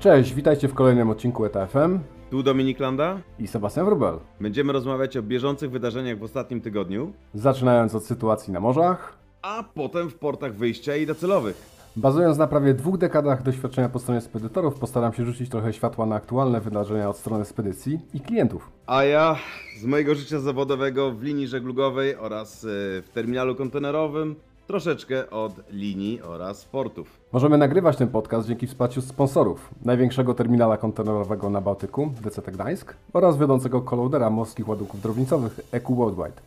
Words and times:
Cześć, 0.00 0.34
witajcie 0.34 0.68
w 0.68 0.74
kolejnym 0.74 1.10
odcinku 1.10 1.44
ETFM 1.44 1.98
Tu 2.30 2.42
Dominik 2.42 2.80
Landa. 2.80 3.18
i 3.38 3.46
Sebastian 3.46 3.86
Wrubel. 3.86 4.18
Będziemy 4.40 4.72
rozmawiać 4.72 5.16
o 5.16 5.22
bieżących 5.22 5.70
wydarzeniach 5.70 6.18
w 6.18 6.22
ostatnim 6.22 6.60
tygodniu, 6.60 7.12
Zaczynając 7.34 7.94
od 7.94 8.04
sytuacji 8.04 8.52
na 8.52 8.60
morzach, 8.60 9.16
a 9.42 9.64
potem 9.74 10.10
w 10.10 10.14
portach 10.14 10.54
wyjścia 10.54 10.96
i 10.96 11.06
docelowych. 11.06 11.76
bazując 11.96 12.38
na 12.38 12.46
prawie 12.46 12.74
dwóch 12.74 12.98
dekadach 12.98 13.42
doświadczenia 13.42 13.88
po 13.88 13.98
stronie 13.98 14.20
spedytorów, 14.20 14.78
postaram 14.78 15.12
się 15.12 15.24
rzucić 15.24 15.50
trochę 15.50 15.72
światła 15.72 16.06
na 16.06 16.14
aktualne 16.16 16.60
wydarzenia 16.60 17.08
od 17.10 17.16
strony 17.16 17.44
spedycji 17.44 18.00
i 18.14 18.20
klientów. 18.20 18.70
A 18.86 19.04
ja 19.04 19.36
z 19.80 19.84
mojego 19.84 20.14
życia 20.14 20.40
zawodowego 20.40 21.12
w 21.12 21.22
linii 21.22 21.48
żeglugowej 21.48 22.16
oraz 22.16 22.64
y, 22.64 22.68
w 23.02 23.08
terminalu 23.14 23.54
kontenerowym 23.54 24.34
troszeczkę 24.66 25.30
od 25.30 25.52
linii 25.70 26.22
oraz 26.22 26.64
portów. 26.64 27.20
Możemy 27.32 27.58
nagrywać 27.58 27.96
ten 27.96 28.08
podcast 28.08 28.48
dzięki 28.48 28.66
wsparciu 28.66 29.02
sponsorów 29.02 29.70
największego 29.84 30.34
terminala 30.34 30.76
kontenerowego 30.76 31.50
na 31.50 31.60
Bałtyku, 31.60 32.10
DCT 32.22 32.52
Gdańsk 32.52 32.96
oraz 33.12 33.38
wiodącego 33.38 33.82
kolodera 33.82 34.30
morskich 34.30 34.68
ładunków 34.68 35.00
drobnicowych 35.00 35.60
EQ 35.72 35.96
Worldwide. 35.96 36.42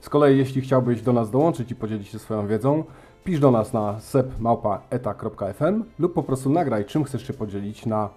Z 0.00 0.08
kolei 0.08 0.38
jeśli 0.38 0.60
chciałbyś 0.60 1.02
do 1.02 1.12
nas 1.12 1.30
dołączyć 1.30 1.70
i 1.70 1.74
podzielić 1.74 2.08
się 2.08 2.18
swoją 2.18 2.46
wiedzą, 2.46 2.84
pisz 3.24 3.40
do 3.40 3.50
nas 3.50 3.72
na 3.72 4.00
sepmałpa.eta.fm 4.00 5.84
lub 5.98 6.14
po 6.14 6.22
prostu 6.22 6.50
nagraj 6.50 6.84
czym 6.84 7.04
chcesz 7.04 7.26
się 7.26 7.32
podzielić 7.32 7.86
na 7.86 8.08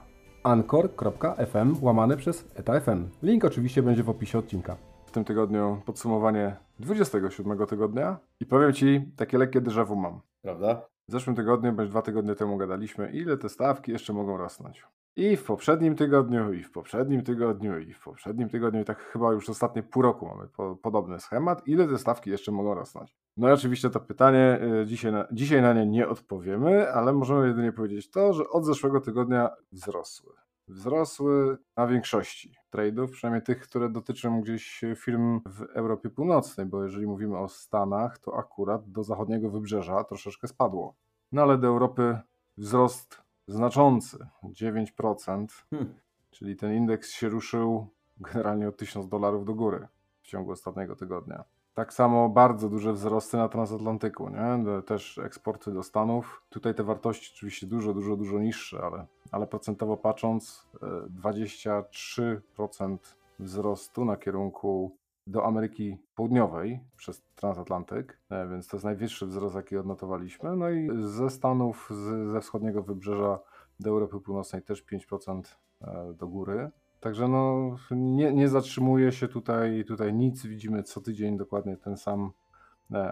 anchor.fm 0.44 1.76
łamane 1.82 2.18
przez 2.18 2.46
eta.fm. 2.56 3.10
Link 3.24 3.46
oczywiście 3.46 3.84
będzie 3.84 4.04
w 4.04 4.10
opisie 4.10 4.40
odcinka. 4.40 4.76
Tym 5.14 5.24
tygodniu 5.24 5.82
podsumowanie 5.86 6.58
27 6.80 7.68
tygodnia 7.68 8.18
i 8.40 8.46
powiem 8.46 8.74
Ci, 8.74 9.12
takie 9.16 9.38
lekkie 9.38 9.62
déjà 9.62 9.86
vu 9.86 9.96
mam. 9.96 10.22
Prawda? 10.42 10.82
W 11.08 11.12
zeszłym 11.12 11.36
tygodniu, 11.36 11.74
bądź 11.74 11.90
dwa 11.90 12.02
tygodnie 12.02 12.36
temu 12.36 12.58
gadaliśmy, 12.58 13.12
ile 13.12 13.38
te 13.38 13.50
stawki 13.50 13.92
jeszcze 13.92 14.14
mogą 14.14 14.38
rosnąć. 14.38 14.88
I 15.16 15.38
w 15.38 15.44
poprzednim 15.44 15.96
tygodniu, 15.96 16.54
i 16.54 16.64
w 16.64 16.72
poprzednim 16.72 17.24
tygodniu, 17.24 17.80
i 17.80 17.94
w 17.94 18.04
poprzednim 18.04 18.50
tygodniu, 18.50 18.82
i 18.82 18.86
tak 18.86 19.00
chyba 19.00 19.34
już 19.34 19.50
ostatnie 19.50 19.84
pół 19.84 20.02
roku 20.02 20.26
mamy 20.26 20.48
po, 20.48 20.76
podobny 20.76 21.20
schemat, 21.20 21.68
ile 21.68 21.88
te 21.88 21.98
stawki 21.98 22.30
jeszcze 22.30 22.52
mogą 22.52 22.76
rosnąć. 22.76 23.18
No 23.38 23.50
i 23.50 23.52
oczywiście 23.52 23.90
to 23.90 24.00
pytanie, 24.00 24.60
y, 24.82 24.86
dzisiaj 24.86 25.12
na, 25.12 25.28
dzisiaj 25.32 25.62
na 25.62 25.74
nie 25.74 25.86
nie 25.86 26.08
odpowiemy, 26.08 26.92
ale 26.92 27.14
możemy 27.14 27.48
jedynie 27.48 27.72
powiedzieć 27.72 28.12
to, 28.12 28.34
że 28.34 28.50
od 28.50 28.66
zeszłego 28.66 29.02
tygodnia 29.02 29.50
wzrosły. 29.72 30.34
Wzrosły 30.68 31.58
na 31.78 31.88
większości 31.88 32.63
trade'ów, 32.74 33.12
przynajmniej 33.12 33.44
tych, 33.44 33.62
które 33.62 33.90
dotyczą 33.90 34.42
gdzieś 34.42 34.82
firm 34.96 35.42
w 35.46 35.62
Europie 35.62 36.10
Północnej, 36.10 36.66
bo 36.66 36.84
jeżeli 36.84 37.08
mówimy 37.08 37.38
o 37.38 37.48
Stanach, 37.48 38.20
to 38.20 38.38
akurat 38.38 38.90
do 38.92 39.04
zachodniego 39.04 39.50
wybrzeża 39.50 40.04
troszeczkę 40.04 40.48
spadło. 40.48 40.96
No 41.32 41.42
ale 41.42 41.58
do 41.58 41.68
Europy 41.68 42.20
wzrost 42.58 43.22
znaczący, 43.48 44.28
9%, 44.44 45.48
Hmm. 45.70 45.94
czyli 46.32 46.56
ten 46.56 46.74
indeks 46.74 47.12
się 47.12 47.30
ruszył 47.30 47.88
generalnie 48.18 48.68
o 48.68 48.72
1000 48.72 49.08
dolarów 49.08 49.46
do 49.46 49.54
góry 49.54 49.88
w 50.22 50.28
ciągu 50.28 50.52
ostatniego 50.52 50.96
tygodnia. 50.96 51.44
Tak 51.74 51.94
samo 51.94 52.30
bardzo 52.30 52.70
duże 52.70 52.94
wzrosty 52.94 53.38
na 53.38 53.50
transatlantyku, 53.50 54.30
nie? 54.30 54.82
też 54.84 55.18
eksporty 55.18 55.72
do 55.72 55.84
Stanów. 55.84 56.44
Tutaj 56.50 56.76
te 56.76 56.84
wartości 56.84 57.32
oczywiście 57.36 57.68
dużo, 57.68 57.94
dużo, 57.94 58.16
dużo 58.16 58.40
niższe, 58.40 58.82
ale, 58.84 59.06
ale 59.34 59.48
procentowo 59.48 59.98
patrząc 59.98 60.68
e, 60.74 60.88
23% 61.22 62.98
wzrostu 63.40 64.06
na 64.06 64.18
kierunku 64.18 64.98
do 65.28 65.46
Ameryki 65.46 65.98
Południowej 66.16 66.80
przez 66.98 67.24
transatlantyk, 67.36 68.20
e, 68.30 68.48
więc 68.48 68.68
to 68.68 68.78
jest 68.78 68.86
najwyższy 68.86 69.26
wzrost, 69.26 69.56
jaki 69.56 69.78
odnotowaliśmy. 69.78 70.56
No 70.56 70.70
i 70.70 70.90
ze 71.00 71.30
Stanów, 71.30 71.90
z, 71.92 72.32
ze 72.32 72.42
wschodniego 72.42 72.84
wybrzeża 72.84 73.40
do 73.80 73.90
Europy 73.90 74.20
Północnej 74.20 74.62
też 74.62 74.86
5% 74.86 75.42
e, 75.82 76.14
do 76.14 76.28
góry. 76.28 76.72
Także 77.00 77.28
no, 77.28 77.76
nie, 77.92 78.34
nie 78.34 78.50
zatrzymuje 78.50 79.12
się 79.12 79.28
tutaj, 79.28 79.86
tutaj 79.86 80.14
nic. 80.14 80.46
Widzimy 80.46 80.84
co 80.84 81.02
tydzień 81.02 81.38
dokładnie 81.38 81.78
ten 81.78 81.98
sam 81.98 82.24
e, 82.26 82.43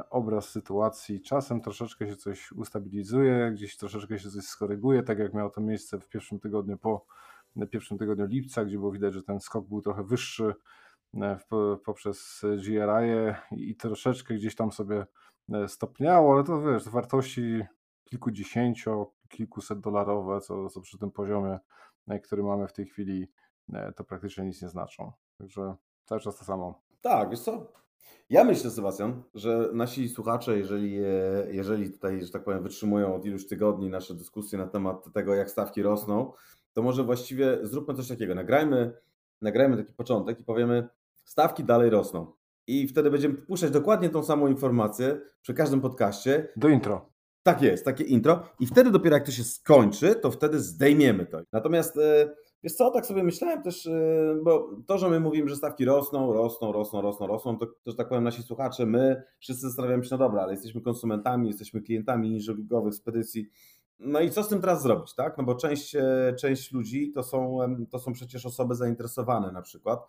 obraz 0.09 0.50
sytuacji. 0.50 1.22
Czasem 1.22 1.62
troszeczkę 1.62 2.08
się 2.08 2.16
coś 2.16 2.52
ustabilizuje, 2.52 3.52
gdzieś 3.52 3.78
troszeczkę 3.78 4.20
się 4.20 4.30
coś 4.30 4.44
skoryguje, 4.44 5.04
tak 5.04 5.20
jak 5.20 5.34
miało 5.34 5.50
to 5.50 5.62
miejsce 5.62 6.00
w 6.00 6.09
pierwszym 6.09 6.40
tygodniu 6.40 6.78
po 6.78 7.06
pierwszym 7.70 7.98
tygodniu 7.98 8.26
lipca, 8.26 8.66
gdzie 8.66 8.78
było 8.78 8.92
widać, 8.92 9.14
że 9.14 9.24
ten 9.24 9.40
skok 9.40 9.68
był 9.68 9.82
trochę 9.82 10.04
wyższy 10.04 10.54
e, 11.14 11.38
poprzez 11.86 12.42
GRI 12.58 13.09
i, 13.52 13.70
i 13.70 13.76
troszeczkę 13.76 14.34
gdzieś 14.34 14.56
tam 14.56 14.72
sobie 14.72 15.06
e, 15.54 15.68
stopniało, 15.68 16.34
ale 16.34 16.44
to 16.44 16.62
wiesz, 16.62 16.90
wartości 16.90 17.64
kilkudziesięcio, 18.03 19.12
kilkuset 19.30 19.80
dolarowe, 19.80 20.42
co, 20.42 20.70
co 20.70 20.82
przy 20.82 20.98
tym 20.98 21.12
poziomie, 21.12 21.59
e, 22.08 22.20
który 22.20 22.44
mamy 22.44 22.68
w 22.68 22.74
tej 22.74 22.86
chwili, 22.86 23.32
e, 23.74 23.94
to 23.94 24.03
praktycznie 24.03 24.46
nic 24.46 24.62
nie 24.62 24.70
znaczą. 24.70 25.12
Także 25.38 25.76
cały 26.06 26.22
czas 26.22 26.38
to 26.38 26.46
samo. 26.46 26.82
Tak, 27.02 27.30
wiesz 27.30 27.40
co? 27.40 27.74
Ja 28.31 28.44
myślę, 28.44 28.72
Sebastian, 28.72 29.24
że 29.36 29.69
nasi 29.74 30.09
słuchacze, 30.09 30.58
jeżeli, 30.58 30.97
e, 30.97 31.47
jeżeli 31.52 31.92
tutaj, 31.92 32.25
że 32.25 32.31
tak 32.31 32.44
powiem, 32.44 32.64
wytrzymują 32.64 33.16
od 33.16 33.25
iluś 33.25 33.47
tygodni 33.47 33.90
nasze 33.90 34.14
dyskusje 34.14 34.58
na 34.58 34.68
temat 34.68 35.14
tego, 35.14 35.36
jak 35.36 35.50
stawki 35.50 35.81
rosną, 35.81 36.34
to 36.74 36.81
może 36.81 37.03
właściwie 37.03 37.58
zróbmy 37.64 37.94
coś 37.94 38.08
takiego. 38.08 38.36
Nagrajmy, 38.36 38.94
nagrajmy 39.41 39.78
taki 39.78 39.94
początek 39.94 40.40
i 40.40 40.44
powiemy, 40.44 40.88
stawki 41.24 41.64
dalej 41.64 41.90
rosną. 41.90 42.34
I 42.68 42.88
wtedy 42.88 43.12
będziemy 43.12 43.36
puszczać 43.36 43.72
dokładnie 43.72 44.09
tą 44.09 44.24
samą 44.24 44.47
informację 44.47 45.22
przy 45.41 45.53
każdym 45.53 45.81
podcaście. 45.81 46.47
Do 46.56 46.70
intro. 46.70 47.09
Tak 47.44 47.62
jest, 47.62 47.86
takie 47.86 48.03
intro. 48.03 48.44
I 48.59 48.68
wtedy 48.68 48.91
dopiero 48.91 49.16
jak 49.16 49.25
to 49.25 49.31
się 49.31 49.44
skończy, 49.44 50.16
to 50.16 50.31
wtedy 50.31 50.59
zdejmiemy 50.59 51.25
to. 51.25 51.41
Natomiast 51.52 51.97
e, 51.97 52.36
wiesz 52.63 52.73
co, 52.73 52.91
tak 52.91 53.05
sobie 53.05 53.23
myślałem 53.23 53.63
też, 53.63 53.88
e, 53.88 54.35
bo 54.44 54.69
to, 54.88 54.97
że 54.97 55.09
my 55.09 55.19
mówimy, 55.19 55.49
że 55.49 55.55
stawki 55.55 55.85
rosną, 55.85 56.33
rosną, 56.33 56.72
rosną, 56.72 57.01
rosną, 57.01 57.27
rosną, 57.27 57.57
to, 57.57 57.66
to 57.66 57.91
że 57.91 57.95
tak 57.97 58.09
powiem 58.09 58.23
nasi 58.23 58.44
słuchacze, 58.44 58.85
my 58.85 59.23
wszyscy 59.39 59.61
zastanawiamy 59.67 60.03
się, 60.03 60.09
no 60.11 60.17
dobra, 60.17 60.41
ale 60.41 60.51
jesteśmy 60.51 60.81
konsumentami, 60.81 61.47
jesteśmy 61.47 61.81
klientami 61.81 62.23
linii 62.23 62.41
żeglugowych, 62.41 62.94
spedycji. 62.95 63.49
No 63.99 64.19
i 64.19 64.29
co 64.29 64.44
z 64.44 64.47
tym 64.47 64.61
teraz 64.61 64.81
zrobić, 64.81 65.16
tak? 65.16 65.38
No 65.38 65.44
bo 65.44 65.55
część, 65.55 65.95
e, 65.95 66.33
część 66.39 66.72
ludzi 66.72 67.11
to 67.11 67.23
są, 67.23 67.57
to 67.89 67.99
są 67.99 68.13
przecież 68.13 68.45
osoby 68.45 68.75
zainteresowane 68.75 69.51
na 69.51 69.61
przykład 69.61 69.99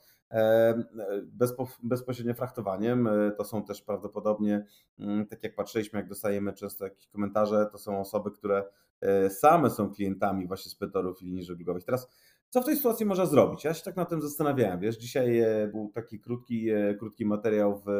bezpośrednio 1.82 2.34
frachtowaniem. 2.34 3.06
E, 3.06 3.30
To 3.30 3.44
są 3.44 3.64
też 3.64 3.82
prawdopodobnie, 3.82 4.66
mm, 4.98 5.26
tak 5.26 5.42
jak 5.42 5.54
patrzyliśmy, 5.54 5.98
jak 5.98 6.08
dostajemy 6.08 6.52
często 6.52 6.84
jakieś 6.84 7.06
komentarze, 7.08 7.68
to 7.72 7.78
są 7.78 8.00
osoby, 8.00 8.30
które 8.30 8.64
e, 9.00 9.30
same 9.30 9.70
są 9.70 9.90
klientami 9.90 10.46
właśnie 10.46 10.70
spedytorów 10.70 11.20
linii 11.22 11.44
żeglugowych. 11.44 11.84
Teraz 11.84 12.08
co 12.52 12.62
w 12.62 12.64
tej 12.64 12.76
sytuacji 12.76 13.06
można 13.06 13.26
zrobić? 13.26 13.64
Ja 13.64 13.74
się 13.74 13.82
tak 13.82 13.96
nad 13.96 14.08
tym 14.08 14.22
zastanawiałem, 14.22 14.80
wiesz, 14.80 14.96
dzisiaj 14.96 15.40
e, 15.40 15.68
był 15.68 15.90
taki 15.94 16.20
krótki, 16.20 16.70
e, 16.70 16.94
krótki 16.94 17.26
materiał 17.26 17.82
w, 17.86 17.90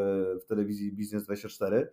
w 0.44 0.46
telewizji 0.46 0.92
Biznes 0.92 1.24
24, 1.24 1.92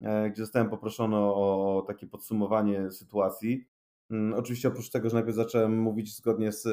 e, 0.00 0.30
gdzie 0.30 0.42
zostałem 0.42 0.70
poproszony 0.70 1.16
o, 1.16 1.84
takie 1.86 2.06
podsumowanie 2.06 2.90
sytuacji. 2.90 3.66
Mm, 4.10 4.34
Oczywiście 4.34 4.68
oprócz 4.68 4.90
tego, 4.90 5.08
że 5.08 5.14
najpierw 5.14 5.36
zacząłem 5.36 5.78
mówić 5.78 6.16
zgodnie 6.16 6.52
z 6.52 6.68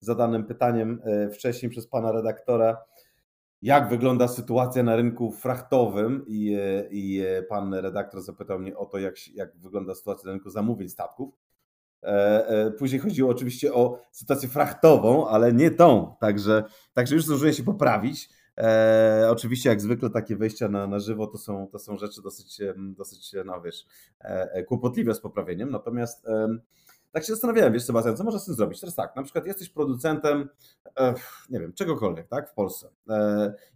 zadanym 0.00 0.44
pytaniem 0.44 1.00
wcześniej 1.32 1.70
przez 1.70 1.86
pana 1.86 2.12
redaktora, 2.12 2.76
jak 3.62 3.88
wygląda 3.88 4.28
sytuacja 4.28 4.82
na 4.82 4.96
rynku 4.96 5.32
frachtowym 5.32 6.24
i, 6.26 6.58
i 6.90 7.22
pan 7.48 7.74
redaktor 7.74 8.22
zapytał 8.22 8.58
mnie 8.58 8.76
o 8.76 8.86
to, 8.86 8.98
jak, 8.98 9.14
jak 9.34 9.56
wygląda 9.56 9.94
sytuacja 9.94 10.26
na 10.26 10.32
rynku 10.32 10.50
zamówień 10.50 10.88
statków. 10.88 11.43
E, 12.04 12.48
e, 12.48 12.70
Później 12.70 13.00
chodziło 13.00 13.30
oczywiście 13.30 13.74
o 13.74 13.98
sytuację 14.12 14.48
frachtową, 14.48 15.28
ale 15.28 15.52
nie 15.52 15.70
tą, 15.70 16.16
także, 16.20 16.64
także 16.92 17.14
już 17.14 17.24
zdążyłem 17.24 17.54
się 17.54 17.62
poprawić. 17.62 18.28
E, 18.58 19.26
oczywiście, 19.30 19.68
jak 19.68 19.80
zwykle, 19.80 20.10
takie 20.10 20.36
wejścia 20.36 20.68
na, 20.68 20.86
na 20.86 20.98
żywo 20.98 21.26
to 21.26 21.38
są, 21.38 21.68
to 21.72 21.78
są 21.78 21.98
rzeczy 21.98 22.22
dosyć, 22.22 22.60
dosyć 22.76 23.34
no 23.44 23.60
wiesz, 23.60 23.86
kłopotliwe 24.66 25.14
z 25.14 25.20
poprawieniem. 25.20 25.70
Natomiast 25.70 26.26
tak 27.12 27.24
się 27.24 27.32
zastanawiałem, 27.32 27.72
wiesz, 27.72 27.84
Sebastian, 27.84 28.16
co 28.16 28.24
można 28.24 28.40
z 28.40 28.44
tym 28.44 28.54
zrobić? 28.54 28.80
Teraz 28.80 28.94
tak, 28.94 29.16
na 29.16 29.22
przykład 29.22 29.46
jesteś 29.46 29.68
producentem, 29.68 30.48
nie 31.50 31.60
wiem, 31.60 31.72
czegokolwiek, 31.72 32.28
tak, 32.28 32.50
w 32.50 32.54
Polsce 32.54 32.88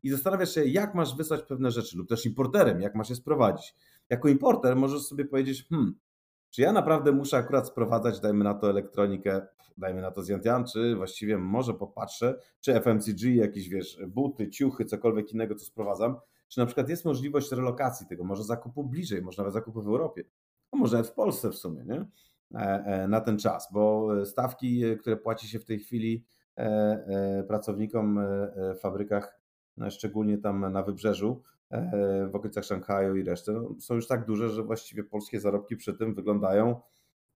i 0.03 0.11
zastanawiasz 0.11 0.55
się, 0.55 0.65
jak 0.65 0.95
masz 0.95 1.17
wysłać 1.17 1.43
pewne 1.43 1.71
rzeczy, 1.71 1.99
lub 1.99 2.09
też 2.09 2.27
importerem, 2.27 2.81
jak 2.81 2.95
masz 2.95 3.11
je 3.11 3.17
sprowadzić. 3.17 3.75
Jako 4.11 4.29
importer 4.29 4.77
możesz 4.77 5.03
sobie 5.03 5.25
powiedzieć, 5.25 5.67
hmm, 5.69 5.95
czy 6.51 6.63
ja 6.63 6.73
naprawdę 6.73 7.13
muszę 7.13 7.37
akurat 7.37 7.69
sprowadzać, 7.69 8.21
dajmy 8.21 8.45
na 8.45 8.55
to 8.55 8.71
elektronikę, 8.71 9.47
dajmy 9.79 10.03
na 10.03 10.11
to 10.11 10.23
z 10.23 10.29
czy 10.73 10.97
właściwie 10.97 11.39
może 11.39 11.75
popatrzę, 11.75 12.39
czy 12.61 12.75
FMCG, 12.81 13.35
jakieś 13.35 13.69
wiesz, 13.69 13.99
buty, 14.09 14.51
ciuchy, 14.51 14.85
cokolwiek 14.85 15.33
innego, 15.33 15.55
co 15.55 15.65
sprowadzam, 15.65 16.17
czy 16.49 16.61
na 16.61 16.67
przykład 16.67 16.89
jest 16.89 17.05
możliwość 17.05 17.53
relokacji 17.53 18.07
tego, 18.07 18.25
może 18.25 18.45
zakupu 18.45 18.85
bliżej, 18.85 19.23
może 19.23 19.43
nawet 19.43 19.55
zakupu 19.55 19.83
w 19.83 19.89
Europie, 19.89 20.25
a 20.73 20.77
może 20.77 20.97
nawet 20.97 21.11
w 21.11 21.15
Polsce 21.15 21.51
w 21.51 21.55
sumie, 21.55 21.85
nie? 21.85 22.07
E, 22.55 22.85
e, 22.87 23.09
Na 23.09 23.21
ten 23.21 23.39
czas, 23.39 23.69
bo 23.73 24.09
stawki, 24.25 24.85
e, 24.85 24.97
które 24.97 25.17
płaci 25.17 25.49
się 25.49 25.59
w 25.59 25.65
tej 25.65 25.79
chwili 25.79 26.25
pracownikom 27.49 28.21
w 28.77 28.81
fabrykach, 28.81 29.41
no, 29.77 29.91
szczególnie 29.91 30.39
tam 30.39 30.73
na 30.73 30.83
wybrzeżu, 30.83 31.43
w 32.31 32.35
okolicach 32.35 32.65
Szanghaju 32.65 33.17
i 33.17 33.25
reszty, 33.25 33.53
no, 33.53 33.75
są 33.81 33.95
już 33.95 34.07
tak 34.07 34.27
duże, 34.27 34.49
że 34.49 34.63
właściwie 34.63 35.05
polskie 35.05 35.41
zarobki 35.41 35.77
przy 35.77 35.95
tym 35.95 36.15
wyglądają 36.15 36.81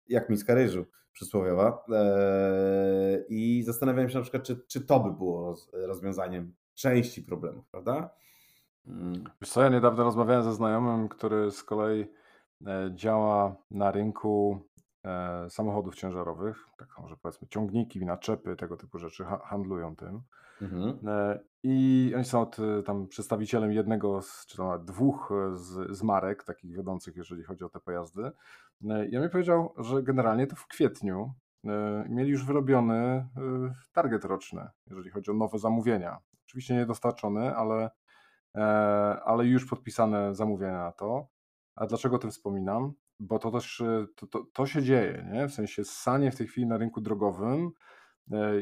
jak 0.07 0.29
miska 0.29 0.53
ryżu 0.53 0.85
przysłowiowa. 1.11 1.83
Eee, 1.93 3.25
I 3.29 3.63
zastanawiałem 3.63 4.09
się 4.09 4.17
na 4.17 4.21
przykład, 4.21 4.43
czy, 4.43 4.61
czy 4.67 4.81
to 4.81 4.99
by 4.99 5.11
było 5.11 5.55
rozwiązaniem 5.73 6.53
części 6.73 7.23
problemów, 7.23 7.65
prawda? 7.71 8.09
Mm. 8.87 9.23
Wiesz 9.41 9.49
co, 9.49 9.61
ja 9.61 9.69
niedawno 9.69 10.03
rozmawiałem 10.03 10.43
ze 10.43 10.53
znajomym, 10.53 11.09
który 11.09 11.51
z 11.51 11.63
kolei 11.63 12.07
e, 12.67 12.91
działa 12.95 13.55
na 13.71 13.91
rynku 13.91 14.59
e, 15.05 15.49
samochodów 15.49 15.95
ciężarowych, 15.95 16.65
tak 16.77 16.87
może 16.97 17.17
powiedzmy 17.17 17.47
ciągniki, 17.47 18.05
naczepy, 18.05 18.55
tego 18.55 18.77
typu 18.77 18.99
rzeczy 18.99 19.25
handlują 19.43 19.95
tym. 19.95 20.21
Mhm. 20.61 20.99
I 21.63 22.11
oni 22.15 22.25
są 22.25 22.41
od, 22.41 22.57
tam 22.85 23.07
przedstawicielem 23.07 23.71
jednego 23.71 24.21
z, 24.21 24.45
czy 24.45 24.57
tam 24.57 24.85
dwóch 24.85 25.33
z, 25.53 25.97
z 25.97 26.03
marek, 26.03 26.43
takich 26.43 26.75
wiodących, 26.75 27.15
jeżeli 27.15 27.43
chodzi 27.43 27.63
o 27.63 27.69
te 27.69 27.79
pojazdy. 27.79 28.31
I 29.11 29.17
on 29.17 29.23
mi 29.23 29.29
powiedział, 29.29 29.73
że 29.77 30.03
generalnie 30.03 30.47
to 30.47 30.55
w 30.55 30.67
kwietniu 30.67 31.33
mieli 32.09 32.29
już 32.29 32.45
wyrobiony 32.45 33.27
target 33.93 34.25
roczny, 34.25 34.67
jeżeli 34.87 35.09
chodzi 35.09 35.31
o 35.31 35.33
nowe 35.33 35.59
zamówienia. 35.59 36.17
Oczywiście 36.45 36.75
nie 36.75 36.85
dostarczony, 36.85 37.55
ale 37.55 37.89
E, 38.55 38.61
ale 39.25 39.45
już 39.45 39.65
podpisane 39.65 40.35
zamówienia 40.35 40.83
na 40.83 40.91
to. 40.91 41.27
A 41.75 41.85
dlaczego 41.85 42.15
o 42.15 42.19
tym 42.19 42.31
wspominam? 42.31 42.93
Bo 43.19 43.39
to 43.39 43.51
też 43.51 43.83
to, 44.15 44.27
to, 44.27 44.45
to 44.53 44.65
się 44.65 44.83
dzieje, 44.83 45.29
nie? 45.33 45.47
w 45.47 45.53
sensie 45.53 45.83
ssanie 45.83 46.31
w 46.31 46.35
tej 46.35 46.47
chwili 46.47 46.67
na 46.67 46.77
rynku 46.77 47.01
drogowym 47.01 47.71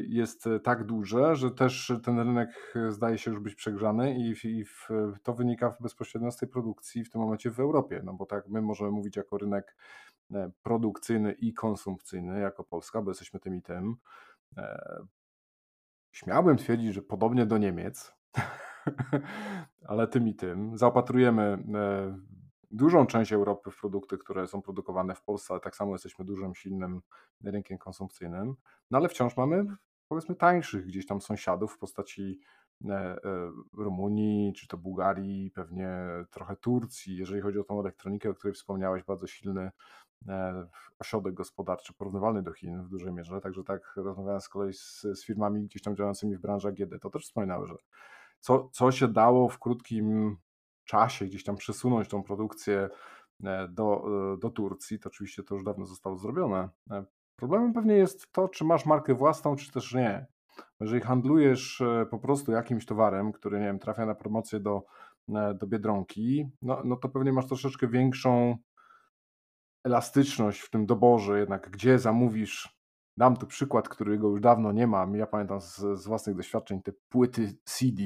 jest 0.08 0.48
tak 0.64 0.84
duże, 0.84 1.36
że 1.36 1.50
też 1.50 1.92
ten 2.02 2.18
rynek 2.18 2.74
zdaje 2.88 3.18
się 3.18 3.30
już 3.30 3.40
być 3.40 3.54
przegrzany 3.54 4.14
i, 4.14 4.48
i 4.48 4.64
w, 4.64 4.88
to 5.22 5.34
wynika 5.34 5.76
bezpośrednio 5.80 6.30
z 6.30 6.36
tej 6.36 6.48
produkcji 6.48 7.04
w 7.04 7.10
tym 7.10 7.20
momencie 7.20 7.50
w 7.50 7.60
Europie, 7.60 8.00
no 8.04 8.14
bo 8.14 8.26
tak 8.26 8.48
my 8.48 8.62
możemy 8.62 8.90
mówić 8.90 9.16
jako 9.16 9.38
rynek 9.38 9.76
produkcyjny 10.62 11.32
i 11.32 11.54
konsumpcyjny 11.54 12.40
jako 12.40 12.64
Polska, 12.64 13.02
bo 13.02 13.10
jesteśmy 13.10 13.40
tym 13.40 13.54
i 13.54 13.62
tym. 13.62 13.96
Śmiałbym 16.12 16.56
twierdzić, 16.56 16.94
że 16.94 17.02
podobnie 17.02 17.46
do 17.46 17.58
Niemiec, 17.58 18.14
ale 19.88 20.08
tym 20.08 20.28
i 20.28 20.34
tym. 20.34 20.78
Zaopatrujemy 20.78 21.42
e, 21.74 22.18
dużą 22.70 23.06
część 23.06 23.32
Europy 23.32 23.70
w 23.70 23.80
produkty, 23.80 24.18
które 24.18 24.46
są 24.46 24.62
produkowane 24.62 25.14
w 25.14 25.22
Polsce, 25.22 25.54
ale 25.54 25.60
tak 25.60 25.76
samo 25.76 25.92
jesteśmy 25.92 26.24
dużym, 26.24 26.54
silnym 26.54 27.00
rynkiem 27.44 27.78
konsumpcyjnym. 27.78 28.54
No 28.90 28.98
ale 28.98 29.08
wciąż 29.08 29.36
mamy 29.36 29.66
powiedzmy 30.08 30.34
tańszych 30.34 30.86
gdzieś 30.86 31.06
tam 31.06 31.20
sąsiadów 31.20 31.72
w 31.72 31.78
postaci 31.78 32.40
e, 32.84 32.90
e, 32.94 33.18
Rumunii, 33.72 34.52
czy 34.52 34.68
to 34.68 34.76
Bułgarii, 34.76 35.50
pewnie 35.50 35.90
trochę 36.30 36.56
Turcji, 36.56 37.16
jeżeli 37.16 37.40
chodzi 37.40 37.58
o 37.58 37.64
tą 37.64 37.80
elektronikę, 37.80 38.30
o 38.30 38.34
której 38.34 38.54
wspomniałeś, 38.54 39.04
bardzo 39.04 39.26
silny 39.26 39.70
ośrodek 40.98 41.34
gospodarczy 41.34 41.94
porównywalny 41.94 42.42
do 42.42 42.52
Chin 42.52 42.82
w 42.82 42.88
dużej 42.88 43.12
mierze. 43.12 43.40
Także 43.40 43.64
tak 43.64 43.92
rozmawiałem 43.96 44.40
z 44.40 44.48
kolei 44.48 44.72
z, 44.72 45.00
z 45.00 45.24
firmami 45.24 45.62
gdzieś 45.62 45.82
tam 45.82 45.96
działającymi 45.96 46.36
w 46.36 46.40
branży 46.40 46.68
AGD, 46.68 47.00
to 47.02 47.10
też 47.10 47.24
wspominały, 47.24 47.66
że 47.66 47.74
co, 48.40 48.68
co 48.72 48.92
się 48.92 49.08
dało 49.08 49.48
w 49.48 49.58
krótkim 49.58 50.36
czasie 50.88 51.26
gdzieś 51.26 51.44
tam 51.44 51.56
przesunąć 51.56 52.08
tą 52.08 52.22
produkcję 52.22 52.88
e, 53.44 53.68
do, 53.68 54.04
e, 54.34 54.38
do 54.38 54.50
Turcji, 54.50 54.98
to 54.98 55.08
oczywiście 55.08 55.42
to 55.42 55.54
już 55.54 55.64
dawno 55.64 55.86
zostało 55.86 56.16
zrobione. 56.16 56.68
E, 56.90 57.04
problemem 57.36 57.72
pewnie 57.72 57.94
jest 57.94 58.32
to, 58.32 58.48
czy 58.48 58.64
masz 58.64 58.86
markę 58.86 59.14
własną, 59.14 59.56
czy 59.56 59.72
też 59.72 59.94
nie. 59.94 60.26
Jeżeli 60.80 61.00
handlujesz 61.00 61.82
po 62.10 62.18
prostu 62.18 62.52
jakimś 62.52 62.86
towarem, 62.86 63.32
który 63.32 63.58
nie 63.58 63.64
wiem, 63.64 63.78
trafia 63.78 64.06
na 64.06 64.14
promocję 64.14 64.60
do, 64.60 64.82
do 65.54 65.66
biedronki, 65.66 66.48
no, 66.62 66.82
no 66.84 66.96
to 66.96 67.08
pewnie 67.08 67.32
masz 67.32 67.46
troszeczkę 67.46 67.88
większą 67.88 68.56
elastyczność 69.84 70.60
w 70.60 70.70
tym 70.70 70.86
doborze, 70.86 71.38
jednak 71.38 71.70
gdzie 71.70 71.98
zamówisz 71.98 72.78
Dam 73.18 73.36
tu 73.36 73.46
przykład, 73.46 73.88
którego 73.88 74.28
już 74.28 74.40
dawno 74.40 74.72
nie 74.72 74.86
mam. 74.86 75.14
Ja 75.14 75.26
pamiętam 75.26 75.60
z, 75.60 75.76
z 75.76 76.06
własnych 76.06 76.36
doświadczeń 76.36 76.82
te 76.82 76.92
płyty 77.08 77.58
CD 77.64 78.02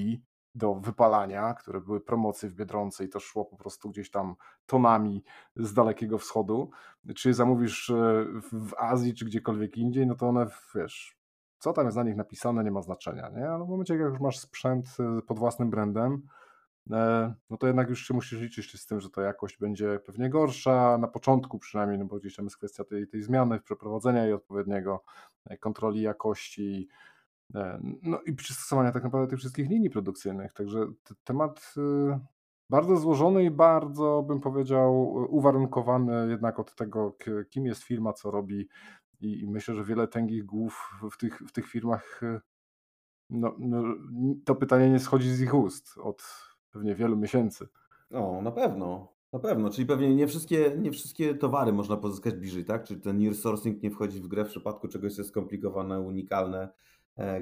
do 0.55 0.75
wypalania, 0.75 1.55
które 1.55 1.81
były 1.81 2.01
promocje 2.01 2.49
w 2.49 2.55
Biedronce 2.55 3.05
i 3.05 3.09
to 3.09 3.21
szło 3.21 3.45
po 3.45 3.57
prostu 3.57 3.91
gdzieś 3.91 4.11
tam 4.11 4.35
tonami 4.67 5.25
z 5.57 5.75
Dalekiego 5.75 6.19
Wschodu. 6.19 6.71
Czy 7.17 7.35
zamówisz 7.35 7.91
e, 7.91 8.27
w 8.53 8.75
Azji, 8.79 9.15
czy 9.15 9.25
gdziekolwiek 9.25 9.77
indziej, 9.77 10.07
no 10.07 10.15
to 10.15 10.29
one, 10.29 10.47
wiesz, 10.75 11.17
co 11.59 11.73
tam 11.73 11.85
jest 11.85 11.97
na 11.97 12.03
nich 12.03 12.17
napisane, 12.17 12.65
nie 12.65 12.71
ma 12.71 12.83
znaczenia, 12.83 13.31
nie? 13.37 13.49
Ale 13.49 13.65
w 13.65 13.69
momencie, 13.69 13.95
jak 13.95 14.03
już 14.03 14.21
masz 14.21 14.39
sprzęt 14.39 14.87
e, 15.01 15.23
pod 15.23 15.39
własnym 15.39 15.71
brandem, 15.71 16.23
E, 16.91 17.35
no 17.51 17.57
to 17.57 17.67
jednak 17.67 17.89
już 17.89 18.07
się 18.07 18.15
musisz 18.15 18.41
liczyć 18.41 18.81
z 18.81 18.87
tym, 18.87 19.01
że 19.01 19.11
ta 19.11 19.23
jakość 19.23 19.59
będzie 19.59 19.99
pewnie 20.07 20.31
gorsza, 20.31 20.99
na 20.99 21.09
początku 21.09 21.59
przynajmniej, 21.59 21.99
no 21.99 22.05
bo 22.05 22.19
gdzieś 22.19 22.37
tam 22.37 22.47
jest 22.47 22.57
kwestia 22.57 22.85
tej, 22.85 23.09
tej 23.09 23.23
zmiany, 23.23 23.61
przeprowadzenia 23.61 24.29
i 24.29 24.33
odpowiedniego 24.33 25.05
kontroli 25.61 26.03
jakości, 26.03 26.89
no 28.03 28.21
i 28.27 28.33
przystosowania 28.33 28.93
tak 28.93 29.05
naprawdę 29.05 29.31
tych 29.31 29.39
wszystkich 29.39 29.69
linii 29.69 29.91
produkcyjnych. 29.91 30.53
Także 30.53 30.87
temat 31.25 31.75
bardzo 32.71 32.97
złożony 32.97 33.45
i 33.45 33.51
bardzo, 33.51 34.25
bym 34.29 34.41
powiedział, 34.41 35.13
uwarunkowany 35.13 36.31
jednak 36.31 36.61
od 36.61 36.75
tego, 36.75 37.17
kim 37.51 37.67
jest 37.67 37.83
firma, 37.83 38.13
co 38.13 38.31
robi 38.31 38.69
i, 39.21 39.47
myślę, 39.49 39.75
że 39.75 39.85
wiele 39.85 40.09
tęgich 40.09 40.45
głów 40.45 40.91
w 41.11 41.17
tych, 41.17 41.39
w 41.39 41.53
tych 41.53 41.67
firmach 41.67 42.21
no, 43.31 43.55
no, 43.59 43.83
to 44.45 44.55
pytanie 44.55 44.91
nie 44.91 44.99
schodzi 44.99 45.31
z 45.31 45.41
ich 45.41 45.55
ust 45.55 45.99
od 45.99 46.23
pewnie 46.71 46.95
wielu 46.95 47.17
miesięcy. 47.17 47.69
No, 48.11 48.43
na 48.43 48.51
pewno. 48.51 49.13
Na 49.33 49.39
pewno, 49.39 49.71
czyli 49.71 49.87
pewnie 49.87 50.15
nie 50.15 50.27
wszystkie, 50.27 50.73
nie 50.79 50.91
wszystkie 50.91 51.35
towary 51.35 51.73
można 51.73 51.97
pozyskać 51.97 52.35
bliżej, 52.35 52.65
tak? 52.65 52.85
Czyli 52.85 53.01
ten 53.01 53.19
near 53.19 53.35
sourcing 53.35 53.83
nie 53.83 53.91
wchodzi 53.91 54.21
w 54.21 54.29
grę 54.29 54.45
w 54.45 54.49
przypadku 54.49 54.89
czegoś, 54.89 55.15
co 55.15 55.21
jest 55.21 55.31
skomplikowane, 55.31 56.01
unikalne, 56.01 56.63
e, 56.63 56.69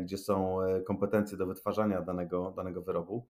gdzie 0.01 0.19
są 0.19 0.63
e, 0.63 0.81
kompetencje 0.81 1.39
do 1.39 1.47
wytwarzania 1.47 2.03
danego, 2.03 2.53
danego 2.57 2.83
wyrobu. 2.83 3.27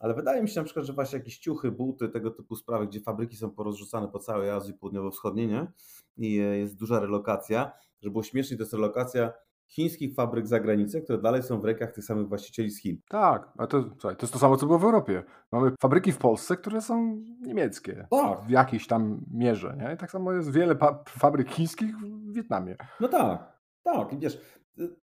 Ale 0.00 0.14
wydaje 0.14 0.42
mi 0.42 0.48
się 0.48 0.60
na 0.60 0.64
przykład, 0.64 0.86
że 0.86 0.92
właśnie 0.92 1.18
jakieś 1.18 1.38
ciuchy, 1.38 1.70
buty, 1.70 2.08
tego 2.08 2.30
typu 2.30 2.56
sprawy, 2.56 2.86
gdzie 2.86 3.00
fabryki 3.00 3.36
są 3.36 3.50
porozrzucane 3.50 4.08
po 4.08 4.18
całej 4.18 4.50
Azji 4.50 4.74
Południowo-Wschodniej, 4.74 5.48
nie? 5.48 5.72
I 6.16 6.38
e, 6.38 6.58
jest 6.58 6.78
duża 6.78 7.00
relokacja. 7.00 7.72
Żeby 8.00 8.12
było 8.12 8.22
śmiesznie, 8.22 8.56
to 8.56 8.62
jest 8.62 8.72
relokacja 8.72 9.32
chińskich 9.70 10.14
fabryk 10.14 10.46
za 10.46 10.60
granicę, 10.60 11.00
które 11.00 11.18
dalej 11.18 11.42
są 11.42 11.60
w 11.60 11.64
rękach 11.64 11.92
tych 11.92 12.04
samych 12.04 12.28
właścicieli 12.28 12.70
z 12.70 12.80
Chin. 12.82 13.00
Tak, 13.08 13.52
a 13.58 13.66
to, 13.66 13.82
to 13.82 14.10
jest 14.20 14.32
to 14.32 14.38
samo, 14.38 14.56
co 14.56 14.66
było 14.66 14.78
w 14.78 14.84
Europie. 14.84 15.22
Mamy 15.52 15.72
fabryki 15.80 16.12
w 16.12 16.18
Polsce, 16.18 16.56
które 16.56 16.80
są 16.80 17.22
niemieckie. 17.40 18.06
Tak. 18.10 18.40
W 18.40 18.50
jakiejś 18.50 18.86
tam 18.86 19.20
mierze, 19.30 19.76
nie? 19.78 19.94
I 19.94 19.96
tak 19.96 20.10
samo 20.10 20.32
jest 20.32 20.52
wiele 20.52 20.76
fabryk 21.08 21.50
chińskich 21.50 21.96
w 21.96 22.32
Wietnamie. 22.32 22.76
No 23.00 23.08
tak, 23.08 23.58
tak. 23.82 24.18
Wiesz, 24.18 24.59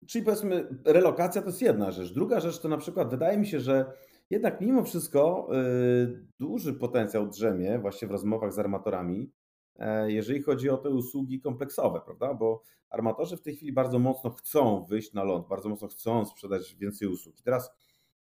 czyli 0.07 0.25
powiedzmy, 0.25 0.67
relokacja 0.85 1.41
to 1.41 1.47
jest 1.47 1.61
jedna 1.61 1.91
rzecz. 1.91 2.13
Druga 2.13 2.39
rzecz 2.39 2.59
to 2.59 2.69
na 2.69 2.77
przykład, 2.77 3.09
wydaje 3.09 3.37
mi 3.37 3.47
się, 3.47 3.59
że 3.59 3.93
jednak 4.29 4.61
mimo 4.61 4.83
wszystko 4.83 5.47
yy, 5.51 6.25
duży 6.39 6.73
potencjał 6.73 7.27
drzemie 7.27 7.79
właśnie 7.79 8.07
w 8.07 8.11
rozmowach 8.11 8.53
z 8.53 8.59
armatorami, 8.59 9.31
E, 9.79 10.11
jeżeli 10.11 10.43
chodzi 10.43 10.69
o 10.69 10.77
te 10.77 10.89
usługi 10.89 11.41
kompleksowe, 11.41 12.01
prawda? 12.05 12.33
Bo 12.33 12.63
armatorzy 12.89 13.37
w 13.37 13.41
tej 13.41 13.55
chwili 13.55 13.73
bardzo 13.73 13.99
mocno 13.99 14.29
chcą 14.29 14.85
wyjść 14.89 15.13
na 15.13 15.23
ląd, 15.23 15.47
bardzo 15.47 15.69
mocno 15.69 15.87
chcą 15.87 16.25
sprzedać 16.25 16.75
więcej 16.75 17.07
usług. 17.07 17.39
I 17.39 17.43
teraz 17.43 17.71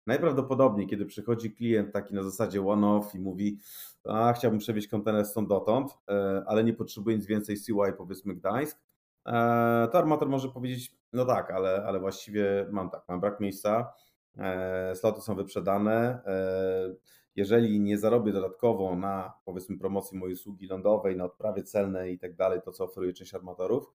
najprawdopodobniej, 0.06 0.86
kiedy 0.86 1.06
przychodzi 1.06 1.52
klient 1.52 1.92
taki 1.92 2.14
na 2.14 2.22
zasadzie 2.22 2.66
one-off 2.66 3.14
i 3.14 3.18
mówi, 3.18 3.58
a 4.04 4.32
chciałbym 4.32 4.60
przewieźć 4.60 4.88
kontener 4.88 5.26
stąd 5.26 5.48
dotąd, 5.48 5.90
e, 6.08 6.44
ale 6.46 6.64
nie 6.64 6.72
potrzebuję 6.72 7.16
nic 7.16 7.26
więcej 7.26 7.56
CY 7.56 7.92
powiedzmy 7.98 8.34
Gdańsk, 8.34 8.78
to 9.92 9.98
armator 9.98 10.28
może 10.28 10.48
powiedzieć, 10.48 10.96
no 11.12 11.24
tak, 11.24 11.50
ale, 11.50 11.84
ale 11.86 12.00
właściwie 12.00 12.66
mam 12.70 12.90
tak, 12.90 13.02
mam 13.08 13.20
brak 13.20 13.40
miejsca, 13.40 13.92
sloty 14.94 15.20
są 15.20 15.34
wyprzedane, 15.34 16.22
jeżeli 17.36 17.80
nie 17.80 17.98
zarobię 17.98 18.32
dodatkowo 18.32 18.96
na 18.96 19.32
powiedzmy 19.44 19.78
promocji 19.78 20.18
mojej 20.18 20.34
usługi 20.34 20.66
lądowej, 20.66 21.16
na 21.16 21.24
odprawie 21.24 21.62
celnej 21.62 22.14
i 22.14 22.18
tak 22.18 22.34
dalej, 22.36 22.60
to 22.64 22.72
co 22.72 22.84
oferuje 22.84 23.12
część 23.12 23.34
armatorów, 23.34 23.92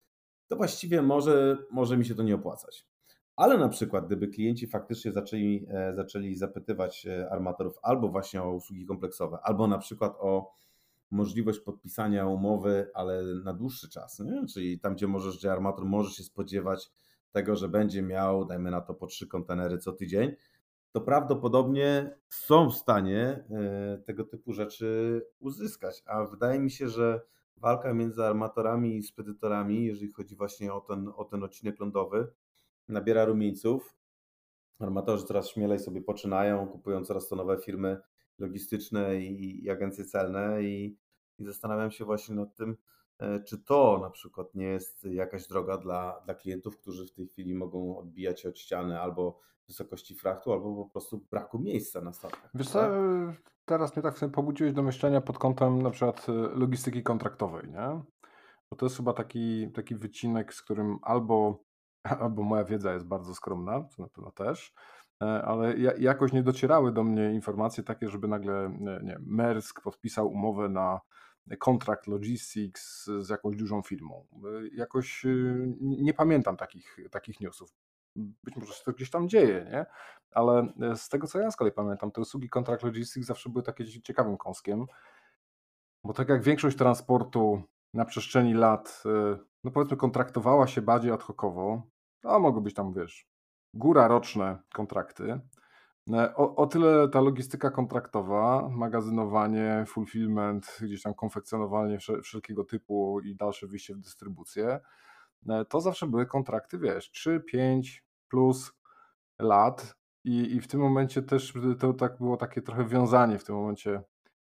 to 0.48 0.56
właściwie 0.56 1.02
może, 1.02 1.58
może 1.70 1.96
mi 1.96 2.04
się 2.04 2.14
to 2.14 2.22
nie 2.22 2.34
opłacać. 2.34 2.86
Ale 3.36 3.58
na 3.58 3.68
przykład, 3.68 4.06
gdyby 4.06 4.28
klienci 4.28 4.66
faktycznie 4.66 5.12
zaczęli, 5.12 5.66
e, 5.70 5.94
zaczęli 5.94 6.34
zapytywać 6.34 7.06
e, 7.06 7.30
armatorów 7.30 7.78
albo 7.82 8.08
właśnie 8.08 8.42
o 8.42 8.52
usługi 8.52 8.86
kompleksowe, 8.86 9.38
albo 9.42 9.66
na 9.66 9.78
przykład 9.78 10.16
o 10.18 10.52
możliwość 11.10 11.60
podpisania 11.60 12.26
umowy, 12.26 12.90
ale 12.94 13.22
na 13.44 13.52
dłuższy 13.52 13.90
czas, 13.90 14.18
nie? 14.18 14.46
czyli 14.54 14.80
tam, 14.80 14.94
gdzie 14.94 15.06
możesz, 15.06 15.38
gdzie 15.38 15.52
armator 15.52 15.84
może 15.84 16.10
się 16.10 16.22
spodziewać 16.22 16.90
tego, 17.32 17.56
że 17.56 17.68
będzie 17.68 18.02
miał, 18.02 18.44
dajmy 18.44 18.70
na 18.70 18.80
to 18.80 18.94
po 18.94 19.06
trzy 19.06 19.26
kontenery 19.26 19.78
co 19.78 19.92
tydzień, 19.92 20.32
to 20.92 21.00
prawdopodobnie 21.00 22.16
są 22.28 22.70
w 22.70 22.74
stanie 22.74 23.44
e, 23.50 23.98
tego 24.06 24.24
typu 24.24 24.52
rzeczy 24.52 25.22
uzyskać. 25.38 26.02
A 26.06 26.24
wydaje 26.24 26.60
mi 26.60 26.70
się, 26.70 26.88
że 26.88 27.20
walka 27.56 27.94
między 27.94 28.24
armatorami 28.24 28.96
i 28.96 29.02
spedytorami, 29.02 29.84
jeżeli 29.84 30.12
chodzi 30.12 30.36
właśnie 30.36 30.72
o 30.72 30.80
ten, 30.80 31.12
o 31.16 31.24
ten 31.24 31.42
odcinek 31.42 31.80
lądowy, 31.80 32.32
nabiera 32.88 33.24
rumieńców. 33.24 33.96
Armatorzy 34.78 35.24
coraz 35.24 35.48
śmielej 35.48 35.78
sobie 35.78 36.02
poczynają, 36.02 36.66
kupują 36.66 37.04
coraz 37.04 37.28
to 37.28 37.36
nowe 37.36 37.58
firmy 37.58 38.00
logistyczne 38.38 39.20
i, 39.20 39.64
i 39.64 39.70
agencje 39.70 40.04
celne 40.04 40.62
i, 40.62 40.98
i 41.38 41.44
zastanawiam 41.44 41.90
się 41.90 42.04
właśnie 42.04 42.34
nad 42.34 42.54
tym, 42.54 42.76
e, 43.18 43.40
czy 43.40 43.58
to 43.58 43.98
na 44.02 44.10
przykład 44.10 44.54
nie 44.54 44.66
jest 44.66 45.04
jakaś 45.04 45.48
droga 45.48 45.78
dla, 45.78 46.20
dla 46.24 46.34
klientów, 46.34 46.78
którzy 46.78 47.06
w 47.06 47.12
tej 47.12 47.26
chwili 47.26 47.54
mogą 47.54 47.98
odbijać 47.98 48.40
się 48.40 48.48
od 48.48 48.58
ściany 48.58 49.00
albo 49.00 49.40
wysokości 49.68 50.14
frachtu, 50.14 50.52
albo 50.52 50.84
po 50.84 50.90
prostu 50.90 51.26
braku 51.30 51.58
miejsca 51.58 52.00
na 52.00 52.12
statkach. 52.12 52.50
Wiesz 52.54 52.68
co, 52.68 52.78
tak? 52.78 52.92
teraz 53.64 53.96
mnie 53.96 54.02
tak 54.02 54.30
pobudziłeś 54.32 54.72
do 54.72 54.82
myślenia 54.82 55.20
pod 55.20 55.38
kątem 55.38 55.82
na 55.82 55.90
przykład 55.90 56.26
e, 56.28 56.32
logistyki 56.32 57.02
kontraktowej, 57.02 57.68
nie? 57.68 58.02
Bo 58.70 58.76
to 58.76 58.86
jest 58.86 58.96
chyba 58.96 59.12
taki, 59.12 59.70
taki 59.72 59.94
wycinek, 59.94 60.54
z 60.54 60.62
którym 60.62 60.98
albo, 61.02 61.64
albo 62.20 62.42
moja 62.42 62.64
wiedza 62.64 62.92
jest 62.92 63.06
bardzo 63.06 63.34
skromna, 63.34 63.84
co 63.84 64.02
na 64.02 64.08
pewno 64.08 64.30
też, 64.30 64.74
ale 65.20 65.78
ja, 65.78 65.92
jakoś 65.98 66.32
nie 66.32 66.42
docierały 66.42 66.92
do 66.92 67.04
mnie 67.04 67.32
informacje 67.32 67.84
takie, 67.84 68.08
żeby 68.08 68.28
nagle, 68.28 68.76
nie, 68.80 69.00
nie, 69.02 69.18
Maersk 69.26 69.82
podpisał 69.82 70.28
umowę 70.28 70.68
na 70.68 71.00
kontrakt 71.56 72.06
logistics 72.06 73.06
z 73.20 73.28
jakąś 73.28 73.56
dużą 73.56 73.82
firmą. 73.82 74.26
E, 74.32 74.68
Jakoś 74.76 75.24
e, 75.24 75.28
nie 75.80 76.14
pamiętam 76.14 76.56
takich, 76.56 76.96
takich 77.10 77.40
newsów. 77.40 77.74
Być 78.16 78.56
może 78.56 78.72
się 78.72 78.84
to 78.84 78.92
gdzieś 78.92 79.10
tam 79.10 79.28
dzieje, 79.28 79.66
nie? 79.70 79.86
Ale 80.30 80.72
e, 80.80 80.96
z 80.96 81.08
tego 81.08 81.26
co 81.26 81.38
ja 81.38 81.50
z 81.50 81.56
kolei 81.56 81.72
pamiętam, 81.72 82.10
te 82.10 82.20
usługi 82.20 82.48
Contract 82.48 82.82
Logistics 82.82 83.26
zawsze 83.26 83.50
były 83.50 83.62
takie 83.62 84.02
ciekawym 84.02 84.36
kąskiem, 84.36 84.86
bo 86.04 86.12
tak 86.12 86.28
jak 86.28 86.42
większość 86.42 86.76
transportu 86.76 87.62
na 87.94 88.04
przestrzeni 88.04 88.54
lat, 88.54 89.02
e, 89.06 89.38
no 89.64 89.70
powiedzmy, 89.70 89.96
kontraktowała 89.96 90.66
się 90.66 90.82
bardziej 90.82 91.12
ad 91.12 91.22
hocowo, 91.22 91.82
a 92.24 92.38
mogły 92.38 92.60
być 92.60 92.74
tam, 92.74 92.92
wiesz, 92.92 93.28
góra 93.78 94.08
roczne 94.08 94.58
kontrakty. 94.74 95.40
E, 96.12 96.34
O, 96.36 96.56
o 96.56 96.66
tyle 96.66 97.08
ta 97.08 97.20
logistyka 97.20 97.70
kontraktowa, 97.70 98.68
magazynowanie, 98.68 99.84
fulfillment, 99.88 100.78
gdzieś 100.82 101.02
tam 101.02 101.14
konfekcjonowanie 101.14 101.98
wszel- 101.98 102.22
wszelkiego 102.22 102.64
typu 102.64 103.20
i 103.20 103.36
dalsze 103.36 103.66
wyjście 103.66 103.94
w 103.94 103.98
dystrybucję, 103.98 104.80
e, 105.48 105.64
to 105.64 105.80
zawsze 105.80 106.06
były 106.06 106.26
kontrakty, 106.26 106.78
wiesz, 106.78 107.10
3, 107.10 107.40
5 107.40 108.04
plus 108.28 108.72
lat 109.38 109.96
i, 110.24 110.54
i 110.56 110.60
w 110.60 110.68
tym 110.68 110.80
momencie 110.80 111.22
też 111.22 111.54
to 111.80 111.92
tak 111.92 112.18
było 112.18 112.36
takie 112.36 112.62
trochę 112.62 112.84
wiązanie 112.84 113.38
w 113.38 113.44
tym 113.44 113.54
momencie, 113.56 114.02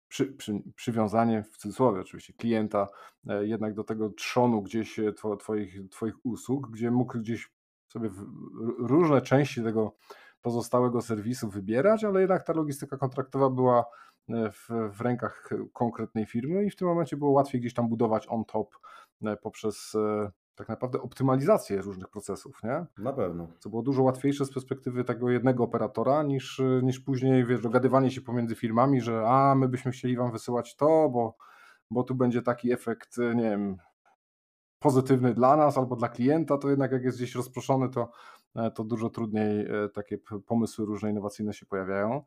przy, 0.09 0.27
przy, 0.27 0.63
przywiązanie 0.77 1.43
w 1.43 1.57
cudzysłowie 1.57 2.01
oczywiście 2.01 2.33
klienta 2.33 2.89
e, 3.29 3.47
jednak 3.47 3.75
do 3.75 3.85
tego 3.85 4.11
trzonu 4.11 4.63
gdzieś 4.63 5.01
two, 5.17 5.37
twoich, 5.37 5.89
twoich 5.91 6.15
usług, 6.27 6.71
gdzie 6.71 6.91
mógł 6.91 7.19
gdzieś 7.19 7.53
sobie 7.93 8.11
różne 8.79 9.23
części 9.23 9.63
tego 9.63 9.95
pozostałego 10.43 11.01
serwisu 11.01 11.49
wybierać, 11.49 12.05
ale 12.05 12.21
jednak 12.21 12.45
ta 12.45 12.53
logistyka 12.53 12.97
kontraktowa 12.97 13.51
była 13.51 13.85
e, 14.29 14.51
w, 14.51 14.69
w 14.93 15.01
rękach 15.01 15.49
konkretnej 15.73 16.27
firmy 16.27 16.65
i 16.65 16.71
w 16.71 16.77
tym 16.77 16.89
momencie 16.89 17.17
było 17.17 17.31
łatwiej 17.31 17.61
gdzieś 17.61 17.75
tam 17.75 17.89
budować 17.89 18.27
on 18.29 18.45
top 18.45 18.79
e, 19.23 19.37
poprzez 19.37 19.95
e, 19.95 20.31
tak 20.55 20.69
naprawdę 20.69 21.03
optymalizację 21.03 21.83
różnych 21.83 22.09
procesów, 22.09 22.63
nie? 22.65 22.87
Na 22.99 23.13
pewno. 23.13 23.49
Co 23.59 23.71
było 23.71 23.83
dużo 23.83 24.03
łatwiejsze 24.03 24.45
z 24.45 24.53
perspektywy 24.53 25.05
tego 25.05 25.31
jednego 25.31 25.65
operatora 25.65 26.23
niż, 26.23 26.63
niż 26.83 27.01
później, 27.01 27.45
wiesz, 27.45 27.61
dogadywanie 27.61 28.11
się 28.11 28.21
pomiędzy 28.21 28.55
firmami, 28.55 29.01
że 29.01 29.25
a 29.29 29.55
my 29.55 29.69
byśmy 29.69 29.93
chcieli 29.93 30.17
wam 30.17 30.33
wysyłać 30.33 30.77
to, 30.77 31.09
bo, 31.13 31.37
bo 31.91 32.03
tu 32.03 32.15
będzie 32.15 32.43
taki 32.43 32.73
efekt, 32.73 33.19
nie 33.19 33.43
wiem, 33.43 33.77
pozytywny 34.83 35.35
dla 35.35 35.57
nas 35.57 35.79
albo 35.79 35.97
dla 35.97 36.09
klienta, 36.09 36.59
to 36.59 36.71
jednak 36.71 36.93
jak 36.93 37.05
jest 37.05 37.17
gdzieś 37.17 37.35
rozproszony, 37.35 37.89
to, 37.89 38.11
e, 38.57 38.71
to 38.71 38.85
dużo 38.85 39.11
trudniej 39.11 39.61
e, 39.61 39.89
takie 39.89 40.19
pomysły 40.47 40.87
różne 40.87 41.11
innowacyjne 41.11 41.53
się 41.53 41.67
pojawiają. 41.67 42.23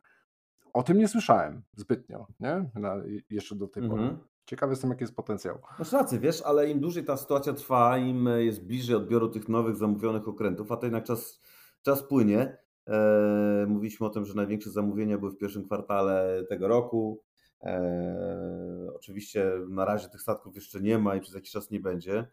O 0.73 0.83
tym 0.83 0.97
nie 0.97 1.07
słyszałem 1.07 1.63
zbytnio, 1.75 2.27
nie? 2.39 2.69
Na, 2.75 2.95
jeszcze 3.29 3.55
do 3.55 3.67
tej 3.67 3.89
pory. 3.89 4.01
Mhm. 4.01 4.19
Ciekawy 4.45 4.71
jestem, 4.73 4.89
jaki 4.89 5.03
jest 5.03 5.15
potencjał. 5.15 5.59
Masz 5.79 5.91
rację, 5.91 6.19
wiesz, 6.19 6.41
ale 6.41 6.69
im 6.69 6.79
dłużej 6.79 7.05
ta 7.05 7.17
sytuacja 7.17 7.53
trwa, 7.53 7.97
im 7.97 8.29
jest 8.37 8.65
bliżej 8.65 8.95
odbioru 8.95 9.29
tych 9.29 9.49
nowych 9.49 9.75
zamówionych 9.75 10.27
okrętów, 10.27 10.71
a 10.71 10.77
to 10.77 10.85
jednak 10.85 11.03
czas, 11.03 11.41
czas 11.81 12.03
płynie. 12.03 12.57
E, 12.87 13.65
mówiliśmy 13.67 14.07
o 14.07 14.09
tym, 14.09 14.25
że 14.25 14.33
największe 14.33 14.69
zamówienia 14.69 15.17
były 15.17 15.31
w 15.31 15.37
pierwszym 15.37 15.65
kwartale 15.65 16.43
tego 16.49 16.67
roku. 16.67 17.21
E, 17.63 18.91
oczywiście 18.95 19.51
na 19.69 19.85
razie 19.85 20.09
tych 20.09 20.21
statków 20.21 20.55
jeszcze 20.55 20.81
nie 20.81 20.99
ma 20.99 21.15
i 21.15 21.21
przez 21.21 21.35
jakiś 21.35 21.51
czas 21.51 21.71
nie 21.71 21.79
będzie. 21.79 22.27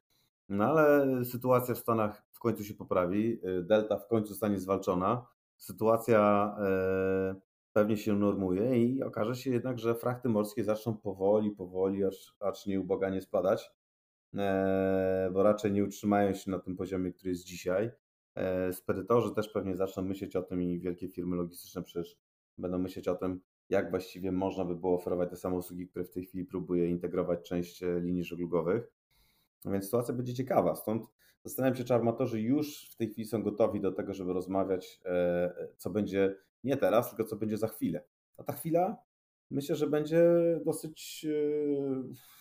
No 0.49 0.65
ale 0.65 1.25
sytuacja 1.25 1.75
w 1.75 1.79
Stanach 1.79 2.23
w 2.33 2.39
końcu 2.39 2.65
się 2.65 2.75
poprawi. 2.75 3.41
E, 3.43 3.63
Delta 3.63 3.99
w 3.99 4.09
końcu 4.09 4.29
zostanie 4.29 4.59
zwalczona. 4.59 5.27
Sytuacja 5.57 6.55
e, 6.61 7.35
pewnie 7.73 7.97
się 7.97 8.17
normuje 8.17 8.85
i 8.85 9.03
okaże 9.03 9.35
się 9.35 9.51
jednak, 9.51 9.79
że 9.79 9.95
frachty 9.95 10.29
morskie 10.29 10.65
zaczną 10.65 10.97
powoli, 10.97 11.51
powoli, 11.51 12.05
aż, 12.05 12.35
aż 12.41 12.67
nieubłaganie 12.67 13.21
spadać, 13.21 13.71
e, 14.35 15.31
bo 15.33 15.43
raczej 15.43 15.73
nie 15.73 15.85
utrzymają 15.85 16.35
się 16.35 16.51
na 16.51 16.59
tym 16.59 16.77
poziomie, 16.77 17.13
który 17.13 17.31
jest 17.31 17.45
dzisiaj. 17.45 17.91
E, 18.35 18.73
Spedytorzy 18.73 19.35
też 19.35 19.49
pewnie 19.49 19.77
zaczną 19.77 20.03
myśleć 20.03 20.37
o 20.37 20.43
tym 20.43 20.63
i 20.63 20.81
wielkie 20.81 21.09
firmy 21.09 21.37
logistyczne 21.37 21.83
przecież 21.83 22.17
będą 22.59 22.79
myśleć 22.79 23.09
o 23.09 23.15
tym, 23.15 23.41
jak 23.69 23.91
właściwie 23.91 24.33
można 24.33 24.65
by 24.65 24.77
było 24.77 24.95
oferować 24.95 25.31
te 25.31 25.37
same 25.37 25.57
usługi, 25.57 25.89
które 25.89 26.05
w 26.05 26.11
tej 26.11 26.25
chwili 26.25 26.45
próbuje 26.45 26.89
integrować 26.89 27.49
część 27.49 27.83
linii 28.01 28.25
żeglugowych. 28.25 28.93
Więc 29.65 29.85
sytuacja 29.85 30.15
będzie 30.15 30.35
ciekawa. 30.35 30.75
Stąd 30.75 31.07
zastanawiam 31.45 31.77
się, 31.77 31.85
czy 31.85 31.95
armatorzy 31.95 32.41
już 32.41 32.91
w 32.91 32.97
tej 32.97 33.09
chwili 33.11 33.29
są 33.29 33.43
gotowi 33.43 33.81
do 33.81 33.93
tego, 33.93 34.15
żeby 34.15 34.33
rozmawiać, 34.33 35.01
e, 35.05 35.53
co 35.77 35.91
będzie 35.91 36.37
nie 36.65 36.77
teraz, 36.77 37.09
tylko 37.11 37.25
co 37.25 37.37
będzie 37.37 37.57
za 37.59 37.69
chwilę. 37.69 38.05
A 38.37 38.43
ta 38.43 38.53
chwila 38.53 38.97
myślę, 39.51 39.77
że 39.77 39.87
będzie 39.87 40.25
dosyć. 40.65 41.27
e, 41.29 42.33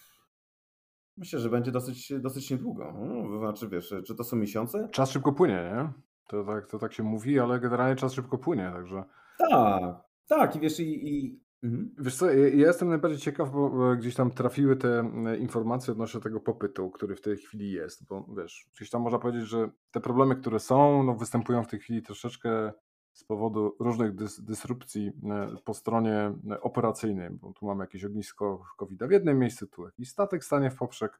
Myślę, 1.17 1.39
że 1.39 1.49
będzie 1.49 1.71
dosyć, 1.71 2.13
dosyć 2.19 2.51
niedługo. 2.51 2.93
No, 2.93 3.39
znaczy, 3.39 3.69
wiesz, 3.69 3.93
czy 4.07 4.15
to 4.15 4.23
są 4.23 4.35
miesiące? 4.37 4.89
Czas 4.91 5.11
szybko 5.11 5.31
płynie, 5.33 5.71
nie? 5.75 5.93
To 6.27 6.43
tak, 6.43 6.67
to 6.67 6.79
tak 6.79 6.93
się 6.93 7.03
mówi, 7.03 7.39
ale 7.39 7.59
generalnie 7.59 7.95
czas 7.95 8.13
szybko 8.13 8.37
płynie, 8.37 8.71
także... 8.73 9.03
Tak, 9.37 9.95
tak, 10.27 10.55
i 10.55 10.59
wiesz, 10.59 10.79
i. 10.79 11.09
i... 11.09 11.40
Mhm. 11.63 11.95
Wiesz 11.97 12.15
co, 12.15 12.31
ja 12.31 12.47
ja 12.47 12.67
jestem 12.67 12.89
najbardziej 12.89 13.19
ciekaw, 13.19 13.51
bo 13.51 13.95
gdzieś 13.95 14.15
tam 14.15 14.31
trafiły 14.31 14.75
te 14.75 14.99
e, 14.99 15.37
informacje 15.37 15.91
odnośnie 15.91 16.21
tego 16.21 16.39
popytu, 16.39 16.91
który 16.91 17.15
w 17.15 17.21
tej 17.21 17.37
chwili 17.37 17.71
jest, 17.71 18.07
bo 18.07 18.25
wiesz, 18.37 18.69
gdzieś 18.75 18.89
tam 18.89 19.01
można 19.01 19.19
powiedzieć, 19.19 19.47
że 19.47 19.69
te 19.91 19.99
problemy, 19.99 20.35
które 20.35 20.59
są, 20.59 21.03
no 21.03 21.15
występują 21.15 21.63
w 21.63 21.67
tej 21.67 21.79
chwili 21.79 22.01
troszeczkę 22.01 22.71
z 23.13 23.23
powodu 23.23 23.75
różnych 23.79 24.15
dys 24.15 24.41
dysrupcji 24.41 25.11
e, 25.29 25.55
po 25.65 25.73
stronie 25.73 26.33
e, 26.51 26.61
operacyjnej, 26.61 27.29
bo 27.29 27.53
tu 27.53 27.65
mamy 27.65 27.83
jakieś 27.83 28.05
ognisko 28.05 28.63
covid 28.77 29.03
w 29.03 29.11
jednym 29.11 29.39
miejscu, 29.39 29.67
tu 29.67 29.85
jakiś 29.85 30.09
statek 30.09 30.43
stanie 30.43 30.71
w 30.71 30.75
poprzek, 30.75 31.19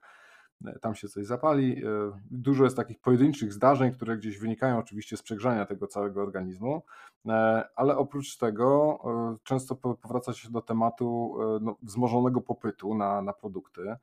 tam 0.81 0.95
się 0.95 1.07
coś 1.09 1.25
zapali. 1.25 1.85
e, 1.85 1.89
Dużo 2.31 2.63
jest 2.63 2.75
takich 2.75 2.99
pojedynczych 2.99 3.53
zdarzeń, 3.53 3.91
które 3.91 4.17
gdzieś 4.17 4.37
wynikają 4.37 4.77
oczywiście 4.77 5.17
z 5.17 5.21
przegrzania 5.23 5.65
tego 5.65 5.87
całego 5.87 6.21
organizmu, 6.21 6.81
e, 7.27 7.63
ale 7.75 7.97
oprócz 7.97 8.37
tego 8.37 8.99
e, 9.05 9.37
często 9.43 9.75
po- 9.75 9.95
powraca 9.95 10.33
się 10.33 10.49
do 10.51 10.61
tematu 10.61 11.37
no, 11.61 11.77
wzmożonego 11.81 12.41
popytu 12.41 12.95
na, 12.95 13.21
na 13.21 13.33
produkty. 13.33 13.95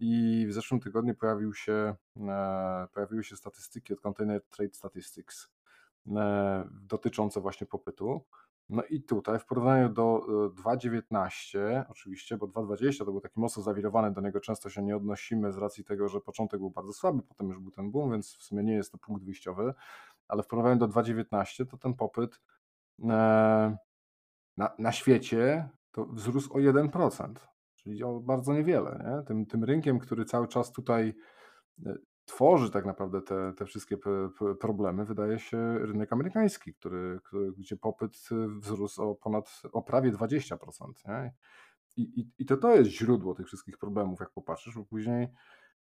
I 0.00 0.46
w 0.48 0.52
zeszłym 0.52 0.80
tygodniu 0.80 1.14
pojawił 1.14 1.54
się, 1.54 1.94
pojawiły 2.94 3.24
się 3.24 3.36
statystyki 3.36 3.92
od 3.92 4.00
Container 4.00 4.42
Trade 4.50 4.74
Statistics 4.74 5.48
dotyczące 6.70 7.40
właśnie 7.40 7.66
popytu. 7.66 8.24
No 8.72 8.82
i 8.82 9.02
tutaj 9.02 9.38
w 9.38 9.44
porównaniu 9.44 9.88
do 9.88 10.26
e, 10.46 10.62
2.19 10.62 11.84
oczywiście, 11.88 12.36
bo 12.36 12.46
2.20 12.46 12.98
to 12.98 13.04
był 13.04 13.20
taki 13.20 13.40
mocno 13.40 13.62
zawirowany, 13.62 14.12
do 14.12 14.20
niego 14.20 14.40
często 14.40 14.70
się 14.70 14.82
nie 14.82 14.96
odnosimy 14.96 15.52
z 15.52 15.58
racji 15.58 15.84
tego, 15.84 16.08
że 16.08 16.20
początek 16.20 16.60
był 16.60 16.70
bardzo 16.70 16.92
słaby, 16.92 17.22
potem 17.22 17.48
już 17.48 17.58
był 17.58 17.70
ten 17.70 17.90
boom, 17.90 18.10
więc 18.10 18.36
w 18.36 18.42
sumie 18.42 18.62
nie 18.62 18.74
jest 18.74 18.92
to 18.92 18.98
punkt 18.98 19.24
wyjściowy, 19.24 19.74
ale 20.28 20.42
w 20.42 20.46
porównaniu 20.46 20.78
do 20.78 20.88
2.19 20.88 21.66
to 21.66 21.76
ten 21.76 21.94
popyt 21.94 22.40
e, 23.02 23.76
na, 24.56 24.74
na 24.78 24.92
świecie 24.92 25.68
to 25.90 26.06
wzrósł 26.06 26.52
o 26.52 26.56
1%, 26.58 27.34
czyli 27.74 28.02
o 28.02 28.20
bardzo 28.20 28.52
niewiele. 28.52 29.04
Nie? 29.06 29.26
Tym, 29.26 29.46
tym 29.46 29.64
rynkiem, 29.64 29.98
który 29.98 30.24
cały 30.24 30.48
czas 30.48 30.72
tutaj 30.72 31.14
e, 31.86 31.94
tworzy 32.24 32.70
tak 32.70 32.86
naprawdę 32.86 33.22
te, 33.22 33.52
te 33.56 33.66
wszystkie 33.66 33.96
problemy, 34.60 35.04
wydaje 35.04 35.38
się 35.38 35.78
rynek 35.78 36.12
amerykański, 36.12 36.74
który, 36.74 37.20
który, 37.24 37.52
gdzie 37.52 37.76
popyt 37.76 38.28
e, 38.32 38.48
wzrósł 38.60 39.02
o 39.02 39.14
ponad, 39.14 39.62
o 39.72 39.82
prawie 39.82 40.12
20%. 40.12 40.56
Nie? 41.08 41.34
I, 41.96 42.20
i, 42.20 42.30
I 42.38 42.46
to 42.46 42.56
to 42.56 42.74
jest 42.74 42.90
źródło 42.90 43.34
tych 43.34 43.46
wszystkich 43.46 43.78
problemów, 43.78 44.20
jak 44.20 44.30
popatrzysz, 44.30 44.74
bo 44.74 44.84
później 44.84 45.28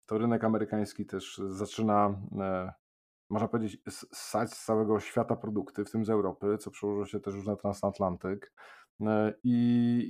to 0.07 0.19
rynek 0.19 0.45
amerykański 0.45 1.07
też 1.07 1.41
zaczyna, 1.49 2.21
e, 2.41 2.73
można 3.31 3.49
powiedzieć, 3.49 3.83
ssać 3.91 4.53
z 4.53 4.65
całego 4.65 5.01
świata 5.01 5.37
produkty, 5.37 5.85
w 5.85 5.91
tym 5.91 6.05
z 6.05 6.11
Europy, 6.11 6.59
co 6.59 6.71
przełoży 6.71 7.11
się 7.11 7.21
też 7.21 7.35
już 7.35 7.47
na 7.47 7.57
transatlantyk. 7.57 8.53
E, 9.01 9.35
I, 9.43 9.53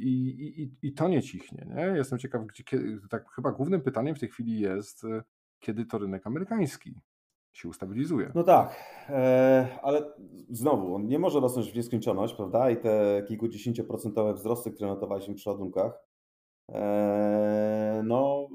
i, 0.02 0.62
i, 0.62 0.88
I 0.88 0.94
to 0.94 1.08
nie 1.08 1.22
cichnie. 1.22 1.66
Nie? 1.74 1.82
Jestem 1.82 2.18
ciekaw, 2.18 2.42
gdzie, 2.46 2.64
tak 3.10 3.30
chyba 3.30 3.52
głównym 3.52 3.80
pytaniem 3.80 4.14
w 4.14 4.20
tej 4.20 4.28
chwili 4.28 4.60
jest, 4.60 5.04
kiedy 5.64 5.86
to 5.86 5.98
rynek 5.98 6.26
amerykański 6.26 6.94
się 7.52 7.68
ustabilizuje. 7.68 8.32
No 8.34 8.42
tak, 8.42 8.76
e, 9.08 9.78
ale 9.82 10.12
znowu, 10.50 10.94
on 10.94 11.06
nie 11.06 11.18
może 11.18 11.40
rosnąć 11.40 11.72
w 11.72 11.76
nieskończoność, 11.76 12.34
prawda? 12.34 12.70
I 12.70 12.76
te 12.76 13.22
kilkudziesięcioprocentowe 13.28 14.34
wzrosty, 14.34 14.70
które 14.70 14.88
notowaliśmy 14.88 15.34
przy 15.34 15.50
ładunkach, 15.50 15.92
e, 16.68 18.02
no 18.04 18.48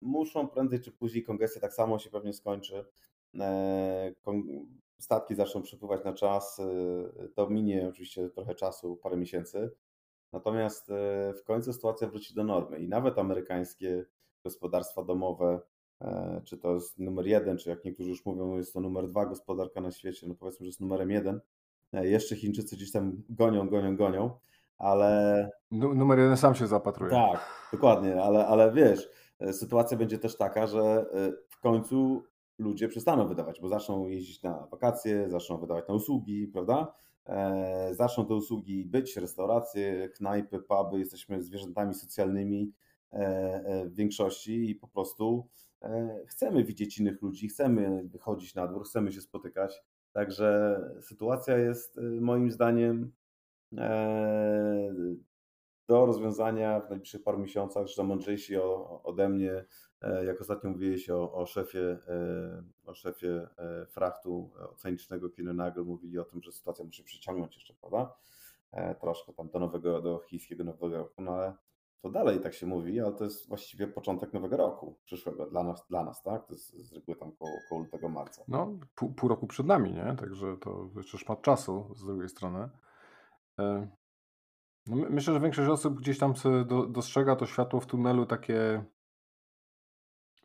muszą 0.00 0.48
prędzej 0.48 0.80
czy 0.80 0.92
później 0.92 1.24
kongestia 1.24 1.60
tak 1.60 1.74
samo 1.74 1.98
się 1.98 2.10
pewnie 2.10 2.32
skończy. 2.32 2.84
E, 3.40 4.12
statki 5.00 5.34
zaczną 5.34 5.62
przepływać 5.62 6.04
na 6.04 6.12
czas. 6.12 6.60
To 7.34 7.50
minie 7.50 7.88
oczywiście 7.88 8.30
trochę 8.30 8.54
czasu, 8.54 8.96
parę 8.96 9.16
miesięcy. 9.16 9.70
Natomiast 10.32 10.88
w 11.38 11.42
końcu 11.44 11.72
sytuacja 11.72 12.08
wróci 12.08 12.34
do 12.34 12.44
normy 12.44 12.78
i 12.78 12.88
nawet 12.88 13.18
amerykańskie 13.18 14.04
gospodarstwa 14.44 15.04
domowe, 15.04 15.60
czy 16.44 16.58
to 16.58 16.74
jest 16.74 16.98
numer 16.98 17.26
jeden, 17.26 17.58
czy 17.58 17.70
jak 17.70 17.84
niektórzy 17.84 18.10
już 18.10 18.26
mówią, 18.26 18.56
jest 18.56 18.72
to 18.72 18.80
numer 18.80 19.08
dwa 19.08 19.26
gospodarka 19.26 19.80
na 19.80 19.90
świecie, 19.90 20.26
no 20.28 20.34
powiedzmy, 20.34 20.64
że 20.64 20.68
jest 20.68 20.80
numerem 20.80 21.10
jeden. 21.10 21.40
Jeszcze 21.92 22.36
Chińczycy 22.36 22.76
gdzieś 22.76 22.92
tam 22.92 23.22
gonią, 23.28 23.68
gonią, 23.68 23.96
gonią, 23.96 24.30
ale. 24.78 25.50
Numer 25.70 26.18
jeden 26.18 26.36
sam 26.36 26.54
się 26.54 26.66
zapatruje. 26.66 27.10
Tak, 27.10 27.40
dokładnie, 27.72 28.22
ale, 28.22 28.46
ale 28.46 28.72
wiesz, 28.72 29.10
e, 29.40 29.52
sytuacja 29.52 29.96
będzie 29.96 30.18
też 30.18 30.36
taka, 30.36 30.66
że 30.66 30.80
e, 30.80 31.32
w 31.48 31.60
końcu 31.60 32.22
ludzie 32.58 32.88
przestaną 32.88 33.28
wydawać, 33.28 33.60
bo 33.60 33.68
zaczną 33.68 34.06
jeździć 34.06 34.42
na 34.42 34.66
wakacje, 34.66 35.30
zaczną 35.30 35.58
wydawać 35.58 35.88
na 35.88 35.94
usługi, 35.94 36.46
prawda? 36.46 36.94
E, 37.26 37.88
zaczną 37.94 38.26
te 38.26 38.34
usługi 38.34 38.84
być, 38.84 39.16
restauracje, 39.16 40.08
knajpy, 40.08 40.58
puby, 40.58 40.98
jesteśmy 40.98 41.42
zwierzętami 41.42 41.94
socjalnymi 41.94 42.72
w 43.84 43.94
większości 43.94 44.70
i 44.70 44.74
po 44.74 44.88
prostu 44.88 45.48
chcemy 46.26 46.64
widzieć 46.64 46.98
innych 46.98 47.22
ludzi, 47.22 47.48
chcemy 47.48 48.02
wychodzić 48.04 48.54
na 48.54 48.66
dwór, 48.66 48.84
chcemy 48.84 49.12
się 49.12 49.20
spotykać. 49.20 49.82
Także 50.12 50.80
sytuacja 51.00 51.58
jest 51.58 52.00
moim 52.20 52.50
zdaniem 52.50 53.12
do 55.88 56.06
rozwiązania 56.06 56.80
w 56.80 56.90
najbliższych 56.90 57.22
paru 57.22 57.38
miesiącach, 57.38 57.86
że 57.86 58.04
mądrzejsi 58.04 58.56
ode 59.02 59.28
mnie, 59.28 59.64
e, 60.02 60.24
jak 60.24 60.40
ostatnio 60.40 60.70
mówiłeś 60.70 61.10
o, 61.10 61.32
o 61.32 61.46
szefie, 61.46 61.98
e, 62.08 62.62
o 62.86 62.94
szefie 62.94 63.48
e, 63.58 63.86
frachtu 63.86 64.50
oceanicznego 64.70 65.30
Kinenagel, 65.30 65.84
mówili 65.84 66.18
o 66.18 66.24
tym, 66.24 66.42
że 66.42 66.52
sytuacja 66.52 66.84
musi 66.84 67.04
przyciągnąć 67.04 67.54
jeszcze, 67.54 67.74
prawda? 67.74 68.14
Troszkę 69.00 69.32
tam 69.32 69.48
do 69.48 69.58
nowego, 69.58 70.02
do 70.02 70.18
chińskiego 70.18 70.64
nowego 70.64 70.96
roku, 70.96 71.22
no 71.22 71.30
ale 71.30 71.54
to 72.02 72.10
dalej 72.10 72.40
tak 72.40 72.54
się 72.54 72.66
mówi, 72.66 73.00
ale 73.00 73.12
to 73.12 73.24
jest 73.24 73.48
właściwie 73.48 73.86
początek 73.86 74.32
nowego 74.32 74.56
roku 74.56 74.98
przyszłego 75.04 75.46
dla 75.46 75.62
nas, 75.62 75.86
dla 75.88 76.04
nas 76.04 76.22
tak? 76.22 76.46
To 76.46 76.52
jest 76.52 76.76
z 76.76 76.92
reguły 76.92 77.16
tam 77.16 77.32
koło, 77.32 77.52
koło 77.68 77.80
lutego, 77.80 78.08
marca. 78.08 78.44
No, 78.48 78.78
pół, 78.94 79.14
pół 79.14 79.28
roku 79.28 79.46
przed 79.46 79.66
nami, 79.66 79.92
nie? 79.92 80.16
Także 80.18 80.56
to 80.56 80.90
jeszcze 80.96 81.18
szmat 81.18 81.42
czasu 81.42 81.94
z 81.94 82.04
drugiej 82.06 82.28
strony. 82.28 82.68
No 84.86 84.96
myślę, 85.10 85.34
że 85.34 85.40
większość 85.40 85.70
osób 85.70 86.00
gdzieś 86.00 86.18
tam 86.18 86.34
do, 86.66 86.86
dostrzega 86.86 87.36
to 87.36 87.46
światło 87.46 87.80
w 87.80 87.86
tunelu 87.86 88.26
takie 88.26 88.84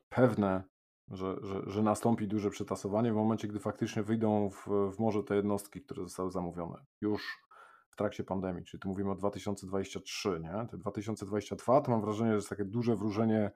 pewne, 0.09 0.63
że, 1.07 1.37
że, 1.41 1.61
że 1.67 1.83
nastąpi 1.83 2.27
duże 2.27 2.49
przetasowanie 2.49 3.13
w 3.13 3.15
momencie, 3.15 3.47
gdy 3.47 3.59
faktycznie 3.59 4.03
wyjdą 4.03 4.49
w, 4.49 4.67
w 4.95 4.99
morze 4.99 5.23
te 5.23 5.35
jednostki, 5.35 5.81
które 5.81 6.03
zostały 6.03 6.31
zamówione 6.31 6.85
już 7.01 7.43
w 7.93 7.95
trakcie 7.95 8.23
pandemii, 8.23 8.63
czyli 8.63 8.81
tu 8.81 8.89
mówimy 8.89 9.11
o 9.11 9.15
2023, 9.15 10.39
nie? 10.39 10.67
Te 10.67 10.77
2022 10.77 11.81
to 11.81 11.91
mam 11.91 12.01
wrażenie, 12.01 12.29
że 12.29 12.35
jest 12.35 12.49
takie 12.49 12.65
duże 12.65 12.95
wróżenie 12.95 13.51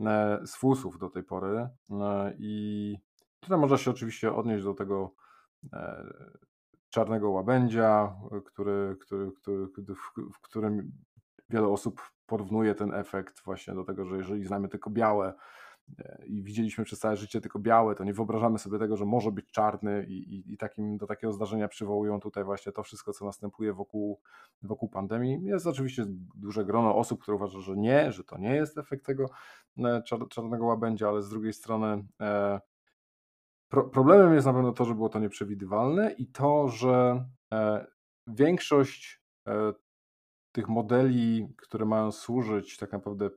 e, 0.00 0.40
z 0.46 0.56
fusów 0.56 0.98
do 0.98 1.10
tej 1.10 1.22
pory 1.22 1.68
e, 1.90 2.34
i 2.38 2.96
tutaj 3.40 3.58
można 3.58 3.76
się 3.76 3.90
oczywiście 3.90 4.34
odnieść 4.34 4.64
do 4.64 4.74
tego 4.74 5.14
e, 5.72 6.04
czarnego 6.90 7.30
łabędzia, 7.30 8.14
który, 8.44 8.96
który, 9.00 9.30
który, 9.72 9.94
w 10.32 10.40
którym 10.40 10.92
wiele 11.50 11.68
osób 11.68 12.02
porównuje 12.26 12.74
ten 12.74 12.94
efekt 12.94 13.44
właśnie 13.44 13.74
do 13.74 13.84
tego, 13.84 14.04
że 14.04 14.16
jeżeli 14.16 14.44
znamy 14.44 14.68
tylko 14.68 14.90
białe 14.90 15.34
i 16.26 16.42
widzieliśmy 16.42 16.84
przez 16.84 16.98
całe 16.98 17.16
życie 17.16 17.40
tylko 17.40 17.58
białe, 17.58 17.94
to 17.94 18.04
nie 18.04 18.14
wyobrażamy 18.14 18.58
sobie 18.58 18.78
tego, 18.78 18.96
że 18.96 19.04
może 19.04 19.32
być 19.32 19.50
czarny 19.50 20.06
i, 20.08 20.34
i, 20.34 20.52
i 20.52 20.56
takim, 20.56 20.96
do 20.96 21.06
takiego 21.06 21.32
zdarzenia 21.32 21.68
przywołują 21.68 22.20
tutaj 22.20 22.44
właśnie 22.44 22.72
to 22.72 22.82
wszystko, 22.82 23.12
co 23.12 23.24
następuje 23.24 23.72
wokół, 23.72 24.20
wokół 24.62 24.88
pandemii. 24.88 25.42
Jest 25.42 25.66
oczywiście 25.66 26.04
duże 26.34 26.64
grono 26.64 26.96
osób, 26.96 27.22
które 27.22 27.34
uważa, 27.34 27.60
że 27.60 27.76
nie, 27.76 28.12
że 28.12 28.24
to 28.24 28.38
nie 28.38 28.54
jest 28.54 28.78
efekt 28.78 29.06
tego 29.06 29.26
e, 29.78 30.02
czarnego 30.30 30.66
łabędzia, 30.66 31.08
ale 31.08 31.22
z 31.22 31.28
drugiej 31.28 31.52
strony 31.52 32.04
e, 32.20 32.60
Pro, 33.72 33.84
problemem 33.84 34.34
jest 34.34 34.46
na 34.46 34.52
pewno 34.52 34.72
to, 34.72 34.84
że 34.84 34.94
było 34.94 35.08
to 35.08 35.18
nieprzewidywalne 35.18 36.12
i 36.12 36.26
to, 36.26 36.68
że 36.68 37.24
e, 37.52 37.86
większość 38.26 39.22
e, 39.46 39.72
tych 40.52 40.68
modeli, 40.68 41.54
które 41.56 41.84
mają 41.84 42.12
służyć 42.12 42.76
tak 42.76 42.92
naprawdę 42.92 43.30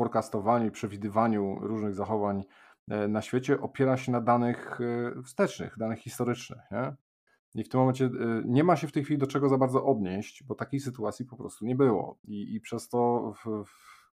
forecastowaniu 0.00 0.66
i 0.66 0.70
przewidywaniu 0.70 1.58
różnych 1.60 1.94
zachowań 1.94 2.44
e, 2.88 3.08
na 3.08 3.22
świecie, 3.22 3.60
opiera 3.60 3.96
się 3.96 4.12
na 4.12 4.20
danych 4.20 4.78
wstecznych, 5.24 5.78
danych 5.78 5.98
historycznych. 5.98 6.60
Nie? 6.70 6.94
I 7.54 7.64
w 7.64 7.68
tym 7.68 7.80
momencie 7.80 8.10
nie 8.44 8.64
ma 8.64 8.76
się 8.76 8.88
w 8.88 8.92
tej 8.92 9.04
chwili 9.04 9.18
do 9.18 9.26
czego 9.26 9.48
za 9.48 9.58
bardzo 9.58 9.84
odnieść, 9.84 10.44
bo 10.44 10.54
takiej 10.54 10.80
sytuacji 10.80 11.24
po 11.24 11.36
prostu 11.36 11.64
nie 11.64 11.76
było. 11.76 12.18
I, 12.24 12.54
i 12.54 12.60
przez 12.60 12.88
to 12.88 13.32
w, 13.44 13.64
w 13.64 14.10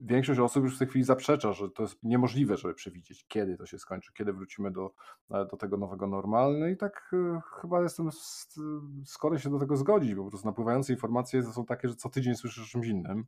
większość 0.00 0.40
osób 0.40 0.64
już 0.64 0.76
w 0.76 0.78
tej 0.78 0.88
chwili 0.88 1.04
zaprzecza, 1.04 1.52
że 1.52 1.70
to 1.70 1.82
jest 1.82 2.02
niemożliwe, 2.02 2.56
żeby 2.56 2.74
przewidzieć, 2.74 3.26
kiedy 3.28 3.56
to 3.56 3.66
się 3.66 3.78
skończy, 3.78 4.12
kiedy 4.12 4.32
wrócimy 4.32 4.70
do, 4.70 4.94
e, 5.30 5.46
do 5.46 5.56
tego 5.56 5.76
nowego 5.76 6.06
normalnego. 6.06 6.66
I 6.66 6.76
tak 6.76 7.14
chyba 7.60 7.82
jestem 7.82 8.10
skory 9.04 9.38
się 9.38 9.50
do 9.50 9.58
tego 9.58 9.76
zgodzić, 9.76 10.14
bo 10.14 10.24
po 10.24 10.30
prostu 10.30 10.48
napływające 10.48 10.92
informacje 10.92 11.42
są 11.42 11.64
takie, 11.64 11.88
że 11.88 11.94
co 11.94 12.08
tydzień 12.08 12.34
słyszysz 12.34 12.64
o 12.64 12.70
czymś 12.70 12.86
innym. 12.86 13.26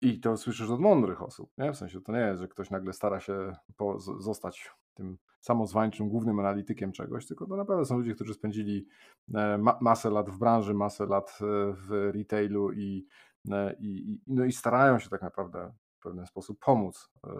I 0.00 0.20
to 0.20 0.36
słyszysz 0.36 0.70
od 0.70 0.80
mądrych 0.80 1.22
osób. 1.22 1.50
Nie? 1.58 1.72
W 1.72 1.76
sensie 1.76 2.00
to 2.00 2.12
nie 2.12 2.18
jest, 2.18 2.40
że 2.40 2.48
ktoś 2.48 2.70
nagle 2.70 2.92
stara 2.92 3.20
się 3.20 3.56
po, 3.76 4.00
zostać 4.00 4.70
tym 4.94 5.18
samozwańczym 5.40 6.08
głównym 6.08 6.40
analitykiem 6.40 6.92
czegoś, 6.92 7.26
tylko 7.26 7.46
to 7.46 7.56
naprawdę 7.56 7.84
są 7.84 7.98
ludzie, 7.98 8.14
którzy 8.14 8.34
spędzili 8.34 8.86
e, 9.34 9.58
ma 9.58 9.78
masę 9.80 10.10
lat 10.10 10.30
w 10.30 10.38
branży, 10.38 10.74
masę 10.74 11.06
lat 11.06 11.38
w 11.72 12.10
retailu 12.14 12.72
i 12.72 13.06
E, 13.52 13.76
i, 13.80 14.20
no 14.26 14.44
i 14.44 14.52
starają 14.52 14.98
się 14.98 15.10
tak 15.10 15.22
naprawdę 15.22 15.72
w 15.98 16.02
pewien 16.02 16.26
sposób 16.26 16.58
pomóc 16.60 17.10
e, 17.24 17.30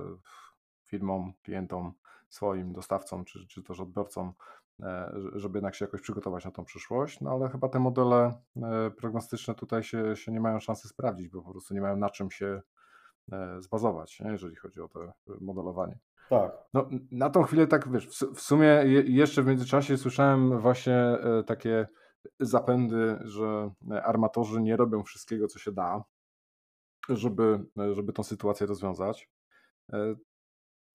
firmom, 0.85 1.33
klientom, 1.43 1.93
swoim 2.29 2.73
dostawcom 2.73 3.25
czy, 3.25 3.47
czy 3.47 3.63
też 3.63 3.81
odbiorcom, 3.81 4.29
e, 4.29 4.33
żeby 5.33 5.59
jednak 5.59 5.75
się 5.75 5.85
jakoś 5.85 6.01
przygotować 6.01 6.45
na 6.45 6.51
tą 6.51 6.65
przyszłość. 6.65 7.21
No 7.21 7.31
ale 7.31 7.49
chyba 7.49 7.69
te 7.69 7.79
modele 7.79 8.35
prognostyczne 8.97 9.55
tutaj 9.55 9.83
się, 9.83 10.17
się 10.17 10.33
nie 10.33 10.41
mają 10.41 10.61
szansy 10.61 10.89
sprawdzić, 10.89 11.29
bo 11.29 11.43
po 11.43 11.51
prostu 11.51 11.75
nie 11.75 11.81
mają 11.81 11.97
na 11.97 12.11
czym 12.11 12.31
się 12.31 12.63
zbazować, 13.59 14.21
nie? 14.21 14.31
jeżeli 14.31 14.57
chodzi 14.57 14.81
o 14.81 14.89
to 14.89 15.13
modelowanie. 15.41 15.99
Tak. 16.31 16.53
No, 16.75 16.89
na 17.11 17.31
tą 17.31 17.43
chwilę 17.43 17.67
tak, 17.67 17.93
wiesz, 17.93 18.09
w 18.35 18.41
sumie 18.41 18.83
jeszcze 19.07 19.43
w 19.43 19.47
międzyczasie 19.47 19.97
słyszałem 19.97 20.61
właśnie 20.61 21.19
takie 21.47 21.87
zapędy, 22.41 23.19
że 23.25 23.71
armatorzy 24.05 24.61
nie 24.61 24.77
robią 24.77 25.03
wszystkiego, 25.03 25.47
co 25.47 25.59
się 25.59 25.73
da, 25.73 26.05
żeby, 27.09 27.65
żeby 27.93 28.13
tą 28.13 28.23
sytuację 28.23 28.67
rozwiązać. 28.67 29.31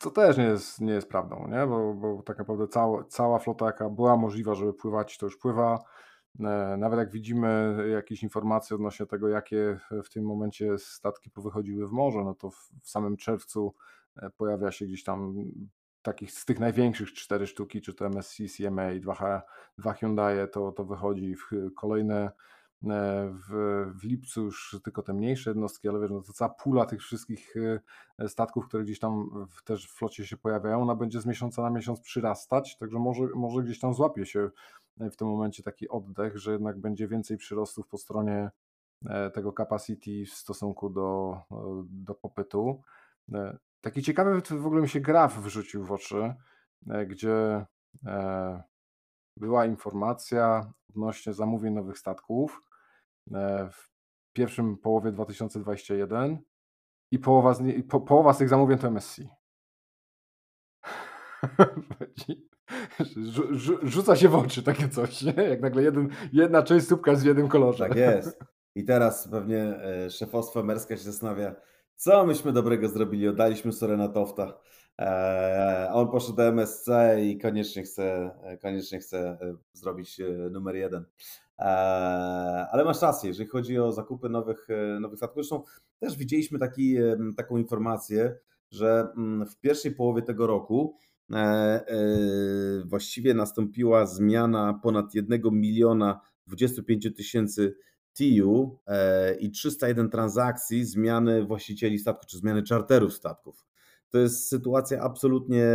Co 0.02 0.12
też 0.12 0.38
nie 0.38 0.44
jest, 0.44 0.82
nie 0.82 0.94
jest 0.94 1.10
prawdą, 1.10 1.48
nie? 1.48 1.68
Bo, 1.68 1.94
bo 1.94 2.24
tak 2.24 2.38
naprawdę 2.38 2.68
cała, 2.68 3.04
cała 3.04 3.40
flota, 3.40 3.66
jaka 3.66 3.90
była 3.90 4.18
możliwa, 4.18 4.56
żeby 4.56 4.74
pływać, 4.74 5.18
to 5.18 5.26
już 5.26 5.38
pływa. 5.38 5.80
Nawet 6.78 7.00
jak 7.00 7.12
widzimy 7.12 7.78
jakieś 7.92 8.24
informacje 8.24 8.76
odnośnie 8.76 9.06
tego, 9.06 9.28
jakie 9.28 9.80
w 10.04 10.10
tym 10.10 10.26
momencie 10.26 10.78
statki 10.78 11.30
powychodziły 11.30 11.88
w 11.88 11.92
morze, 11.92 12.24
no 12.24 12.34
to 12.34 12.50
w, 12.50 12.70
w 12.82 12.90
samym 12.90 13.18
czerwcu 13.18 13.74
e, 14.16 14.30
pojawia 14.30 14.72
się 14.72 14.86
gdzieś 14.86 15.04
tam 15.04 15.36
takich 16.02 16.32
z 16.32 16.46
tych 16.46 16.60
największych 16.60 17.14
cztery 17.14 17.48
sztuki, 17.48 17.82
czy 17.82 17.94
to 17.94 18.06
MSC, 18.06 18.38
CMA, 18.58 18.90
dwa, 19.02 19.42
dwa 19.78 19.94
Hyundai, 19.94 20.38
to, 20.52 20.72
to 20.72 20.86
wychodzi 20.86 21.36
w 21.36 21.74
kolejne 21.76 22.22
e, 22.26 22.32
w, 22.84 23.86
w 23.96 24.04
lipcu 24.04 24.42
już 24.42 24.80
tylko 24.84 25.04
te 25.04 25.14
mniejsze 25.14 25.50
jednostki, 25.50 25.90
ale 25.90 26.00
wiesz, 26.00 26.12
no 26.12 26.22
to 26.22 26.34
cała 26.34 26.50
pula 26.50 26.86
tych 26.86 27.02
wszystkich 27.02 27.54
e, 28.20 28.30
statków, 28.30 28.68
które 28.68 28.84
gdzieś 28.84 29.00
tam 29.00 29.30
w, 29.50 29.64
też 29.64 29.88
w 29.88 29.94
flocie 29.96 30.28
się 30.28 30.38
pojawiają, 30.38 30.82
ona 30.82 30.96
będzie 30.96 31.22
z 31.22 31.26
miesiąca 31.26 31.62
na 31.62 31.70
miesiąc 31.70 32.02
przyrastać, 32.02 32.78
także 32.78 33.00
może, 33.00 33.24
może 33.36 33.64
gdzieś 33.64 33.80
tam 33.80 33.94
złapie 33.94 34.26
się 34.26 34.50
w 34.98 35.16
tym 35.16 35.28
momencie 35.28 35.64
taki 35.64 35.90
oddech, 35.90 36.38
że 36.38 36.52
jednak 36.52 36.80
będzie 36.80 37.08
więcej 37.08 37.38
przyrostów 37.38 37.88
po 37.88 37.98
stronie 37.98 38.50
e, 39.06 39.32
tego 39.32 39.54
capacity 39.54 40.26
w 40.26 40.34
stosunku 40.34 40.90
do, 40.90 41.38
do 41.86 42.16
popytu. 42.16 42.82
Taki 43.82 44.02
ciekawy 44.02 44.42
w 44.42 44.66
ogóle 44.66 44.82
mi 44.82 44.90
się 44.90 45.00
graf 45.00 45.40
wrzucił 45.40 45.84
w 45.84 45.92
oczy, 45.92 46.36
e, 46.90 47.06
gdzie 47.06 47.66
e, 48.06 48.64
była 49.38 49.66
informacja 49.66 50.74
odnośnie 50.90 51.34
zamówień 51.34 51.74
nowych 51.74 51.98
statków 51.98 52.62
e, 52.62 52.71
w 53.72 53.92
pierwszym 54.34 54.78
połowie 54.78 55.12
2021 55.12 56.38
i 57.12 57.20
połowa 57.20 57.54
z, 57.54 57.62
nie, 57.62 57.84
po, 57.84 58.02
połowa 58.02 58.34
z 58.34 58.38
tych 58.38 58.50
zamówień 58.50 58.78
to 58.78 58.88
MSC. 58.88 59.22
Rzuca 63.84 64.16
się 64.16 64.30
w 64.30 64.36
oczy 64.36 64.64
takie 64.64 64.90
coś, 64.90 65.22
nie? 65.22 65.34
jak 65.34 65.62
nagle 65.62 65.84
jeden, 65.84 66.10
jedna 66.34 66.64
część 66.64 66.88
słupka 66.88 67.12
jest 67.12 67.24
w 67.24 67.26
jednym 67.26 67.48
kolorze. 67.48 67.88
Tak 67.88 67.98
jest. 67.98 68.40
I 68.76 68.86
teraz 68.86 69.28
pewnie 69.28 69.80
szefostwo 70.10 70.64
merskie 70.64 70.98
się 70.98 71.04
zastanawia, 71.04 71.56
Co 71.96 72.26
myśmy 72.26 72.52
dobrego 72.54 72.90
zrobili? 72.90 73.28
Oddaliśmy 73.28 73.72
Sorena 73.72 74.08
Tofta. 74.08 74.60
Eee, 74.98 75.90
on 75.94 76.12
poszedł 76.12 76.36
do 76.36 76.44
MSC 76.44 76.88
i 77.24 77.38
koniecznie 77.38 77.84
chce, 77.84 78.32
koniecznie 78.62 79.00
chce 79.00 79.20
e, 79.20 79.56
zrobić 79.74 80.20
e, 80.20 80.26
numer 80.28 80.76
jeden. 80.76 81.06
Eee, 81.62 82.66
ale 82.72 82.84
masz 82.84 83.02
rację, 83.02 83.28
jeżeli 83.28 83.50
chodzi 83.50 83.80
o 83.80 83.92
zakupy 83.92 84.30
nowych, 84.30 84.68
e, 84.70 85.00
nowych 85.00 85.18
statków. 85.18 85.36
Zresztą 85.36 85.64
też 86.00 86.18
widzieliśmy 86.18 86.60
taki, 86.60 86.96
taką 87.38 87.58
informację, 87.58 88.36
że 88.72 89.08
mm, 89.18 89.46
w 89.46 89.60
pierwszej 89.60 89.96
połowie 89.96 90.22
tego 90.22 90.48
roku 90.48 90.96
właściwie 92.86 93.34
nastąpiła 93.34 94.06
zmiana 94.06 94.80
ponad 94.84 95.16
1 95.16 95.42
miliona 95.52 96.20
25 96.48 97.16
tysięcy 97.16 97.76
TIU 98.14 98.80
i 99.40 99.52
301 99.52 100.10
transakcji 100.10 100.86
zmiany 100.86 101.46
właścicieli 101.46 102.00
statków, 102.00 102.26
czy 102.26 102.38
zmiany 102.38 102.64
czarterów 102.64 103.14
statków 103.14 103.66
to 104.12 104.20
jest 104.20 104.50
sytuacja 104.50 105.02
absolutnie 105.02 105.66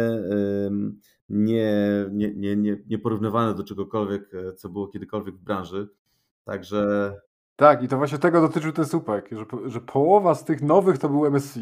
nie, 1.28 2.06
nie, 2.12 2.34
nie, 2.34 2.56
nie, 2.56 2.76
nieporównywana 2.86 3.54
do 3.54 3.64
czegokolwiek, 3.64 4.34
e, 4.34 4.52
co 4.52 4.68
było 4.68 4.88
kiedykolwiek 4.88 5.34
w 5.34 5.42
branży. 5.42 5.88
Także. 6.44 7.12
Tak, 7.56 7.82
i 7.82 7.88
to 7.88 7.96
właśnie 7.96 8.18
tego 8.18 8.40
dotyczył 8.40 8.72
ten 8.72 8.84
słupek, 8.84 9.28
że, 9.32 9.70
że 9.70 9.80
połowa 9.80 10.34
z 10.34 10.44
tych 10.44 10.62
nowych 10.62 10.98
to 10.98 11.08
był 11.08 11.26
MSC. 11.26 11.58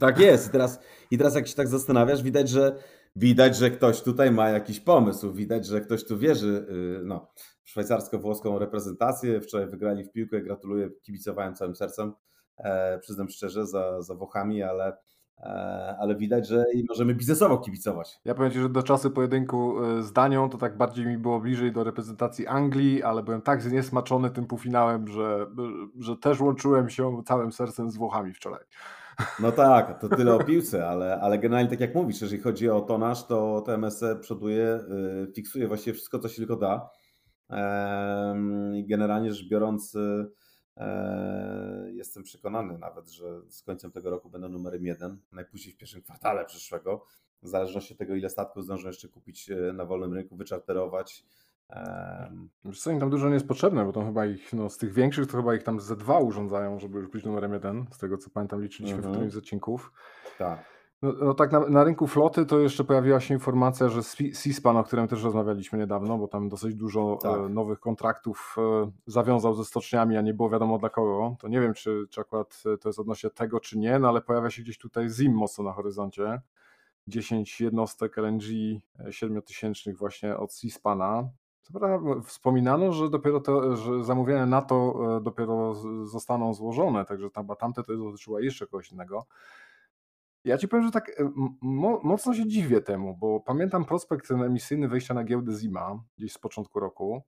Tak 0.00 0.18
jest. 0.18 0.48
I 0.48 0.50
teraz, 0.50 0.80
I 1.10 1.18
teraz 1.18 1.34
jak 1.34 1.48
się 1.48 1.54
tak 1.54 1.68
zastanawiasz, 1.68 2.22
widać, 2.22 2.48
że 2.48 2.78
widać, 3.16 3.56
że 3.56 3.70
ktoś 3.70 4.02
tutaj 4.02 4.30
ma 4.30 4.48
jakiś 4.48 4.80
pomysł, 4.80 5.32
widać, 5.32 5.66
że 5.66 5.80
ktoś 5.80 6.04
tu 6.04 6.18
wierzy 6.18 6.66
y, 7.00 7.04
no, 7.04 7.32
szwajcarsko-włoską 7.64 8.58
reprezentację. 8.58 9.40
Wczoraj 9.40 9.66
wygrali 9.66 10.04
w 10.04 10.12
piłkę, 10.12 10.40
gratuluję, 10.40 10.90
kibicowałem 11.02 11.54
całym 11.54 11.76
sercem. 11.76 12.12
E, 12.58 12.98
przyznam 12.98 13.28
szczerze 13.28 13.66
za, 13.66 14.02
za 14.02 14.14
Włochami, 14.14 14.62
ale 14.62 14.96
ale 15.98 16.16
widać, 16.16 16.48
że 16.48 16.64
możemy 16.88 17.14
biznesowo 17.14 17.58
kibicować. 17.58 18.20
Ja 18.24 18.34
powiem 18.34 18.52
Ci, 18.52 18.58
że 18.60 18.68
do 18.68 18.82
czasu 18.82 19.10
pojedynku 19.10 19.84
e, 19.84 20.02
z 20.02 20.12
Danią 20.12 20.50
to 20.50 20.58
tak 20.58 20.76
bardziej 20.76 21.06
mi 21.06 21.18
było 21.18 21.40
bliżej 21.40 21.72
do 21.72 21.84
reprezentacji 21.84 22.46
Anglii, 22.46 23.02
ale 23.02 23.22
byłem 23.22 23.42
tak 23.42 23.62
zniesmaczony 23.62 24.30
tym 24.30 24.46
półfinałem, 24.46 25.08
że, 25.08 25.46
że 25.98 26.16
też 26.16 26.40
łączyłem 26.40 26.90
się 26.90 27.22
całym 27.26 27.52
sercem 27.52 27.90
z 27.90 27.96
Włochami 27.96 28.34
wczoraj. 28.34 28.60
No 29.40 29.52
tak, 29.52 30.00
to 30.00 30.08
tyle 30.08 30.34
o 30.34 30.44
piłce, 30.44 30.88
ale, 30.88 31.20
ale 31.20 31.38
generalnie 31.38 31.70
tak 31.70 31.80
jak 31.80 31.94
mówisz, 31.94 32.20
jeżeli 32.20 32.42
chodzi 32.42 32.70
o 32.70 32.80
tonaż, 32.80 33.26
to 33.26 33.60
TMS 33.60 34.04
przoduje, 34.20 34.80
y, 35.28 35.32
fiksuje 35.34 35.68
właściwie 35.68 35.94
wszystko, 35.94 36.18
co 36.18 36.28
się 36.28 36.36
tylko 36.36 36.56
da. 36.56 36.88
Generalnie 38.88 39.32
rzecz 39.32 39.48
biorąc, 39.48 39.96
jestem 41.92 42.22
przekonany 42.22 42.78
nawet, 42.78 43.08
że 43.08 43.40
z 43.48 43.62
końcem 43.62 43.92
tego 43.92 44.10
roku 44.10 44.30
będą 44.30 44.48
numerem 44.48 44.86
jeden, 44.86 45.18
najpóźniej 45.32 45.74
w 45.74 45.76
pierwszym 45.76 46.02
kwartale 46.02 46.44
przyszłego, 46.44 47.04
w 47.42 47.48
zależności 47.48 47.92
od 47.92 47.98
tego, 47.98 48.14
ile 48.14 48.30
statków 48.30 48.64
zdążą 48.64 48.88
jeszcze 48.88 49.08
kupić 49.08 49.50
e, 49.50 49.72
na 49.72 49.84
wolnym 49.84 50.14
rynku, 50.14 50.36
wyczarterować. 50.36 51.24
Wiesz 52.64 52.80
co, 52.80 52.90
im 52.90 53.00
tam 53.00 53.10
dużo 53.10 53.28
nie 53.28 53.34
jest 53.34 53.48
potrzebne, 53.48 53.84
bo 53.84 53.92
tam 53.92 54.06
chyba 54.06 54.26
ich, 54.26 54.52
no, 54.52 54.70
z 54.70 54.78
tych 54.78 54.92
większych 54.92 55.26
to 55.26 55.36
chyba 55.36 55.54
ich 55.54 55.62
tam 55.62 55.80
ze 55.80 55.96
dwa 55.96 56.18
urządzają, 56.18 56.78
żeby 56.78 56.98
już 56.98 57.08
być 57.08 57.24
numerem 57.24 57.52
jeden, 57.52 57.86
z 57.92 57.98
tego 57.98 58.18
co 58.18 58.30
pamiętam 58.30 58.62
liczyliśmy 58.62 58.96
mhm. 58.96 59.12
w 59.12 59.16
którymś 59.16 59.32
z 59.32 59.36
odcinków. 59.36 59.92
Tak. 60.38 60.77
No, 61.02 61.12
no 61.12 61.34
tak, 61.34 61.52
na, 61.52 61.60
na, 61.60 61.84
rynku 61.84 62.06
floty 62.06 62.46
to 62.46 62.60
jeszcze 62.60 62.84
pojawiła 62.84 63.20
się 63.20 63.34
informacja, 63.34 63.88
że 63.88 64.02
Sispan, 64.34 64.76
o 64.76 64.84
którym 64.84 65.08
też 65.08 65.22
rozmawialiśmy 65.22 65.78
niedawno, 65.78 66.18
bo 66.18 66.28
tam 66.28 66.48
dosyć 66.48 66.74
dużo 66.74 67.18
tak. 67.22 67.40
e, 67.40 67.48
nowych 67.48 67.80
kontraktów 67.80 68.56
e, 68.58 68.90
zawiązał 69.06 69.54
ze 69.54 69.64
stoczniami, 69.64 70.16
a 70.16 70.20
nie 70.20 70.34
było 70.34 70.50
wiadomo 70.50 70.78
dla 70.78 70.88
kogo. 70.90 71.36
To 71.40 71.48
nie 71.48 71.60
wiem, 71.60 71.74
czy, 71.74 72.06
czy 72.10 72.20
akurat 72.20 72.62
e, 72.74 72.78
to 72.78 72.88
jest 72.88 72.98
odnośnie 72.98 73.30
tego, 73.30 73.60
czy 73.60 73.78
nie, 73.78 73.98
no 73.98 74.08
ale 74.08 74.20
pojawia 74.20 74.50
się 74.50 74.62
gdzieś 74.62 74.78
tutaj 74.78 75.08
ZIM 75.08 75.32
mocno 75.32 75.64
na 75.64 75.72
horyzoncie. 75.72 76.40
10 77.06 77.60
jednostek 77.60 78.18
LNG 78.18 78.42
7000 79.10 79.92
właśnie 79.92 80.36
od 80.36 80.52
prawda 81.72 82.22
wspominano, 82.24 82.92
że 82.92 83.10
dopiero 83.10 83.40
to, 83.40 83.76
że 83.76 84.04
zamówienia 84.04 84.46
na 84.46 84.62
to 84.62 85.20
dopiero 85.22 85.74
zostaną 86.04 86.54
złożone, 86.54 87.04
także 87.04 87.30
tam, 87.30 87.46
tamte 87.58 87.82
to 87.82 87.96
dotyczyło 87.96 88.40
jeszcze 88.40 88.66
kogoś 88.66 88.92
innego. 88.92 89.26
Ja 90.44 90.58
ci 90.58 90.68
powiem, 90.68 90.86
że 90.86 90.92
tak 90.92 91.08
e, 91.08 91.30
mo 91.62 92.00
mocno 92.04 92.34
się 92.34 92.46
dziwię 92.46 92.80
temu, 92.80 93.16
bo 93.16 93.40
pamiętam 93.40 93.84
prospekt 93.84 94.30
emisyjny 94.30 94.88
wejścia 94.88 95.14
na 95.14 95.24
giełdę 95.24 95.52
Zima 95.52 96.04
gdzieś 96.18 96.32
z 96.32 96.38
początku 96.38 96.80
roku 96.80 97.22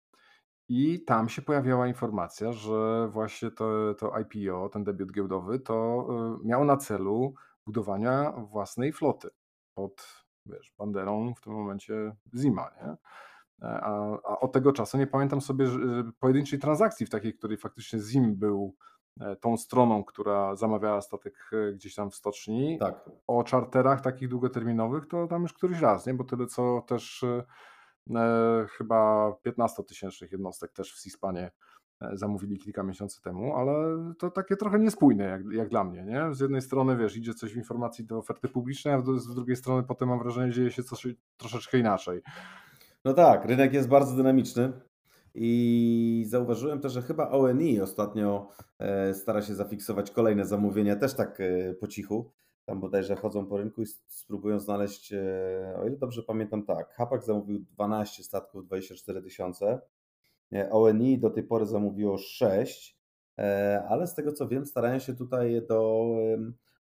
i 0.68 1.04
tam 1.04 1.28
się 1.28 1.42
pojawiała 1.42 1.88
informacja, 1.88 2.52
że 2.52 3.08
właśnie 3.12 3.50
to, 3.50 3.94
to 3.94 4.12
IPO, 4.20 4.68
ten 4.68 4.84
debiut 4.84 5.12
giełdowy, 5.12 5.60
to 5.60 6.06
e, 6.10 6.46
miał 6.48 6.64
na 6.64 6.76
celu 6.76 7.34
budowania 7.66 8.32
własnej 8.32 8.92
floty 8.92 9.28
pod 9.74 10.24
wiesz, 10.46 10.72
banderą 10.78 11.34
w 11.34 11.40
tym 11.40 11.52
momencie 11.52 12.16
Zima, 12.36 12.70
nie? 12.82 12.88
E, 12.88 13.80
a, 13.80 14.18
a 14.24 14.40
od 14.40 14.52
tego 14.52 14.72
czasu 14.72 14.98
nie 14.98 15.06
pamiętam 15.06 15.40
sobie 15.40 15.66
pojedynczej 16.20 16.58
transakcji 16.58 17.06
w 17.06 17.10
takiej, 17.10 17.34
której 17.34 17.58
faktycznie 17.58 17.98
Zim 17.98 18.36
był 18.36 18.76
E, 18.76 18.99
tą 19.40 19.56
stroną, 19.56 20.04
która 20.04 20.56
zamawiała 20.56 21.00
statek 21.00 21.50
e, 21.52 21.72
gdzieś 21.72 21.94
tam 21.94 22.10
w 22.10 22.14
stoczni. 22.14 22.78
Tak. 22.78 23.10
O 23.26 23.44
czarterach 23.44 24.00
takich 24.00 24.28
długoterminowych 24.28 25.06
to 25.06 25.26
tam 25.26 25.42
już 25.42 25.52
któryś 25.52 25.80
raz, 25.80 26.06
nie? 26.06 26.14
Bo 26.14 26.24
tyle 26.24 26.46
co 26.46 26.82
też 26.86 27.22
e, 27.22 27.44
e 28.16 28.66
chyba 28.68 29.30
15-tysięcznych 29.46 30.32
jednostek 30.32 30.72
też 30.72 30.94
w 30.94 31.02
Cispanie 31.02 31.50
zamówili 32.12 32.58
kilka 32.58 32.82
miesięcy 32.82 33.22
temu, 33.22 33.56
ale 33.56 33.74
to 34.18 34.30
takie 34.30 34.56
trochę 34.56 34.78
niespójne 34.78 35.24
jak, 35.24 35.42
jak 35.52 35.68
dla 35.68 35.84
mnie, 35.84 36.04
nie? 36.04 36.34
Z 36.34 36.40
jednej 36.40 36.62
strony, 36.62 36.96
wiesz, 36.96 37.16
idzie 37.16 37.34
coś 37.34 37.52
w 37.52 37.56
informacji 37.56 38.04
do 38.04 38.18
oferty 38.18 38.48
publicznej, 38.48 38.94
a 38.94 39.00
z 39.00 39.34
drugiej 39.34 39.56
strony 39.56 39.82
potem 39.82 40.08
mam 40.08 40.18
wrażenie, 40.18 40.52
dzieje 40.52 40.70
się 40.70 40.82
coś 40.82 41.06
troszeczkę 41.36 41.78
inaczej. 41.78 42.22
No 43.04 43.14
tak, 43.14 43.44
rynek 43.44 43.72
jest 43.72 43.88
bardzo 43.88 44.16
dynamiczny. 44.16 44.72
I 45.34 46.24
zauważyłem 46.28 46.80
też, 46.80 46.92
że 46.92 47.02
chyba 47.02 47.30
ONI 47.30 47.80
ostatnio 47.80 48.48
e, 48.78 49.14
stara 49.14 49.42
się 49.42 49.54
zafiksować 49.54 50.10
kolejne 50.10 50.46
zamówienia, 50.46 50.96
też 50.96 51.14
tak 51.14 51.40
e, 51.40 51.74
po 51.74 51.88
cichu. 51.88 52.30
Tam 52.64 52.80
bodajże 52.80 53.16
chodzą 53.16 53.46
po 53.46 53.56
rynku 53.56 53.82
i 53.82 53.86
spróbują 54.08 54.58
znaleźć, 54.58 55.12
e, 55.12 55.76
o 55.82 55.86
ile 55.86 55.96
dobrze 55.96 56.22
pamiętam, 56.22 56.62
tak. 56.62 56.94
Hapak 56.94 57.24
zamówił 57.24 57.58
12 57.58 58.24
statków, 58.24 58.66
24 58.66 59.22
tysiące. 59.22 59.80
ONI 60.70 61.18
do 61.18 61.30
tej 61.30 61.42
pory 61.42 61.66
zamówiło 61.66 62.18
6, 62.18 62.98
ale 63.88 64.06
z 64.06 64.14
tego 64.14 64.32
co 64.32 64.48
wiem, 64.48 64.66
starają 64.66 64.98
się 64.98 65.14
tutaj 65.14 65.66
do, 65.68 66.06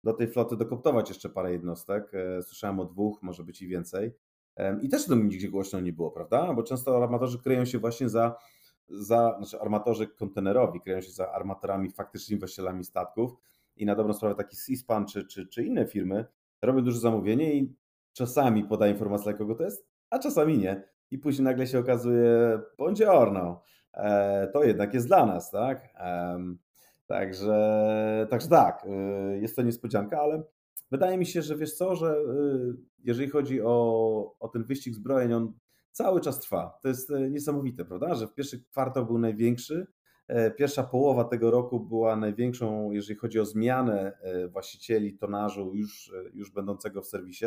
do 0.04 0.14
tej 0.14 0.28
floty 0.28 0.58
dokoptować 0.58 1.10
jeszcze 1.10 1.30
parę 1.30 1.52
jednostek. 1.52 2.12
Słyszałem 2.42 2.80
o 2.80 2.86
dwóch, 2.86 3.24
może 3.24 3.44
być 3.44 3.62
i 3.62 3.68
więcej. 3.68 4.14
I 4.82 4.90
też 4.90 5.06
to 5.06 5.16
nigdzie 5.16 5.50
głośno 5.50 5.80
nie 5.80 5.94
było, 5.94 6.12
prawda? 6.12 6.54
Bo 6.54 6.64
często 6.64 7.04
armatorzy 7.04 7.40
kryją 7.40 7.66
się 7.66 7.80
właśnie 7.80 8.10
za, 8.10 8.36
za 8.90 9.36
znaczy 9.38 9.62
armatorzy 9.62 10.08
kontenerowi 10.08 10.82
kryją 10.82 11.02
się 11.02 11.12
za 11.12 11.32
armatorami, 11.32 11.90
faktycznymi 11.90 12.40
właścicielami 12.40 12.84
statków 12.84 13.36
i 13.76 13.86
na 13.86 13.96
dobrą 13.96 14.14
sprawę 14.14 14.36
taki 14.36 14.56
Seaspan 14.56 15.06
czy, 15.06 15.28
czy, 15.28 15.48
czy 15.48 15.64
inne 15.64 15.86
firmy 15.86 16.26
robią 16.62 16.84
duże 16.84 17.00
zamówienie 17.00 17.54
i 17.54 17.76
czasami 18.14 18.64
podają 18.64 18.94
informację, 18.94 19.24
dla 19.24 19.34
kogo 19.34 19.56
to 19.56 19.64
jest, 19.64 19.88
a 20.10 20.20
czasami 20.20 20.58
nie. 20.58 20.84
I 21.12 21.18
później 21.18 21.44
nagle 21.44 21.68
się 21.68 21.80
okazuje, 21.80 22.60
buongiorno, 22.78 23.62
e, 23.94 24.48
to 24.48 24.64
jednak 24.64 24.94
jest 24.94 25.08
dla 25.08 25.26
nas, 25.26 25.52
tak? 25.52 25.90
E, 25.96 26.40
także, 27.08 28.28
także 28.30 28.48
tak, 28.48 28.86
e, 28.90 29.38
jest 29.38 29.56
to 29.56 29.62
niespodzianka, 29.62 30.22
ale 30.22 30.44
wydaje 30.92 31.18
mi 31.18 31.26
się, 31.26 31.42
że 31.42 31.58
wiesz 31.58 31.74
co, 31.74 31.96
że 31.96 32.18
y, 32.18 32.76
jeżeli 33.04 33.30
chodzi 33.30 33.62
o, 33.62 34.36
o 34.40 34.48
ten 34.48 34.64
wyścig 34.64 34.96
zbrojeń, 34.96 35.34
on 35.34 35.54
cały 35.98 36.22
czas 36.22 36.40
trwa. 36.40 36.80
To 36.82 36.88
jest 36.88 37.12
e, 37.12 37.30
niesamowite, 37.30 37.86
prawda? 37.86 38.16
Że 38.16 38.28
pierwszy 38.28 38.64
kwartał 38.64 39.06
był 39.06 39.18
największy, 39.18 39.88
e, 40.28 40.52
pierwsza 40.52 40.84
połowa 40.84 41.24
tego 41.24 41.52
roku 41.52 41.80
była 41.80 42.16
największą, 42.16 42.92
jeżeli 42.92 43.20
chodzi 43.20 43.40
o 43.40 43.46
zmianę 43.46 44.18
e, 44.22 44.48
właścicieli 44.48 45.18
tonażu 45.18 45.76
już, 45.76 46.12
już 46.34 46.52
będącego 46.52 47.02
w 47.02 47.08
serwisie. 47.08 47.46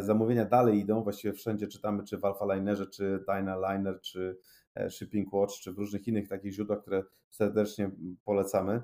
Zamówienia 0.00 0.44
dalej 0.44 0.78
idą, 0.78 1.02
właściwie 1.02 1.34
wszędzie 1.34 1.66
czytamy, 1.66 2.04
czy 2.04 2.18
w 2.18 2.24
Alpha 2.24 2.54
Linerze, 2.54 2.86
czy 2.86 3.24
Dyna 3.28 3.56
Liner, 3.56 4.00
czy 4.00 4.38
Shipping 4.90 5.32
Watch, 5.32 5.54
czy 5.54 5.72
w 5.72 5.78
różnych 5.78 6.08
innych 6.08 6.28
takich 6.28 6.52
źródłach, 6.52 6.80
które 6.80 7.02
serdecznie 7.30 7.90
polecamy 8.24 8.82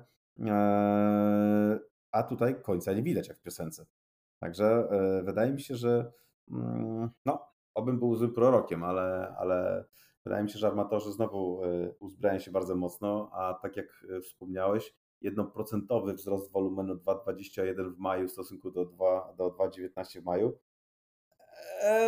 a 2.15 2.23
tutaj 2.23 2.61
końca 2.61 2.93
nie 2.93 3.03
widać 3.03 3.27
jak 3.27 3.37
w 3.37 3.41
piosence. 3.41 3.85
Także 4.39 4.65
e, 4.65 5.23
wydaje 5.23 5.51
mi 5.51 5.61
się, 5.61 5.75
że 5.75 6.11
mm, 6.51 7.09
no, 7.25 7.47
obym 7.73 7.99
był 7.99 8.15
złym 8.15 8.33
prorokiem, 8.33 8.83
ale, 8.83 9.35
ale 9.37 9.85
wydaje 10.25 10.43
mi 10.43 10.49
się, 10.49 10.59
że 10.59 10.67
armatorzy 10.67 11.11
znowu 11.11 11.63
e, 11.63 11.91
uzbrajają 11.99 12.39
się 12.39 12.51
bardzo 12.51 12.75
mocno, 12.75 13.29
a 13.33 13.53
tak 13.53 13.77
jak 13.77 14.05
e, 14.17 14.21
wspomniałeś, 14.21 14.95
jednoprocentowy 15.21 16.13
wzrost 16.13 16.51
wolumenu 16.51 16.95
2,21 16.95 17.93
w 17.93 17.97
maju 17.97 18.27
w 18.27 18.31
stosunku 18.31 18.71
do 18.71 18.85
2,19 18.85 19.35
do 19.35 19.49
2,19 19.49 20.21
w 20.21 20.23
maju. 20.23 20.57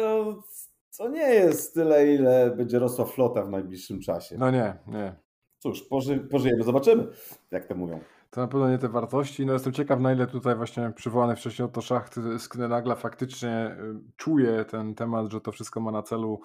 No, 0.01 0.43
co 0.89 1.09
nie 1.09 1.33
jest 1.33 1.73
tyle, 1.73 2.15
ile 2.15 2.51
będzie 2.55 2.79
rosła 2.79 3.05
flota 3.05 3.43
w 3.43 3.49
najbliższym 3.49 4.01
czasie. 4.01 4.37
No 4.37 4.51
nie, 4.51 4.77
nie. 4.87 5.15
Cóż, 5.59 5.83
poży, 5.83 6.19
pożyjemy, 6.19 6.63
zobaczymy, 6.63 7.07
jak 7.51 7.65
to 7.65 7.75
mówią. 7.75 7.99
To 8.29 8.41
na 8.41 8.47
pewno 8.47 8.69
nie 8.69 8.77
te 8.77 8.89
wartości. 8.89 9.45
No 9.45 9.53
jestem 9.53 9.73
ciekaw, 9.73 9.99
na 9.99 10.13
ile 10.13 10.27
tutaj 10.27 10.55
właśnie 10.55 10.91
przywołany 10.95 11.35
wcześniej 11.35 11.65
Otto 11.65 11.81
Schacht 11.81 12.17
y, 12.17 12.39
z 12.39 12.49
Knenagla 12.49 12.95
faktycznie 12.95 13.77
y, 13.79 14.11
czuje 14.17 14.65
ten 14.65 14.95
temat, 14.95 15.31
że 15.31 15.41
to 15.41 15.51
wszystko 15.51 15.79
ma 15.79 15.91
na 15.91 16.03
celu 16.03 16.41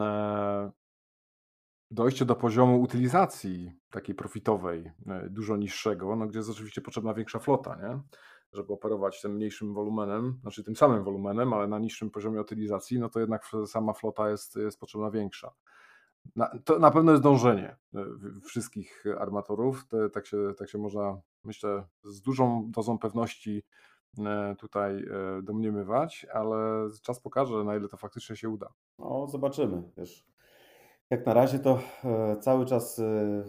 e, 0.00 0.70
dojście 1.90 2.24
do 2.24 2.36
poziomu 2.36 2.80
utylizacji 2.80 3.72
takiej 3.90 4.14
profitowej, 4.14 4.92
e, 5.06 5.28
dużo 5.30 5.56
niższego, 5.56 6.16
no 6.16 6.26
gdzie 6.26 6.38
jest 6.38 6.50
oczywiście 6.50 6.80
potrzebna 6.80 7.14
większa 7.14 7.38
flota, 7.38 7.76
nie? 7.82 8.00
żeby 8.52 8.72
operować 8.72 9.20
tym 9.20 9.32
mniejszym 9.32 9.74
wolumenem, 9.74 10.38
znaczy 10.42 10.64
tym 10.64 10.76
samym 10.76 11.04
wolumenem, 11.04 11.52
ale 11.52 11.68
na 11.68 11.78
niższym 11.78 12.10
poziomie 12.10 12.40
utylizacji, 12.40 12.98
no 12.98 13.08
to 13.08 13.20
jednak 13.20 13.46
sama 13.66 13.92
flota 13.92 14.30
jest, 14.30 14.56
jest 14.56 14.80
potrzebna 14.80 15.10
większa. 15.10 15.52
Na, 16.36 16.58
to 16.64 16.78
na 16.78 16.90
pewno 16.90 17.12
jest 17.12 17.24
dążenie 17.24 17.76
e, 17.94 18.04
wszystkich 18.44 19.04
armatorów. 19.18 19.88
Te, 19.88 20.10
tak, 20.10 20.26
się, 20.26 20.36
tak 20.58 20.68
się 20.68 20.78
można, 20.78 21.20
myślę, 21.44 21.84
z 22.04 22.20
dużą 22.20 22.70
dozą 22.70 22.98
pewności 22.98 23.62
e, 24.18 24.56
tutaj 24.58 25.04
domniemywać, 25.42 26.26
ale 26.32 26.88
czas 27.02 27.20
pokaże, 27.20 27.64
na 27.64 27.76
ile 27.76 27.88
to 27.88 27.96
faktycznie 27.96 28.36
się 28.36 28.48
uda. 28.48 28.72
No, 28.98 29.26
zobaczymy. 29.26 29.82
Wiesz, 29.96 30.32
jak 31.12 31.26
na 31.26 31.34
razie 31.34 31.58
to 31.58 31.78
e, 32.04 32.36
cały 32.36 32.66
czas 32.66 32.98
e, 32.98 33.44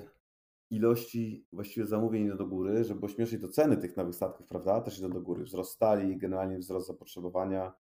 ilości 0.69 1.47
właściwie 1.53 1.85
zamówień 1.85 2.25
idą 2.25 2.37
do 2.37 2.47
góry, 2.47 2.83
żeby 2.83 3.05
ośmieszyć 3.05 3.41
to 3.41 3.47
ceny 3.47 3.77
tych 3.77 3.97
nowych 3.97 4.15
statków, 4.15 4.47
prawda, 4.47 4.81
też 4.81 4.99
idą 4.99 5.09
do 5.09 5.21
góry. 5.21 5.43
Wzrost 5.43 5.71
stali, 5.71 6.17
generalnie 6.17 6.57
wzrost 6.57 6.87
zapotrzebowania 6.87 7.73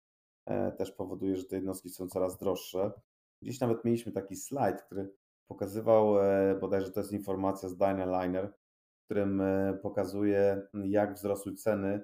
e, 0.46 0.72
też 0.72 0.92
powoduje, 0.92 1.36
że 1.36 1.44
te 1.44 1.56
jednostki 1.56 1.90
są 1.90 2.08
coraz 2.08 2.38
droższe. 2.38 2.92
Dziś 3.42 3.60
nawet 3.60 3.84
mieliśmy 3.84 4.12
taki 4.12 4.36
slajd, 4.36 4.82
który 4.82 5.12
pokazywał, 5.48 6.14
bodajże 6.60 6.90
to 6.90 7.00
jest 7.00 7.12
informacja 7.12 7.68
z 7.68 7.76
Dynaliner, 7.76 8.52
w 9.00 9.04
którym 9.04 9.42
pokazuje, 9.82 10.62
jak 10.84 11.14
wzrosły 11.14 11.54
ceny 11.54 12.00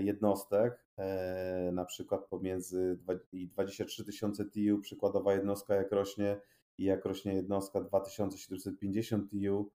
jednostek, 0.00 0.86
na 1.72 1.84
przykład 1.84 2.24
pomiędzy 2.24 2.98
23 3.32 4.04
tysiące 4.04 4.44
TIU, 4.50 4.78
przykładowa 4.78 5.34
jednostka 5.34 5.74
jak 5.74 5.92
rośnie, 5.92 6.40
i 6.78 6.84
jak 6.84 7.04
rośnie 7.04 7.34
jednostka 7.34 7.80
2750 7.80 9.30
TU, 9.30 9.70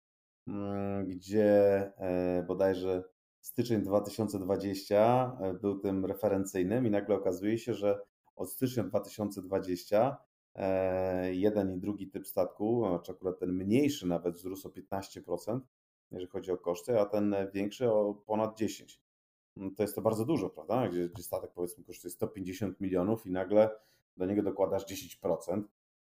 mm, 0.46 1.06
gdzie 1.06 1.52
e, 1.96 2.42
bodajże 2.42 3.04
styczeń 3.40 3.82
2020 3.82 5.36
e, 5.40 5.54
był 5.54 5.78
tym 5.78 6.04
referencyjnym 6.04 6.86
i 6.86 6.90
nagle 6.90 7.14
okazuje 7.14 7.58
się, 7.58 7.74
że 7.74 8.00
od 8.36 8.50
stycznia 8.50 8.84
2020 8.84 10.16
e, 10.16 10.29
jeden 11.30 11.72
i 11.72 11.78
drugi 11.78 12.08
typ 12.08 12.26
statku, 12.26 12.84
czy 13.02 13.12
akurat 13.12 13.38
ten 13.38 13.52
mniejszy 13.52 14.06
nawet 14.06 14.34
wzrósł 14.34 14.68
o 14.68 14.70
15%, 14.70 15.60
jeżeli 16.10 16.30
chodzi 16.30 16.52
o 16.52 16.58
koszty, 16.58 17.00
a 17.00 17.04
ten 17.04 17.36
większy 17.52 17.92
o 17.92 18.14
ponad 18.14 18.60
10%. 18.60 18.98
Mm, 19.56 19.74
to 19.74 19.82
jest 19.82 19.94
to 19.94 20.02
bardzo 20.02 20.24
dużo, 20.24 20.50
prawda? 20.50 20.88
Gdzie, 20.88 21.08
gdzie 21.08 21.22
statek 21.22 21.52
powiedzmy 21.52 21.84
kosztuje 21.84 22.10
150 22.10 22.80
milionów 22.80 23.26
i 23.26 23.30
nagle 23.30 23.70
do 24.16 24.26
niego 24.26 24.42
dokładasz 24.42 24.86
10%. 24.86 25.62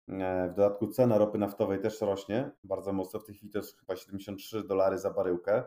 E, 0.08 0.48
w 0.52 0.54
dodatku 0.54 0.86
cena 0.86 1.18
ropy 1.18 1.38
naftowej 1.38 1.80
też 1.80 2.00
rośnie 2.00 2.50
bardzo 2.64 2.92
mocno. 2.92 3.20
W 3.20 3.24
tej 3.24 3.34
chwili 3.34 3.52
to 3.52 3.58
jest 3.58 3.78
chyba 3.78 3.96
73 3.96 4.64
dolary 4.64 4.98
za 4.98 5.10
baryłkę, 5.10 5.64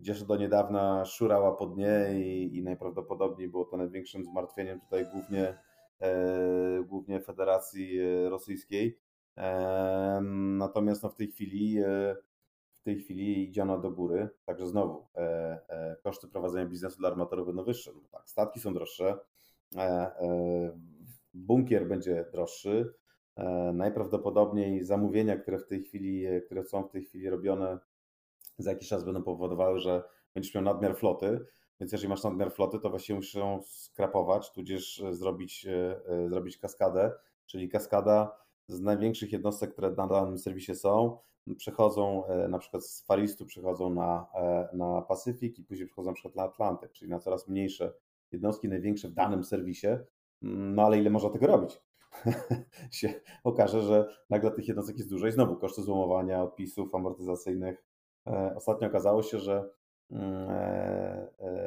gdzież 0.00 0.24
do 0.24 0.36
niedawna 0.36 1.04
szurała 1.04 1.52
po 1.52 1.66
dnie 1.66 2.06
i, 2.14 2.56
i 2.56 2.62
najprawdopodobniej 2.62 3.48
było 3.48 3.64
to 3.64 3.76
największym 3.76 4.24
zmartwieniem 4.24 4.80
tutaj 4.80 5.06
głównie, 5.12 5.48
e, 5.48 5.58
głównie 6.84 7.20
Federacji 7.20 7.98
e, 8.00 8.30
Rosyjskiej. 8.30 8.98
E, 9.36 10.20
natomiast 10.58 11.02
no, 11.02 11.08
w 11.08 11.14
tej 11.14 11.28
chwili 11.28 11.78
e, 11.78 12.16
w 12.80 12.84
tej 12.84 13.00
chwili 13.00 13.48
idzie 13.48 13.62
ona 13.62 13.78
do 13.78 13.90
góry, 13.90 14.28
także 14.44 14.66
znowu 14.66 15.06
e, 15.16 15.96
koszty 16.02 16.28
prowadzenia 16.28 16.66
biznesu 16.66 16.98
dla 16.98 17.08
armatorów 17.08 17.46
będą 17.46 17.64
wyższe. 17.64 17.92
No 17.94 18.08
tak, 18.10 18.30
statki 18.30 18.60
są 18.60 18.74
droższe, 18.74 19.18
bunkier 21.34 21.88
będzie 21.88 22.24
droższy, 22.32 22.94
E, 23.36 23.72
najprawdopodobniej 23.72 24.84
zamówienia, 24.84 25.36
które 25.36 25.58
w 25.58 25.66
tej 25.66 25.82
chwili, 25.82 26.26
e, 26.26 26.40
które 26.40 26.64
są 26.64 26.82
w 26.82 26.90
tej 26.90 27.04
chwili 27.04 27.30
robione, 27.30 27.78
za 28.58 28.70
jakiś 28.70 28.88
czas 28.88 29.04
będą 29.04 29.22
powodowały, 29.22 29.80
że 29.80 30.02
będziesz 30.34 30.54
miał 30.54 30.64
nadmiar 30.64 30.96
floty. 30.96 31.46
Więc 31.82 31.92
jeżeli 31.92 32.08
masz 32.08 32.22
nadmiar 32.22 32.52
floty, 32.52 32.78
to 32.78 32.90
właściwie 32.90 33.16
musisz 33.16 33.34
ją 33.34 33.62
skrapować, 33.66 34.52
tudzież 34.52 35.02
zrobić, 35.10 35.66
e, 35.66 36.28
zrobić 36.28 36.58
kaskadę, 36.58 37.12
czyli 37.46 37.68
kaskada 37.68 38.36
z 38.68 38.80
największych 38.80 39.32
jednostek, 39.32 39.72
które 39.72 39.90
na 39.90 40.06
danym 40.06 40.38
serwisie 40.38 40.74
są, 40.74 41.18
przechodzą 41.56 42.22
na 42.48 42.58
przykład 42.58 42.86
z 42.86 43.06
Faristu 43.06 43.46
przechodzą 43.46 43.94
na, 43.94 44.26
na 44.72 45.02
Pacyfik 45.02 45.58
i 45.58 45.64
później 45.64 45.86
przechodzą 45.86 46.10
na 46.10 46.14
przykład 46.14 46.36
na 46.36 46.42
Atlantyk, 46.42 46.92
czyli 46.92 47.10
na 47.10 47.18
coraz 47.18 47.48
mniejsze 47.48 47.94
jednostki, 48.32 48.68
największe 48.68 49.08
w 49.08 49.12
danym 49.12 49.44
serwisie. 49.44 49.86
No 50.42 50.82
ale 50.82 50.98
ile 50.98 51.10
można 51.10 51.30
tego 51.30 51.46
robić? 51.46 51.80
się 52.90 53.14
okaże, 53.44 53.82
że 53.82 54.08
nagle 54.30 54.50
tych 54.50 54.68
jednostek 54.68 54.96
jest 54.96 55.10
dużo 55.10 55.26
i 55.26 55.32
znowu 55.32 55.56
koszty 55.56 55.82
złomowania, 55.82 56.42
odpisów 56.42 56.94
amortyzacyjnych. 56.94 57.84
E, 58.26 58.54
ostatnio 58.56 58.88
okazało 58.88 59.22
się, 59.22 59.38
że 59.38 59.52
mm, 59.52 59.64
e, 59.64 59.68
e, 59.68 59.81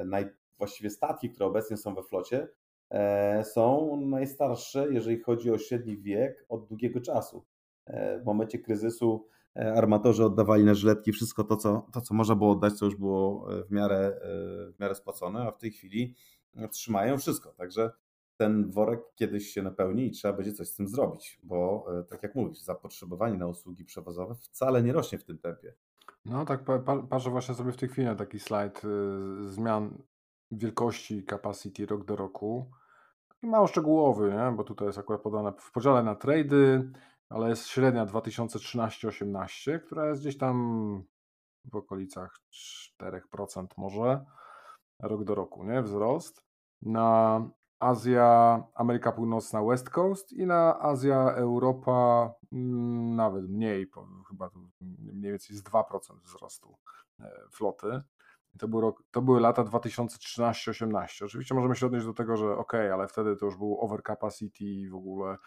naj, 0.05 0.29
właściwie 0.58 0.89
statki, 0.89 1.29
które 1.29 1.45
obecnie 1.45 1.77
są 1.77 1.95
we 1.95 2.03
flocie, 2.03 2.47
są 3.43 3.97
najstarsze, 4.01 4.88
jeżeli 4.93 5.19
chodzi 5.19 5.51
o 5.51 5.58
średni 5.58 5.97
wiek 5.97 6.45
od 6.49 6.67
długiego 6.67 7.01
czasu. 7.01 7.45
W 8.21 8.25
momencie 8.25 8.60
kryzysu 8.60 9.27
armatorzy 9.55 10.25
oddawali 10.25 10.63
na 10.63 10.73
żyletki 10.73 11.12
wszystko 11.12 11.43
to 11.43 11.58
co, 11.58 11.88
to, 11.93 12.01
co 12.01 12.13
można 12.13 12.36
było 12.36 12.51
oddać, 12.51 12.73
co 12.73 12.86
już 12.86 12.95
było 12.95 13.47
w 13.69 13.71
miarę, 13.71 14.19
w 14.75 14.79
miarę 14.79 14.95
spłacone, 14.95 15.41
a 15.41 15.51
w 15.51 15.58
tej 15.58 15.71
chwili 15.71 16.15
trzymają 16.71 17.17
wszystko. 17.17 17.53
Także 17.53 17.91
ten 18.38 18.71
worek 18.71 18.99
kiedyś 19.15 19.47
się 19.47 19.62
napełni 19.62 20.08
i 20.08 20.12
trzeba 20.12 20.34
będzie 20.34 20.53
coś 20.53 20.67
z 20.67 20.75
tym 20.75 20.88
zrobić, 20.88 21.39
bo 21.43 21.86
e, 21.99 22.03
tak 22.03 22.23
jak 22.23 22.36
mówisz, 22.36 22.60
zapotrzebowanie 22.60 23.38
na 23.38 23.47
usługi 23.47 23.86
przewozowe 23.86 24.36
wcale 24.36 24.84
nie 24.84 24.93
rośnie 24.93 25.17
w 25.19 25.23
tym 25.23 25.38
tempie. 25.38 25.73
No 26.25 26.45
tak, 26.45 26.63
patrzę 27.09 27.29
właśnie 27.29 27.55
sobie 27.55 27.71
w 27.71 27.77
tej 27.77 27.89
chwili 27.89 28.07
na 28.07 28.15
taki 28.15 28.39
slajd 28.39 28.81
y, 28.85 29.49
zmian 29.49 29.97
wielkości 30.51 31.25
capacity 31.25 31.85
rok 31.85 32.05
do 32.05 32.15
roku. 32.15 32.71
Mało 33.41 33.67
szczegółowy, 33.67 34.31
nie? 34.31 34.55
bo 34.57 34.63
tutaj 34.63 34.88
jest 34.88 34.97
akurat 34.97 35.21
podane 35.21 35.53
w 35.59 35.71
podziale 35.71 36.03
na 36.03 36.15
trady, 36.15 36.91
ale 37.29 37.49
jest 37.49 37.67
średnia 37.67 38.05
2013-18, 38.05 39.79
która 39.79 40.07
jest 40.07 40.21
gdzieś 40.21 40.38
tam 40.38 41.03
w 41.65 41.75
okolicach 41.75 42.39
4% 43.01 43.67
może 43.77 44.25
rok 44.99 45.23
do 45.23 45.35
roku, 45.35 45.63
nie? 45.63 45.81
Wzrost. 45.81 46.45
Na 46.81 47.41
Azja, 47.86 48.63
Ameryka 48.76 49.12
Północna, 49.12 49.63
West 49.63 49.89
Coast 49.89 50.34
i 50.34 50.45
na 50.45 50.80
Azja, 50.80 51.32
Europa 51.36 52.32
mm, 52.52 53.15
nawet 53.15 53.50
mniej, 53.50 53.88
chyba 54.30 54.50
mniej 55.13 55.32
więcej 55.32 55.56
z 55.56 55.63
2% 55.63 55.84
wzrostu 56.24 56.78
e, 57.19 57.32
floty. 57.52 58.02
To, 58.60 58.67
był 58.67 58.82
rok, 58.82 59.04
to 59.12 59.21
były 59.21 59.39
lata 59.39 59.63
2013-18. 59.63 61.26
Oczywiście 61.26 61.56
możemy 61.56 61.76
się 61.76 61.86
odnieść 61.86 62.06
do 62.06 62.13
tego, 62.13 62.38
że 62.38 62.58
ok, 62.58 62.74
ale 62.74 63.08
wtedy 63.08 63.36
to 63.36 63.45
już 63.45 63.58
był 63.58 63.78
overcapacity 63.82 64.63
i 64.63 64.89
w 64.89 64.95
ogóle 64.95 65.38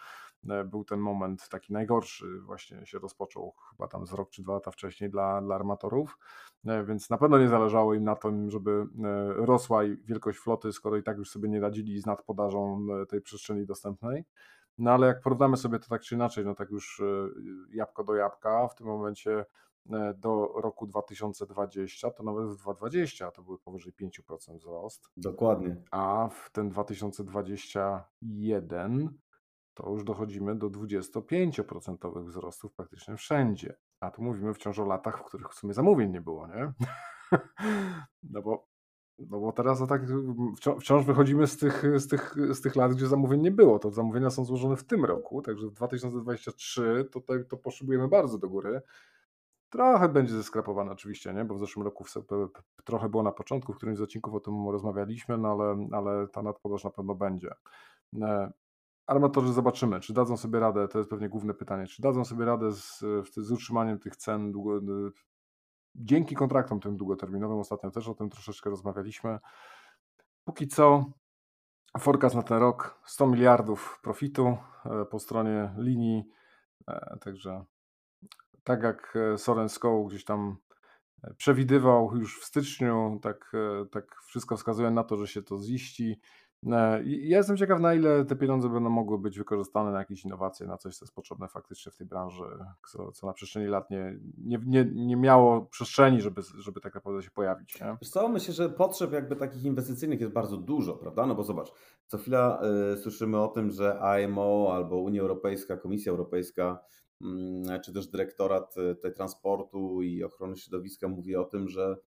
był 0.43 0.83
ten 0.83 0.99
moment 0.99 1.49
taki 1.49 1.73
najgorszy, 1.73 2.39
właśnie 2.39 2.85
się 2.85 2.99
rozpoczął 2.99 3.53
chyba 3.71 3.87
tam 3.87 4.05
z 4.05 4.13
rok 4.13 4.29
czy 4.29 4.43
dwa 4.43 4.53
lata 4.53 4.71
wcześniej 4.71 5.09
dla, 5.09 5.41
dla 5.41 5.55
armatorów, 5.55 6.17
e, 6.65 6.83
więc 6.83 7.09
na 7.09 7.17
pewno 7.17 7.39
nie 7.39 7.49
zależało 7.49 7.93
im 7.93 8.03
na 8.03 8.15
tym, 8.15 8.49
żeby 8.49 8.71
e, 8.71 8.85
rosła 9.33 9.81
wielkość 10.03 10.39
floty, 10.39 10.73
skoro 10.73 10.97
i 10.97 11.03
tak 11.03 11.17
już 11.17 11.29
sobie 11.29 11.49
nie 11.49 11.59
radzili 11.59 12.01
z 12.01 12.05
nadpodażą 12.05 12.87
tej 13.09 13.21
przestrzeni 13.21 13.65
dostępnej. 13.65 14.23
No 14.77 14.91
ale 14.91 15.07
jak 15.07 15.21
porównamy 15.21 15.57
sobie 15.57 15.79
to 15.79 15.89
tak 15.89 16.01
czy 16.01 16.15
inaczej, 16.15 16.45
no 16.45 16.55
tak 16.55 16.69
już 16.69 17.01
jabłko 17.69 18.03
do 18.03 18.15
jabłka, 18.15 18.67
w 18.67 18.75
tym 18.75 18.87
momencie 18.87 19.45
do 20.15 20.53
roku 20.55 20.87
2020, 20.87 22.11
to 22.11 22.23
nawet 22.23 22.45
w 22.45 22.57
2020 22.57 23.31
to 23.31 23.43
były 23.43 23.57
powyżej 23.57 23.93
5% 23.93 24.57
wzrost. 24.57 25.09
Dokładnie. 25.17 25.83
A 25.91 26.29
w 26.31 26.49
ten 26.51 26.69
2021 26.69 29.19
to 29.79 29.89
już 29.89 30.03
dochodzimy 30.03 30.55
do 30.55 30.69
25% 30.69 32.25
wzrostów 32.25 32.73
praktycznie 32.73 33.17
wszędzie. 33.17 33.75
A 33.99 34.11
tu 34.11 34.21
mówimy 34.21 34.53
wciąż 34.53 34.79
o 34.79 34.85
latach, 34.85 35.19
w 35.19 35.23
których 35.23 35.49
w 35.49 35.53
sumie 35.53 35.73
zamówień 35.73 36.11
nie 36.11 36.21
było, 36.21 36.47
nie? 36.47 36.73
No 38.23 38.41
bo, 38.41 38.67
no 39.19 39.39
bo 39.39 39.51
teraz 39.51 39.79
to 39.79 39.87
tak 39.87 40.01
wciąż 40.79 41.05
wychodzimy 41.05 41.47
z 41.47 41.57
tych, 41.57 41.83
z, 41.95 42.07
tych, 42.07 42.35
z 42.53 42.61
tych 42.61 42.75
lat, 42.75 42.93
gdzie 42.93 43.07
zamówień 43.07 43.41
nie 43.41 43.51
było. 43.51 43.79
To 43.79 43.91
zamówienia 43.91 44.29
są 44.29 44.45
złożone 44.45 44.75
w 44.75 44.83
tym 44.83 45.05
roku, 45.05 45.41
także 45.41 45.67
w 45.67 45.71
2023 45.71 47.05
tutaj 47.11 47.45
to 47.45 47.57
poszybujemy 47.57 48.07
bardzo 48.07 48.37
do 48.37 48.49
góry. 48.49 48.81
Trochę 49.69 50.09
będzie 50.09 50.33
zeskrapowane 50.33 50.91
oczywiście, 50.91 51.33
nie? 51.33 51.45
bo 51.45 51.55
w 51.55 51.59
zeszłym 51.59 51.85
roku 51.85 52.05
trochę 52.83 53.09
było 53.09 53.23
na 53.23 53.31
początku, 53.31 53.73
w 53.73 53.77
którymś 53.77 53.97
z 53.97 54.01
odcinków 54.01 54.33
o 54.33 54.39
tym 54.39 54.69
rozmawialiśmy, 54.69 55.37
no 55.37 55.51
ale, 55.51 55.87
ale 55.91 56.27
ta 56.27 56.41
nadpodaż 56.41 56.83
na 56.83 56.89
pewno 56.89 57.15
będzie. 57.15 57.53
E, 59.09 59.11
Armatorzy 59.11 59.53
zobaczymy, 59.53 59.99
czy 59.99 60.13
dadzą 60.13 60.37
sobie 60.37 60.59
radę, 60.59 60.87
to 60.87 60.97
jest 60.97 61.09
pewnie 61.09 61.29
główne 61.29 61.53
pytanie, 61.53 61.87
czy 61.87 62.01
dadzą 62.01 62.25
sobie 62.25 62.45
radę 62.45 62.71
z, 62.71 62.99
z 63.35 63.51
utrzymaniem 63.51 63.99
tych 63.99 64.15
cen 64.15 64.51
długo, 64.51 64.79
dzięki 65.95 66.35
kontraktom 66.35 66.79
tym 66.79 66.97
długoterminowym, 66.97 67.59
ostatnio 67.59 67.91
też 67.91 68.07
o 68.07 68.13
tym 68.13 68.29
troszeczkę 68.29 68.69
rozmawialiśmy, 68.69 69.39
póki 70.43 70.67
co 70.67 71.05
forecast 71.99 72.35
na 72.35 72.43
ten 72.43 72.57
rok 72.57 73.01
100 73.05 73.27
miliardów 73.27 73.99
profitu 74.03 74.57
po 75.11 75.19
stronie 75.19 75.73
linii, 75.77 76.23
także 77.21 77.65
tak 78.63 78.83
jak 78.83 79.17
Soren 79.37 79.69
Skoł 79.69 80.07
gdzieś 80.07 80.23
tam 80.25 80.57
przewidywał 81.37 82.15
już 82.15 82.41
w 82.41 82.45
styczniu, 82.45 83.19
tak, 83.21 83.51
tak 83.91 84.15
wszystko 84.27 84.57
wskazuje 84.57 84.91
na 84.91 85.03
to, 85.03 85.17
że 85.17 85.27
się 85.27 85.41
to 85.41 85.59
ziści. 85.59 86.19
E, 86.65 87.03
ja 87.05 87.37
jestem 87.37 87.57
ciekaw, 87.57 87.79
na 87.79 87.93
ile 87.93 88.25
te 88.25 88.35
pieniądze 88.35 88.69
będą 88.69 88.89
mogły 88.89 89.19
być 89.19 89.37
wykorzystane 89.37 89.91
na 89.91 89.99
jakieś 89.99 90.25
innowacje, 90.25 90.67
na 90.67 90.77
coś, 90.77 90.97
co 90.97 91.05
jest 91.05 91.15
potrzebne 91.15 91.47
faktycznie 91.47 91.91
w 91.91 91.95
tej 91.95 92.07
branży, 92.07 92.43
co, 92.91 93.11
co 93.11 93.27
na 93.27 93.33
przestrzeni 93.33 93.67
lat 93.67 93.89
nie, 93.89 94.19
nie, 94.37 94.59
nie, 94.65 94.85
nie 94.85 95.15
miało 95.15 95.61
przestrzeni, 95.61 96.21
żeby, 96.21 96.41
żeby 96.57 96.81
tak 96.81 96.95
naprawdę 96.95 97.23
się 97.23 97.31
pojawić. 97.31 97.81
Nie? 97.81 97.97
Wiesz 98.01 98.09
co, 98.09 98.29
myślę, 98.29 98.53
że 98.53 98.69
potrzeb 98.69 99.11
jakby 99.11 99.35
takich 99.35 99.63
inwestycyjnych 99.63 100.21
jest 100.21 100.33
bardzo 100.33 100.57
dużo, 100.57 100.93
prawda? 100.93 101.25
No 101.25 101.35
bo 101.35 101.43
zobacz, 101.43 101.71
co 102.07 102.17
chwila 102.17 102.61
y, 102.93 102.97
słyszymy 102.97 103.41
o 103.41 103.47
tym, 103.47 103.71
że 103.71 103.99
IMO 104.23 104.69
albo 104.73 104.97
Unia 104.97 105.21
Europejska, 105.21 105.77
Komisja 105.77 106.11
Europejska, 106.11 106.79
y, 107.21 107.25
czy 107.85 107.93
też 107.93 108.07
Dyrektorat 108.07 108.77
y, 108.77 108.95
tej 108.95 109.13
Transportu 109.13 110.01
i 110.01 110.23
Ochrony 110.23 110.57
Środowiska 110.57 111.07
mówi 111.07 111.35
o 111.35 111.43
tym, 111.43 111.67
że 111.67 111.97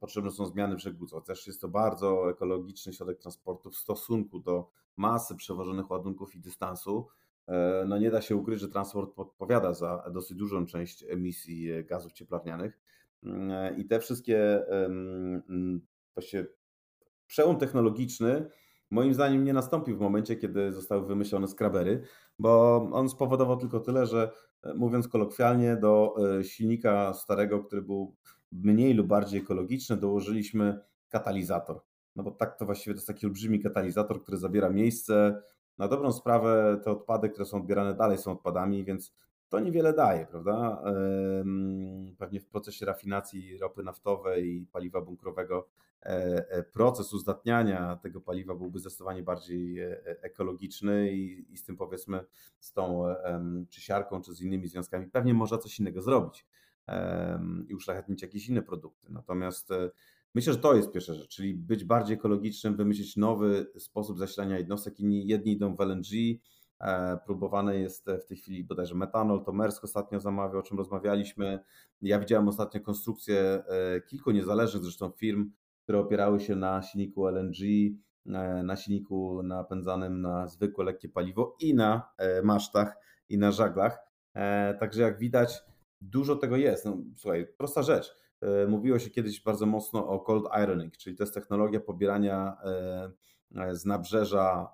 potrzebne 0.00 0.30
są 0.30 0.46
zmiany 0.46 0.76
w 0.76 0.80
żegludze. 0.80 1.16
Też 1.26 1.46
jest 1.46 1.60
to 1.60 1.68
bardzo 1.68 2.30
ekologiczny 2.30 2.92
środek 2.92 3.18
transportu 3.18 3.70
w 3.70 3.76
stosunku 3.76 4.38
do 4.38 4.70
masy 4.96 5.36
przewożonych 5.36 5.90
ładunków 5.90 6.34
i 6.34 6.40
dystansu. 6.40 7.08
E, 7.46 7.84
no 7.88 7.98
nie 7.98 8.10
da 8.10 8.20
się 8.22 8.36
ukryć, 8.36 8.60
że 8.60 8.68
transport 8.68 9.12
odpowiada 9.16 9.74
za 9.74 10.10
dosyć 10.12 10.36
dużą 10.36 10.66
część 10.66 11.04
emisji 11.08 11.84
gazów 11.84 12.12
cieplarnianych 12.12 12.78
e, 13.26 13.76
i 13.76 13.86
te 13.86 14.00
wszystkie 14.00 14.64
właściwie 16.14 16.46
przełom 17.26 17.56
technologiczny 17.56 18.50
moim 18.90 19.14
zdaniem 19.14 19.44
nie 19.44 19.52
nastąpił 19.52 19.96
w 19.96 20.00
momencie, 20.00 20.36
kiedy 20.36 20.72
zostały 20.72 21.06
wymyślone 21.06 21.48
skrabery, 21.48 22.02
bo 22.38 22.76
on 22.92 23.08
spowodował 23.08 23.56
tylko 23.56 23.80
tyle, 23.80 24.06
że 24.06 24.30
e, 24.62 24.74
mówiąc 24.74 25.08
kolokwialnie 25.08 25.76
do 25.76 26.14
silnika 26.42 27.14
starego, 27.14 27.64
który 27.64 27.82
był 27.82 28.16
mniej 28.52 28.94
lub 28.94 29.06
bardziej 29.06 29.40
ekologiczne, 29.40 29.96
dołożyliśmy 29.96 30.80
katalizator. 31.08 31.80
No 32.16 32.22
bo 32.22 32.30
tak 32.30 32.58
to 32.58 32.64
właściwie 32.64 32.94
to 32.94 32.98
jest 32.98 33.06
taki 33.06 33.26
olbrzymi 33.26 33.60
katalizator, 33.60 34.22
który 34.22 34.38
zabiera 34.38 34.70
miejsce. 34.70 35.42
Na 35.78 35.88
dobrą 35.88 36.12
sprawę 36.12 36.80
te 36.84 36.90
odpady, 36.90 37.28
które 37.28 37.46
są 37.46 37.56
odbierane 37.56 37.94
dalej 37.94 38.18
są 38.18 38.32
odpadami, 38.32 38.84
więc 38.84 39.14
to 39.48 39.60
niewiele 39.60 39.92
daje, 39.92 40.26
prawda? 40.26 40.82
Pewnie 42.18 42.40
w 42.40 42.46
procesie 42.46 42.86
rafinacji 42.86 43.58
ropy 43.58 43.82
naftowej 43.82 44.56
i 44.56 44.66
paliwa 44.66 45.00
bunkrowego 45.00 45.68
e, 46.02 46.06
e, 46.50 46.62
proces 46.62 47.12
uzdatniania 47.12 47.96
tego 48.02 48.20
paliwa 48.20 48.54
byłby 48.54 48.78
zdecydowanie 48.78 49.22
bardziej 49.22 49.80
e, 49.80 50.00
ekologiczny 50.22 51.12
i, 51.12 51.52
i 51.52 51.56
z 51.56 51.64
tym 51.64 51.76
powiedzmy 51.76 52.24
z 52.60 52.72
tą 52.72 53.04
czy 53.70 53.80
siarką, 53.80 54.22
czy 54.22 54.34
z 54.34 54.40
innymi 54.40 54.68
związkami 54.68 55.06
pewnie 55.06 55.34
można 55.34 55.58
coś 55.58 55.80
innego 55.80 56.02
zrobić 56.02 56.46
i 57.68 57.74
uszlachetnić 57.74 58.22
jakieś 58.22 58.48
inne 58.48 58.62
produkty. 58.62 59.06
Natomiast 59.12 59.70
e, 59.70 59.90
myślę, 60.34 60.52
że 60.52 60.58
to 60.58 60.74
jest 60.74 60.92
pierwsza 60.92 61.14
rzecz, 61.14 61.28
czyli 61.28 61.54
być 61.54 61.84
bardziej 61.84 62.16
ekologicznym, 62.16 62.76
wymyślić 62.76 63.16
nowy 63.16 63.66
sposób 63.78 64.18
zasilania 64.18 64.58
jednostek. 64.58 65.00
Inni, 65.00 65.26
jedni 65.26 65.52
idą 65.52 65.76
w 65.76 65.80
LNG, 65.80 66.40
e, 66.80 67.18
próbowane 67.26 67.78
jest 67.78 68.06
w 68.22 68.24
tej 68.24 68.36
chwili 68.36 68.64
bodajże 68.64 68.94
metanol, 68.94 69.44
to 69.44 69.52
Mersk 69.52 69.84
ostatnio 69.84 70.20
zamawiał, 70.20 70.58
o 70.58 70.62
czym 70.62 70.78
rozmawialiśmy. 70.78 71.58
Ja 72.02 72.18
widziałem 72.18 72.48
ostatnio 72.48 72.80
konstrukcję 72.80 73.40
e, 73.40 74.00
kilku 74.00 74.30
niezależnych 74.30 74.82
zresztą 74.82 75.10
firm, 75.10 75.50
które 75.82 75.98
opierały 75.98 76.40
się 76.40 76.56
na 76.56 76.82
silniku 76.82 77.28
LNG, 77.28 77.58
na 78.64 78.76
silniku 78.76 79.42
napędzanym 79.42 80.20
na 80.20 80.46
zwykłe 80.46 80.84
lekkie 80.84 81.08
paliwo 81.08 81.56
i 81.60 81.74
na 81.74 82.10
masztach 82.42 82.96
i 83.28 83.38
na 83.38 83.52
żaglach. 83.52 83.98
Także 84.80 85.02
jak 85.02 85.18
widać, 85.18 85.62
Dużo 86.00 86.36
tego 86.36 86.56
jest. 86.56 86.84
No, 86.84 86.96
słuchaj, 87.16 87.46
prosta 87.56 87.82
rzecz. 87.82 88.14
E, 88.40 88.66
mówiło 88.66 88.98
się 88.98 89.10
kiedyś 89.10 89.42
bardzo 89.42 89.66
mocno 89.66 90.08
o 90.08 90.20
cold 90.20 90.44
ironing, 90.64 90.96
czyli 90.96 91.16
to 91.16 91.22
jest 91.22 91.34
technologia 91.34 91.80
pobierania 91.80 92.56
e, 92.64 93.10
e, 93.56 93.74
z 93.74 93.84
nabrzeża 93.84 94.72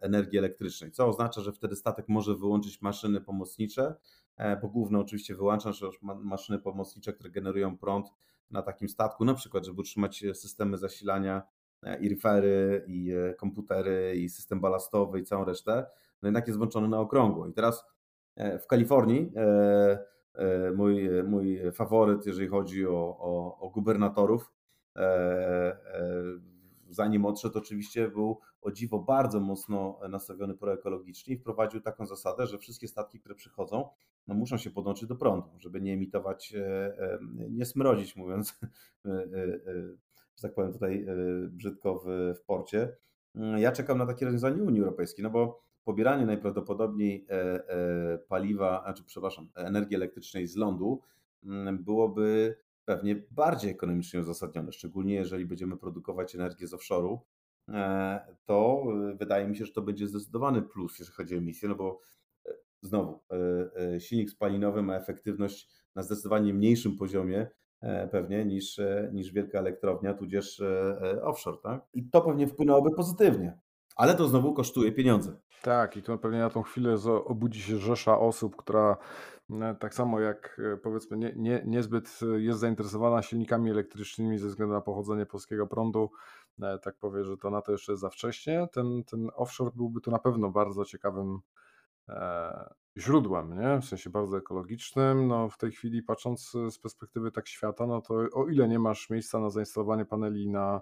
energii 0.00 0.38
elektrycznej, 0.38 0.90
co 0.90 1.06
oznacza, 1.06 1.40
że 1.40 1.52
wtedy 1.52 1.76
statek 1.76 2.08
może 2.08 2.34
wyłączyć 2.34 2.82
maszyny 2.82 3.20
pomocnicze, 3.20 3.94
bo 4.62 4.68
główne 4.68 4.98
oczywiście 4.98 5.34
wyłącza, 5.34 5.72
że 5.72 5.86
maszyny 6.02 6.58
pomocnicze, 6.58 7.12
które 7.12 7.30
generują 7.30 7.78
prąd 7.78 8.06
na 8.50 8.62
takim 8.62 8.88
statku, 8.88 9.24
na 9.24 9.34
przykład, 9.34 9.66
żeby 9.66 9.80
utrzymać 9.80 10.24
systemy 10.34 10.78
zasilania 10.78 11.42
i 12.00 12.08
rifery, 12.08 12.84
i 12.86 13.12
komputery, 13.38 14.16
i 14.16 14.28
system 14.28 14.60
balastowy, 14.60 15.20
i 15.20 15.24
całą 15.24 15.44
resztę, 15.44 15.86
no 16.22 16.26
jednak 16.26 16.46
jest 16.46 16.58
włączony 16.58 16.88
na 16.88 17.00
okrągło. 17.00 17.46
I 17.46 17.52
teraz 17.52 17.84
w 18.36 18.66
Kalifornii 18.66 19.32
mój, 20.76 21.08
mój 21.24 21.60
faworyt, 21.72 22.26
jeżeli 22.26 22.48
chodzi 22.48 22.86
o, 22.86 23.16
o, 23.18 23.58
o 23.60 23.70
gubernatorów. 23.70 24.52
E, 24.96 25.00
e, 25.94 26.24
zanim 26.90 27.24
odszedł, 27.24 27.58
oczywiście 27.58 28.08
był 28.08 28.40
o 28.60 28.70
dziwo 28.70 28.98
bardzo 28.98 29.40
mocno 29.40 30.00
nastawiony 30.08 30.54
proekologicznie 30.54 31.34
i 31.34 31.38
wprowadził 31.38 31.80
taką 31.80 32.06
zasadę, 32.06 32.46
że 32.46 32.58
wszystkie 32.58 32.88
statki, 32.88 33.20
które 33.20 33.34
przychodzą, 33.34 33.88
no 34.26 34.34
muszą 34.34 34.56
się 34.56 34.70
podłączyć 34.70 35.08
do 35.08 35.16
prądu, 35.16 35.48
żeby 35.58 35.80
nie 35.80 35.92
emitować, 35.92 36.54
nie 37.50 37.64
smrodzić, 37.64 38.16
mówiąc, 38.16 38.60
że 40.36 40.42
tak 40.42 40.54
powiem 40.54 40.72
tutaj 40.72 41.06
brzydko 41.50 41.98
w, 41.98 42.34
w 42.38 42.44
porcie. 42.44 42.96
Ja 43.56 43.72
czekam 43.72 43.98
na 43.98 44.06
takie 44.06 44.24
rozwiązanie 44.24 44.62
Unii 44.62 44.80
Europejskiej, 44.80 45.22
no 45.22 45.30
bo 45.30 45.67
pobieranie 45.88 46.26
najprawdopodobniej 46.26 47.26
e, 47.30 47.34
e, 47.34 48.18
paliwa, 48.18 48.82
znaczy 48.84 49.04
przepraszam, 49.06 49.48
energii 49.54 49.96
elektrycznej 49.96 50.46
z 50.46 50.56
lądu 50.56 51.00
mm, 51.44 51.84
byłoby 51.84 52.56
pewnie 52.84 53.22
bardziej 53.30 53.70
ekonomicznie 53.70 54.20
uzasadnione, 54.20 54.72
szczególnie 54.72 55.14
jeżeli 55.14 55.46
będziemy 55.46 55.76
produkować 55.76 56.34
energię 56.34 56.66
z 56.66 56.74
offshore'u, 56.74 57.18
e, 57.68 58.20
to 58.44 58.84
wydaje 59.14 59.48
mi 59.48 59.56
się, 59.56 59.66
że 59.66 59.72
to 59.72 59.82
będzie 59.82 60.08
zdecydowany 60.08 60.62
plus, 60.62 60.98
jeżeli 60.98 61.16
chodzi 61.16 61.34
o 61.34 61.38
emisję, 61.38 61.68
no 61.68 61.74
bo 61.74 62.00
znowu, 62.82 63.20
silnik 63.98 64.30
spalinowy 64.30 64.82
ma 64.82 64.96
efektywność 64.96 65.68
na 65.94 66.02
zdecydowanie 66.02 66.54
mniejszym 66.54 66.96
poziomie 66.96 67.46
pewnie 68.10 68.44
niż, 68.44 68.80
niż 69.12 69.32
wielka 69.32 69.58
elektrownia, 69.58 70.14
tudzież 70.14 70.62
offshore, 71.22 71.58
tak? 71.62 71.86
I 71.94 72.10
to 72.10 72.20
pewnie 72.20 72.46
wpłynęłoby 72.46 72.90
pozytywnie 72.90 73.58
ale 73.98 74.14
to 74.14 74.28
znowu 74.28 74.54
kosztuje 74.54 74.92
pieniądze. 74.92 75.36
Tak, 75.62 75.96
i 75.96 76.02
tu 76.02 76.18
pewnie 76.18 76.38
na 76.38 76.50
tą 76.50 76.62
chwilę 76.62 76.96
obudzi 77.24 77.62
się 77.62 77.78
rzesza 77.78 78.18
osób, 78.18 78.56
która 78.56 78.96
e, 79.50 79.74
tak 79.80 79.94
samo 79.94 80.20
jak 80.20 80.60
e, 80.74 80.76
powiedzmy 80.76 81.16
nie, 81.16 81.32
nie, 81.36 81.62
niezbyt 81.66 82.20
jest 82.36 82.60
zainteresowana 82.60 83.22
silnikami 83.22 83.70
elektrycznymi 83.70 84.38
ze 84.38 84.48
względu 84.48 84.74
na 84.74 84.80
pochodzenie 84.80 85.26
polskiego 85.26 85.66
prądu, 85.66 86.10
e, 86.62 86.78
tak 86.78 86.98
powie, 86.98 87.24
że 87.24 87.36
to 87.36 87.50
na 87.50 87.62
to 87.62 87.72
jeszcze 87.72 87.96
za 87.96 88.10
wcześnie. 88.10 88.68
Ten, 88.72 89.04
ten 89.04 89.30
offshore 89.34 89.70
byłby 89.74 90.00
tu 90.00 90.10
na 90.10 90.18
pewno 90.18 90.50
bardzo 90.50 90.84
ciekawym 90.84 91.40
źródłem, 92.98 93.60
nie? 93.60 93.80
w 93.80 93.84
sensie 93.84 94.10
bardzo 94.10 94.38
ekologicznym. 94.38 95.28
No, 95.28 95.48
w 95.48 95.58
tej 95.58 95.72
chwili, 95.72 96.02
patrząc 96.02 96.52
z 96.70 96.78
perspektywy 96.78 97.30
tak 97.30 97.48
świata, 97.48 97.86
no 97.86 98.00
to 98.00 98.14
o 98.32 98.46
ile 98.48 98.68
nie 98.68 98.78
masz 98.78 99.10
miejsca 99.10 99.40
na 99.40 99.50
zainstalowanie 99.50 100.04
paneli 100.04 100.48
na 100.50 100.80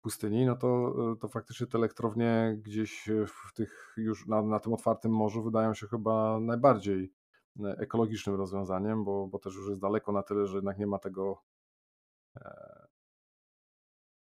pustyni, 0.00 0.46
no 0.46 0.56
to, 0.56 0.94
e, 1.12 1.16
to 1.16 1.28
faktycznie 1.28 1.66
te 1.66 1.78
elektrownie 1.78 2.58
gdzieś 2.62 3.08
w 3.26 3.52
tych 3.54 3.94
już 3.96 4.26
na, 4.26 4.42
na 4.42 4.60
tym 4.60 4.72
otwartym 4.72 5.12
morzu 5.12 5.42
wydają 5.42 5.74
się 5.74 5.86
chyba 5.86 6.40
najbardziej 6.40 7.12
e, 7.60 7.76
ekologicznym 7.78 8.36
rozwiązaniem, 8.36 9.04
bo, 9.04 9.26
bo 9.26 9.38
też 9.38 9.54
już 9.54 9.68
jest 9.68 9.80
daleko 9.80 10.12
na 10.12 10.22
tyle, 10.22 10.46
że 10.46 10.56
jednak 10.56 10.78
nie 10.78 10.86
ma 10.86 10.98
tego 10.98 11.42
e, 12.36 12.86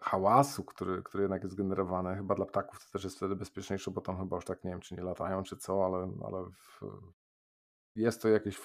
hałasu, 0.00 0.64
który, 0.64 1.02
który 1.02 1.22
jednak 1.22 1.42
jest 1.42 1.56
generowany. 1.56 2.16
Chyba 2.16 2.34
dla 2.34 2.46
ptaków 2.46 2.84
to 2.84 2.92
też 2.92 3.04
jest 3.04 3.16
wtedy 3.16 3.36
bezpieczniejsze, 3.36 3.90
bo 3.90 4.00
tam 4.00 4.18
chyba 4.18 4.36
już 4.36 4.44
tak 4.44 4.64
nie 4.64 4.70
wiem, 4.70 4.80
czy 4.80 4.94
nie 4.94 5.02
latają, 5.02 5.42
czy 5.42 5.56
co, 5.56 5.84
ale, 5.84 6.12
ale 6.24 6.44
w, 6.50 6.80
jest 7.96 8.22
to 8.22 8.28
jakieś 8.28 8.60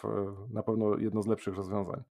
na 0.49 0.63
pewno 0.63 0.97
jedno 0.97 1.21
z 1.21 1.27
lepszych 1.27 1.55
rozwiązań 1.55 2.03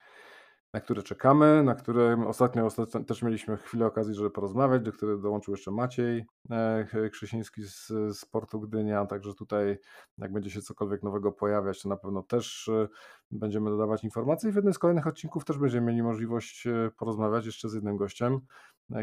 na 0.74 0.82
które 0.82 1.03
czekamy, 1.03 1.63
na 1.63 1.76
które 1.76 2.28
ostatnio, 2.28 2.65
ostatnio 2.65 3.03
też 3.03 3.22
mieliśmy 3.22 3.57
chwilę 3.57 3.86
okazji, 3.86 4.15
żeby 4.15 4.32
porozmawiać, 4.32 4.82
do 4.82 4.91
której 4.91 5.22
dołączył 5.22 5.53
jeszcze 5.53 5.72
Maciej 5.72 6.26
e, 6.49 7.09
Krzysiński 7.11 7.63
z, 7.63 7.88
z 8.17 8.26
Portu 8.26 8.59
Gdynia, 8.59 9.05
także 9.05 9.34
tutaj 9.34 9.78
jak 10.17 10.34
będzie 10.34 10.49
się 10.49 10.61
cokolwiek 10.61 11.03
nowego 11.03 11.32
pojawiać, 11.32 11.82
to 11.82 11.89
na 11.89 11.97
pewno 11.97 12.24
też 12.24 12.67
e, 12.67 12.88
będziemy 13.32 13.70
dodawać 13.70 14.03
informacje 14.03 14.49
i 14.49 14.53
w 14.53 14.55
jednym 14.55 14.74
z 14.74 14.80
kolejnych 14.80 15.07
odcinków 15.07 15.45
też 15.45 15.57
będziemy 15.57 15.88
mieli 15.88 16.03
możliwość 16.03 16.67
e, 16.67 16.91
porozmawiać 16.97 17.45
jeszcze 17.45 17.70
z 17.70 17.74
jednym 17.74 17.97
gościem, 17.97 18.39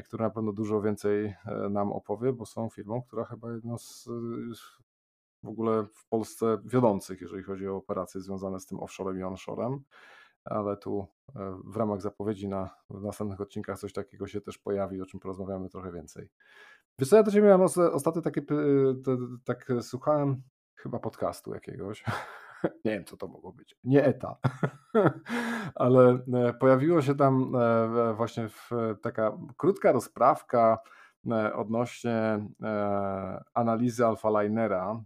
który 0.05 0.23
na 0.25 0.31
pewno 0.31 0.53
dużo 0.53 0.81
więcej 0.81 1.35
nam 1.71 1.93
opowie, 1.93 2.33
bo 2.33 2.47
są 2.47 2.69
firmą, 2.71 3.03
która 3.03 3.25
chyba 3.25 3.53
jedno 3.53 3.79
z 3.79 4.09
w 5.43 5.49
ogóle 5.49 5.87
w 5.95 6.09
Polsce 6.09 6.59
wiodących, 6.65 7.21
jeżeli 7.21 7.43
chodzi 7.43 7.69
o 7.69 7.77
operacje 7.77 8.21
związane 8.21 8.61
z 8.61 8.67
tym 8.67 8.81
offshorem 8.81 9.21
i 9.21 9.23
onshorem. 9.23 9.81
Ale 10.47 10.77
tu 10.77 11.07
w 11.65 11.77
ramach 11.77 12.01
zapowiedzi 12.01 12.49
na 12.49 12.71
w 12.91 13.03
następnych 13.03 13.41
odcinkach 13.41 13.79
coś 13.79 13.93
takiego 13.93 14.27
się 14.27 14.41
też 14.41 14.59
pojawi, 14.59 15.03
o 15.03 15.07
czym 15.07 15.21
porozmawiamy 15.21 15.69
trochę 15.69 15.93
więcej. 15.93 16.29
Wiesz 16.99 17.09
co, 17.09 17.17
ja 17.17 17.23
do 17.23 17.31
Ciebie 17.31 17.47
miałem 17.47 17.63
ostatnio 17.93 18.23
takie, 18.23 18.43
tak 19.45 19.69
słuchałem 19.81 20.43
chyba 20.75 20.99
podcastu 20.99 21.55
jakiegoś, 21.55 22.05
nie 22.85 22.91
wiem 22.91 23.05
co 23.05 23.17
to 23.17 23.29
mogło 23.29 23.53
być, 23.53 23.77
nie 23.85 24.05
ETA, 24.05 24.37
ale 25.75 26.19
e, 26.35 26.53
pojawiło 26.53 27.03
się 27.03 27.15
tam 27.15 27.53
e, 27.57 28.15
właśnie 28.15 28.49
taka 29.03 29.39
krótka 29.57 29.93
rozprawka 29.93 30.79
e, 31.31 31.55
odnośnie 31.55 32.49
analizy 33.55 34.07
Alphalinera, 34.07 35.01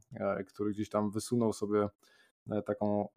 który 0.47 0.71
gdzieś 0.71 0.89
tam 0.89 1.11
wysunął 1.11 1.53
sobie 1.53 1.89
taką 2.67 3.09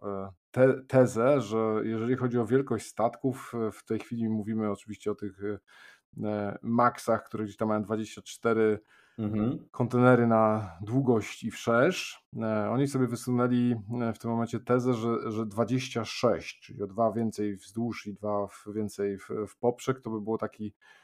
te, 0.52 0.74
tezę, 0.88 1.42
że 1.42 1.82
jeżeli 1.84 2.16
chodzi 2.16 2.40
o 2.40 2.46
wielkość 2.46 2.88
statków, 2.88 3.54
w 3.74 3.86
tej 3.86 4.00
chwili 4.00 4.30
mówimy 4.30 4.72
oczywiście 4.72 5.12
o 5.12 5.16
tych 5.16 5.42
maksach, 6.62 7.24
które 7.24 7.44
gdzieś 7.44 7.58
tam 7.58 7.68
mają 7.68 7.84
24 7.84 8.80
mhm. 9.18 9.60
kontenery 9.72 10.28
na 10.28 10.72
długość 10.82 11.44
i 11.44 11.52
wszerz. 11.52 12.28
E, 12.42 12.70
oni 12.70 12.88
sobie 12.88 13.08
wysunęli 13.08 13.76
e, 14.02 14.14
w 14.14 14.20
tym 14.20 14.32
momencie 14.32 14.60
tezę, 14.60 14.94
że, 14.94 15.32
że 15.32 15.46
26, 15.46 16.60
czyli 16.60 16.84
o 16.84 16.88
dwa 16.88 17.12
więcej 17.12 17.56
wzdłuż 17.56 18.08
i 18.08 18.14
dwa 18.14 18.48
więcej 18.68 19.18
w, 19.18 19.30
w 19.48 19.58
poprzek, 19.58 20.02
to 20.02 20.10
by 20.10 20.22
było 20.22 20.38
taki 20.38 20.66
e, 20.66 21.03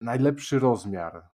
najlepszy 0.00 0.58
rozmiar 0.58 1.28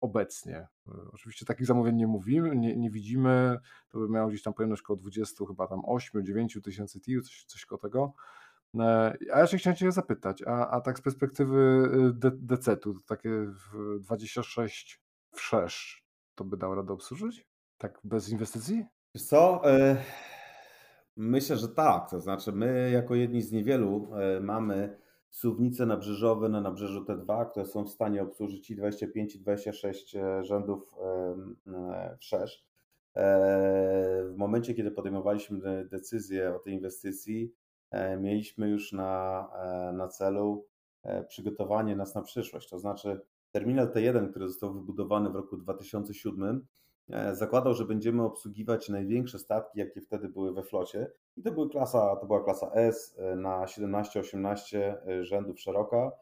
obecnie. 0.00 0.68
Oczywiście 1.12 1.46
takich 1.46 1.66
zamówień 1.66 1.96
nie 1.96 2.06
mówimy, 2.06 2.56
nie, 2.56 2.76
nie, 2.76 2.90
widzimy, 2.90 3.58
to 3.88 3.98
by 3.98 4.08
miało 4.08 4.28
gdzieś 4.28 4.42
tam 4.42 4.54
pojemność 4.54 4.82
około 4.82 4.96
20, 4.96 5.44
chyba 5.46 5.66
tam 5.66 5.82
8, 5.86 6.24
9 6.24 6.58
tysięcy 6.62 7.00
TIU, 7.00 7.22
coś, 7.22 7.44
coś 7.44 7.66
koło 7.66 7.78
tego. 7.78 8.12
E, 8.78 9.16
a 9.32 9.38
ja 9.38 9.46
się 9.46 9.58
chciałem 9.58 9.76
Cię 9.76 9.92
zapytać, 9.92 10.42
a, 10.46 10.70
a 10.70 10.80
tak 10.80 10.98
z 10.98 11.02
perspektywy 11.02 11.88
y, 12.24 12.30
DC-tu, 12.32 13.00
takie 13.00 13.30
26 14.00 15.02
wszerz, 15.32 16.04
to 16.34 16.44
by 16.44 16.56
dał 16.56 16.74
radę 16.74 16.92
obsłużyć? 16.92 17.46
Tak 17.78 17.98
bez 18.04 18.28
inwestycji? 18.28 18.84
Wiesz 19.14 19.24
co, 19.24 19.70
e, 19.70 19.96
myślę, 21.16 21.56
że 21.56 21.68
tak. 21.68 22.10
To 22.10 22.20
znaczy 22.20 22.52
my 22.52 22.90
jako 22.90 23.14
jedni 23.14 23.42
z 23.42 23.52
niewielu 23.52 24.10
e, 24.14 24.40
mamy 24.40 24.98
suwnice 25.34 25.86
nabrzeżowe 25.86 26.48
na 26.48 26.60
nabrzeżu 26.60 27.04
T2, 27.04 27.50
które 27.50 27.66
są 27.66 27.84
w 27.84 27.90
stanie 27.90 28.22
obsłużyć 28.22 28.70
i 28.70 28.76
25 28.76 29.34
i 29.34 29.40
26 29.40 30.16
rzędów 30.42 30.94
wszerz. 32.20 32.66
W 34.24 34.34
momencie, 34.36 34.74
kiedy 34.74 34.90
podejmowaliśmy 34.90 35.88
decyzję 35.88 36.54
o 36.54 36.58
tej 36.58 36.74
inwestycji, 36.74 37.52
E, 37.92 38.16
mieliśmy 38.16 38.68
już 38.68 38.92
na, 38.92 39.48
e, 39.54 39.92
na 39.92 40.08
celu 40.08 40.66
e, 41.02 41.24
przygotowanie 41.24 41.96
nas 41.96 42.14
na 42.14 42.22
przyszłość. 42.22 42.68
To 42.68 42.78
znaczy, 42.78 43.20
terminal 43.50 43.92
T1, 43.92 44.30
który 44.30 44.48
został 44.48 44.74
wybudowany 44.74 45.30
w 45.30 45.34
roku 45.34 45.56
2007, 45.56 46.66
zakładał, 47.32 47.74
że 47.74 47.84
będziemy 47.84 48.22
obsługiwać 48.22 48.88
największe 48.88 49.38
statki, 49.38 49.78
jakie 49.78 50.00
wtedy 50.00 50.28
były 50.28 50.54
we 50.54 50.62
flocie. 50.62 51.10
I 51.36 51.42
to, 51.42 51.52
były 51.52 51.68
klasa, 51.68 52.16
to 52.16 52.26
była 52.26 52.44
klasa 52.44 52.70
S 52.74 53.16
na 53.36 53.64
17-18 53.64 54.94
rzędów 55.20 55.60
szeroka. 55.60 56.12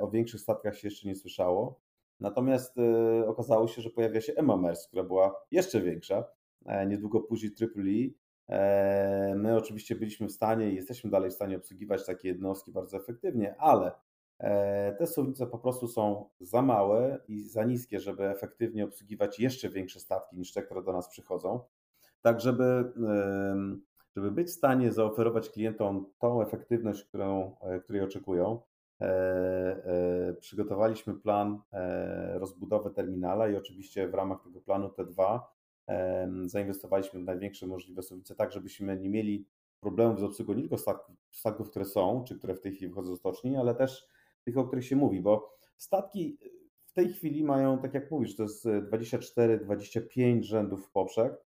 O 0.00 0.08
większych 0.08 0.40
statkach 0.40 0.76
się 0.76 0.88
jeszcze 0.88 1.08
nie 1.08 1.14
słyszało. 1.14 1.80
Natomiast 2.20 2.76
okazało 3.26 3.68
się, 3.68 3.82
że 3.82 3.90
pojawia 3.90 4.20
się 4.20 4.32
Emma 4.36 4.56
Mers, 4.56 4.86
która 4.86 5.04
była 5.04 5.34
jeszcze 5.50 5.80
większa. 5.80 6.24
Niedługo 6.86 7.20
później 7.20 7.52
Triple 7.52 7.82
E 7.82 8.22
E, 8.52 9.34
my 9.36 9.56
oczywiście 9.56 9.94
byliśmy 9.94 10.28
w 10.28 10.32
stanie 10.32 10.70
i 10.70 10.74
jesteśmy 10.74 11.10
dalej 11.10 11.30
w 11.30 11.34
stanie 11.34 11.56
obsługiwać 11.56 12.06
takie 12.06 12.28
jednostki 12.28 12.72
bardzo 12.72 12.96
efektywnie, 12.96 13.56
ale 13.58 13.92
e, 14.38 14.92
te 14.92 15.06
suwnice 15.06 15.46
po 15.46 15.58
prostu 15.58 15.88
są 15.88 16.28
za 16.40 16.62
małe 16.62 17.20
i 17.28 17.44
za 17.44 17.64
niskie, 17.64 18.00
żeby 18.00 18.28
efektywnie 18.28 18.84
obsługiwać 18.84 19.40
jeszcze 19.40 19.68
większe 19.68 20.00
statki 20.00 20.36
niż 20.36 20.52
te, 20.52 20.62
które 20.62 20.82
do 20.82 20.92
nas 20.92 21.08
przychodzą. 21.08 21.60
Tak, 22.22 22.40
żeby, 22.40 22.92
żeby 24.16 24.30
być 24.30 24.48
w 24.48 24.52
stanie 24.52 24.92
zaoferować 24.92 25.50
klientom 25.50 26.06
tą 26.18 26.42
efektywność, 26.42 27.04
którą, 27.04 27.56
e, 27.60 27.80
której 27.80 28.02
oczekują, 28.02 28.60
przygotowaliśmy 30.40 31.14
plan 31.14 31.60
rozbudowy 32.34 32.90
terminala 32.90 33.48
i 33.48 33.56
oczywiście 33.56 34.08
w 34.08 34.14
ramach 34.14 34.42
tego 34.44 34.60
planu 34.60 34.88
T2 34.88 35.40
zainwestowaliśmy 36.46 37.20
w 37.20 37.24
największe 37.24 37.66
możliwe 37.66 38.02
suwnice, 38.02 38.34
tak 38.34 38.52
żebyśmy 38.52 38.96
nie 38.96 39.10
mieli 39.10 39.46
problemów 39.80 40.20
z 40.20 40.22
obsługą 40.22 40.52
nie 40.52 40.60
tylko 40.60 40.78
statków, 40.78 41.16
statków, 41.30 41.70
które 41.70 41.84
są, 41.84 42.24
czy 42.24 42.38
które 42.38 42.54
w 42.54 42.60
tej 42.60 42.72
chwili 42.72 42.92
wchodzą 42.92 43.10
do 43.10 43.16
stoczni, 43.16 43.56
ale 43.56 43.74
też 43.74 44.06
tych, 44.44 44.58
o 44.58 44.64
których 44.64 44.84
się 44.84 44.96
mówi, 44.96 45.20
bo 45.20 45.58
statki 45.76 46.38
w 46.86 46.92
tej 46.92 47.12
chwili 47.12 47.44
mają, 47.44 47.78
tak 47.78 47.94
jak 47.94 48.10
mówisz, 48.10 48.36
to 48.36 48.42
jest 48.42 48.66
24-25 48.66 50.42
rzędów 50.42 50.86
w 50.86 50.90
poprzek. 50.90 51.32
e, 51.32 51.51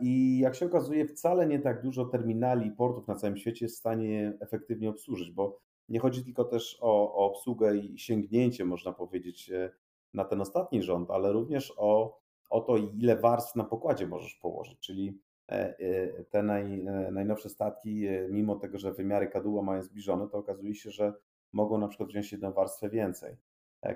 i 0.00 0.38
jak 0.38 0.54
się 0.54 0.66
okazuje, 0.66 1.06
wcale 1.06 1.46
nie 1.46 1.58
tak 1.58 1.82
dużo 1.82 2.04
terminali 2.04 2.66
i 2.66 2.72
portów 2.72 3.08
na 3.08 3.14
całym 3.14 3.36
świecie 3.36 3.64
jest 3.64 3.76
w 3.76 3.78
stanie 3.78 4.38
efektywnie 4.40 4.90
obsłużyć, 4.90 5.30
bo 5.30 5.58
nie 5.88 6.00
chodzi 6.00 6.24
tylko 6.24 6.44
też 6.44 6.78
o, 6.80 7.14
o 7.14 7.26
obsługę 7.26 7.76
i 7.76 7.98
sięgnięcie, 7.98 8.64
można 8.64 8.92
powiedzieć, 8.92 9.50
e, 9.50 9.70
na 10.14 10.24
ten 10.24 10.40
ostatni 10.40 10.82
rząd, 10.82 11.10
ale 11.10 11.32
również 11.32 11.74
o 11.76 12.20
o 12.50 12.60
to, 12.60 12.76
ile 12.76 13.16
warstw 13.16 13.56
na 13.56 13.64
pokładzie 13.64 14.06
możesz 14.06 14.34
położyć, 14.34 14.78
czyli 14.80 15.20
e, 15.48 15.78
e, 15.78 16.24
te 16.24 16.42
naj, 16.42 16.80
e, 16.86 17.10
najnowsze 17.12 17.48
statki, 17.48 18.06
mimo 18.28 18.56
tego, 18.56 18.78
że 18.78 18.92
wymiary 18.92 19.28
kadłuba 19.28 19.62
mają 19.62 19.82
zbliżone, 19.82 20.28
to 20.28 20.38
okazuje 20.38 20.74
się, 20.74 20.90
że 20.90 21.12
mogą 21.52 21.78
na 21.78 21.88
przykład 21.88 22.08
wziąć 22.08 22.32
jedną 22.32 22.52
warstwę 22.52 22.90
więcej 22.90 23.36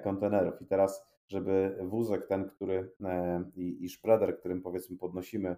kontenerów. 0.02 0.62
I 0.62 0.66
teraz, 0.66 1.06
żeby 1.28 1.78
wózek 1.82 2.26
ten, 2.26 2.48
który 2.48 2.90
i, 3.56 3.84
i 3.84 3.88
szpreder, 3.88 4.38
którym 4.38 4.62
powiedzmy 4.62 4.96
podnosimy, 4.96 5.56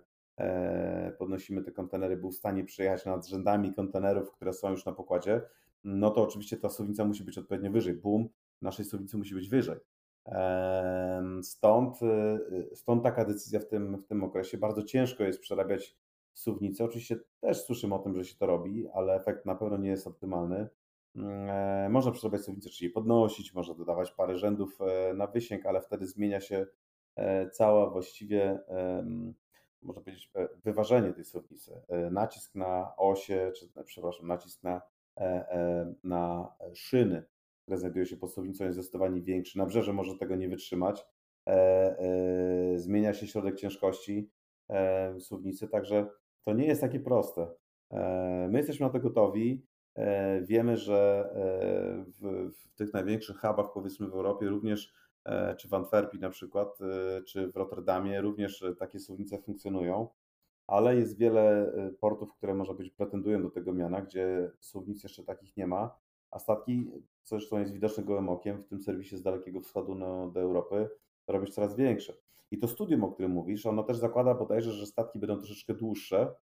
podnosimy 1.18 1.62
te 1.62 1.72
kontenery, 1.72 2.16
był 2.16 2.30
w 2.30 2.36
stanie 2.36 2.64
przejechać 2.64 3.04
nad 3.04 3.26
rzędami 3.26 3.74
kontenerów, 3.74 4.32
które 4.32 4.52
są 4.52 4.70
już 4.70 4.84
na 4.84 4.92
pokładzie, 4.92 5.42
no 5.84 6.10
to 6.10 6.22
oczywiście 6.22 6.56
ta 6.56 6.68
suwnica 6.68 7.04
musi 7.04 7.24
być 7.24 7.38
odpowiednio 7.38 7.70
wyżej. 7.70 7.94
Boom 7.94 8.28
naszej 8.62 8.84
suwnicy 8.84 9.18
musi 9.18 9.34
być 9.34 9.48
wyżej. 9.48 9.78
Stąd, 11.42 12.02
y, 12.02 12.76
stąd 12.76 13.02
taka 13.02 13.24
decyzja 13.24 13.60
w 13.60 13.66
tym, 13.66 13.96
w 13.96 14.06
tym 14.06 14.24
okresie. 14.24 14.58
Bardzo 14.58 14.82
ciężko 14.82 15.24
jest 15.24 15.40
przerabiać 15.40 15.96
suwnicę. 16.34 16.84
Oczywiście 16.84 17.18
też 17.40 17.64
słyszymy 17.64 17.94
o 17.94 17.98
tym, 17.98 18.14
że 18.16 18.24
się 18.24 18.36
to 18.36 18.46
robi, 18.46 18.88
ale 18.88 19.14
efekt 19.14 19.46
na 19.46 19.54
pewno 19.54 19.76
nie 19.76 19.88
jest 19.88 20.06
optymalny. 20.06 20.68
Mm, 21.16 21.50
e, 21.50 21.88
można 21.88 22.12
przerabiać 22.12 22.42
suwnicę, 22.42 22.70
czyli 22.70 22.90
podnosić, 22.90 23.54
można 23.54 23.74
dodawać 23.74 24.10
parę 24.10 24.38
rzędów 24.38 24.78
e, 24.80 25.14
na 25.14 25.26
wysięg, 25.26 25.66
ale 25.66 25.80
wtedy 25.80 26.06
zmienia 26.06 26.40
się 26.40 26.66
e, 27.16 27.50
cała 27.50 27.90
właściwie, 27.90 28.60
można 29.82 30.02
powiedzieć, 30.02 30.32
wyważenie 30.64 31.12
tej 31.12 31.24
suwnicy. 31.24 31.82
Nacisk 32.10 32.54
na 32.54 32.96
osie, 32.96 33.52
czy 33.56 33.68
przepraszam, 33.84 34.26
nacisk 34.26 34.62
na, 34.62 34.82
na 36.04 36.52
szyny 36.74 37.24
które 37.62 37.78
znajdują 37.78 38.04
się 38.04 38.16
pod 38.16 38.32
Słownicą 38.32 38.64
jest 38.64 38.78
zdecydowanie 38.78 39.20
większy. 39.22 39.58
Nabrzeże 39.58 39.92
może 39.92 40.16
tego 40.16 40.36
nie 40.36 40.48
wytrzymać. 40.48 41.06
Zmienia 42.76 43.14
się 43.14 43.26
środek 43.26 43.56
ciężkości 43.56 44.30
Słownicy, 45.18 45.68
także 45.68 46.06
to 46.44 46.52
nie 46.52 46.66
jest 46.66 46.80
takie 46.80 47.00
proste. 47.00 47.46
My 48.48 48.58
jesteśmy 48.58 48.86
na 48.86 48.92
to 48.92 49.00
gotowi. 49.00 49.66
E, 49.96 50.40
wiemy, 50.42 50.76
że 50.76 51.30
e, 51.34 52.04
w, 52.04 52.50
w, 52.52 52.74
tych 52.74 52.92
największych 52.92 53.36
hubach, 53.36 53.72
powiedzmy 53.74 54.08
w 54.08 54.14
Europie, 54.14 54.48
również 54.48 54.94
czy 55.58 55.68
w 55.68 55.74
Antwerpii 55.74 56.20
na 56.20 56.30
przykład, 56.30 56.78
czy 57.26 57.48
w 57.48 57.56
Rotterdamie, 57.56 58.20
również 58.20 58.64
takie 58.78 59.00
słownice 59.00 59.38
funkcjonują 59.38 60.08
ale 60.66 60.96
jest 60.96 61.18
wiele 61.18 61.72
portów, 62.00 62.34
które 62.34 62.54
może 62.54 62.74
być 62.74 62.90
pretendują 62.90 63.42
do 63.42 63.50
tego 63.50 63.72
miana, 63.72 64.02
gdzie 64.02 64.50
słownic 64.60 65.02
jeszcze 65.02 65.24
takich 65.24 65.56
nie 65.56 65.66
ma 65.66 65.98
a 66.30 66.38
statki, 66.38 66.90
co 67.22 67.38
zresztą 67.38 67.58
jest 67.58 67.72
widoczne 67.72 68.04
gołym 68.04 68.28
okiem 68.28 68.62
w 68.62 68.66
tym 68.66 68.80
serwisie 68.80 69.16
z 69.16 69.22
Dalekiego 69.22 69.60
Wschodu 69.60 69.94
no, 69.94 70.30
do 70.30 70.40
Europy, 70.40 70.88
robić 71.28 71.54
coraz 71.54 71.76
większe. 71.76 72.12
I 72.50 72.58
to 72.58 72.68
studium, 72.68 73.04
o 73.04 73.12
którym 73.12 73.32
mówisz, 73.32 73.66
ono 73.66 73.82
też 73.82 73.96
zakłada 73.96 74.34
bodajże, 74.34 74.72
że 74.72 74.86
statki 74.86 75.18
będą 75.18 75.36
troszeczkę 75.36 75.74
dłuższe, 75.74 76.20
e, 76.20 76.34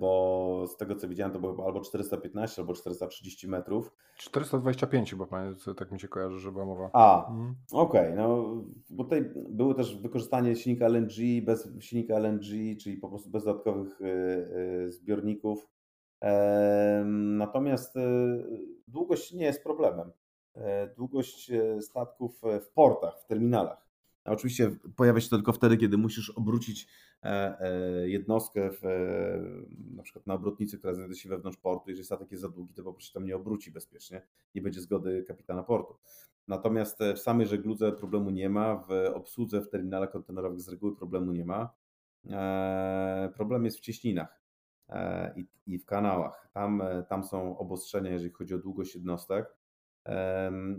bo 0.00 0.64
z 0.66 0.76
tego 0.76 0.96
co 0.96 1.08
widziałem, 1.08 1.32
to 1.32 1.40
było 1.40 1.66
albo 1.66 1.80
415, 1.80 2.62
albo 2.62 2.74
430 2.74 3.48
metrów. 3.48 3.92
425 4.16 5.14
bo 5.14 5.26
panie, 5.26 5.54
tak 5.76 5.92
mi 5.92 6.00
się 6.00 6.08
kojarzy, 6.08 6.38
że 6.38 6.52
była 6.52 6.64
mowa. 6.64 6.90
A, 6.92 7.30
mhm. 7.30 7.54
okej, 7.72 8.00
okay, 8.00 8.16
no 8.16 8.54
bo 8.90 9.04
tutaj 9.04 9.32
było 9.34 9.74
też 9.74 10.02
wykorzystanie 10.02 10.56
silnika 10.56 10.86
LNG, 10.86 11.44
bez 11.44 11.68
silnika 11.80 12.14
LNG, 12.14 12.76
czyli 12.80 12.96
po 12.96 13.08
prostu 13.08 13.30
bez 13.30 13.44
dodatkowych 13.44 14.00
e, 14.02 14.06
e, 14.86 14.90
zbiorników. 14.90 15.68
Natomiast 17.14 17.96
e, 17.96 18.00
długość 18.88 19.32
nie 19.32 19.44
jest 19.44 19.62
problemem. 19.62 20.12
E, 20.56 20.94
długość 20.94 21.50
e, 21.50 21.82
statków 21.82 22.40
w 22.60 22.72
portach, 22.72 23.20
w 23.20 23.26
terminalach 23.26 23.89
Oczywiście 24.24 24.76
pojawia 24.96 25.20
się 25.20 25.28
to 25.28 25.36
tylko 25.36 25.52
wtedy, 25.52 25.76
kiedy 25.76 25.98
musisz 25.98 26.30
obrócić 26.30 26.86
e, 27.22 27.60
e, 27.60 28.08
jednostkę 28.08 28.70
w, 28.72 28.82
na 29.94 30.02
przykład 30.02 30.26
na 30.26 30.34
obrotnicy, 30.34 30.78
która 30.78 30.94
znajduje 30.94 31.20
się 31.20 31.28
wewnątrz 31.28 31.58
portu. 31.58 31.90
Jeżeli 31.90 32.06
statek 32.06 32.30
jest 32.30 32.42
za 32.42 32.48
długi, 32.48 32.74
to 32.74 32.82
po 32.82 32.92
prostu 32.92 33.14
tam 33.14 33.24
nie 33.24 33.36
obróci 33.36 33.72
bezpiecznie, 33.72 34.22
nie 34.54 34.62
będzie 34.62 34.80
zgody 34.80 35.24
kapitana 35.28 35.62
portu. 35.62 35.94
Natomiast 36.48 36.98
w 37.14 37.18
samej 37.18 37.46
żegludze 37.46 37.92
problemu 37.92 38.30
nie 38.30 38.50
ma, 38.50 38.76
w 38.76 38.90
obsłudze 39.14 39.60
w 39.60 39.68
terminalach 39.68 40.10
kontenerowych 40.10 40.60
z 40.60 40.68
reguły 40.68 40.96
problemu 40.96 41.32
nie 41.32 41.44
ma. 41.44 41.74
Problem 43.34 43.64
jest 43.64 43.78
w 43.78 43.80
cieśninach 43.80 44.42
i 45.66 45.78
w 45.78 45.84
kanałach. 45.84 46.48
Tam, 46.52 46.82
tam 47.08 47.24
są 47.24 47.58
obostrzenia, 47.58 48.10
jeżeli 48.10 48.32
chodzi 48.32 48.54
o 48.54 48.58
długość 48.58 48.94
jednostek. 48.94 49.56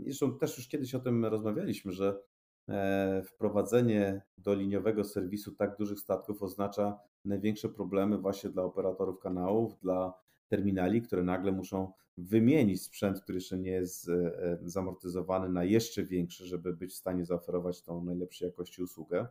Zresztą 0.05 0.37
też 0.37 0.57
już 0.57 0.67
kiedyś 0.67 0.95
o 0.95 0.99
tym 0.99 1.25
rozmawialiśmy, 1.25 1.91
że 1.91 2.09
e, 2.09 2.30
wprowadzenie 3.25 4.21
do 4.37 4.53
liniowego 4.53 5.03
serwisu 5.03 5.55
tak 5.55 5.77
dużych 5.77 5.99
statków 5.99 6.43
oznacza 6.43 6.99
największe 7.25 7.69
problemy 7.69 8.17
właśnie 8.17 8.49
dla 8.49 8.63
operatorów 8.63 9.19
kanałów, 9.19 9.79
dla 9.79 10.13
terminali, 10.47 11.01
które 11.01 11.23
nagle 11.23 11.51
muszą 11.51 11.93
wymienić 12.17 12.81
sprzęt, 12.81 13.21
który 13.21 13.37
jeszcze 13.37 13.59
nie 13.59 13.71
jest 13.71 14.09
e, 14.09 14.59
zamortyzowany 14.61 15.49
na 15.49 15.63
jeszcze 15.63 16.03
większy, 16.03 16.45
żeby 16.45 16.73
być 16.73 16.91
w 16.91 16.95
stanie 16.95 17.25
zaoferować 17.25 17.81
tą 17.81 18.03
najlepszej 18.03 18.45
jakości 18.45 18.83
usługę. 18.83 19.27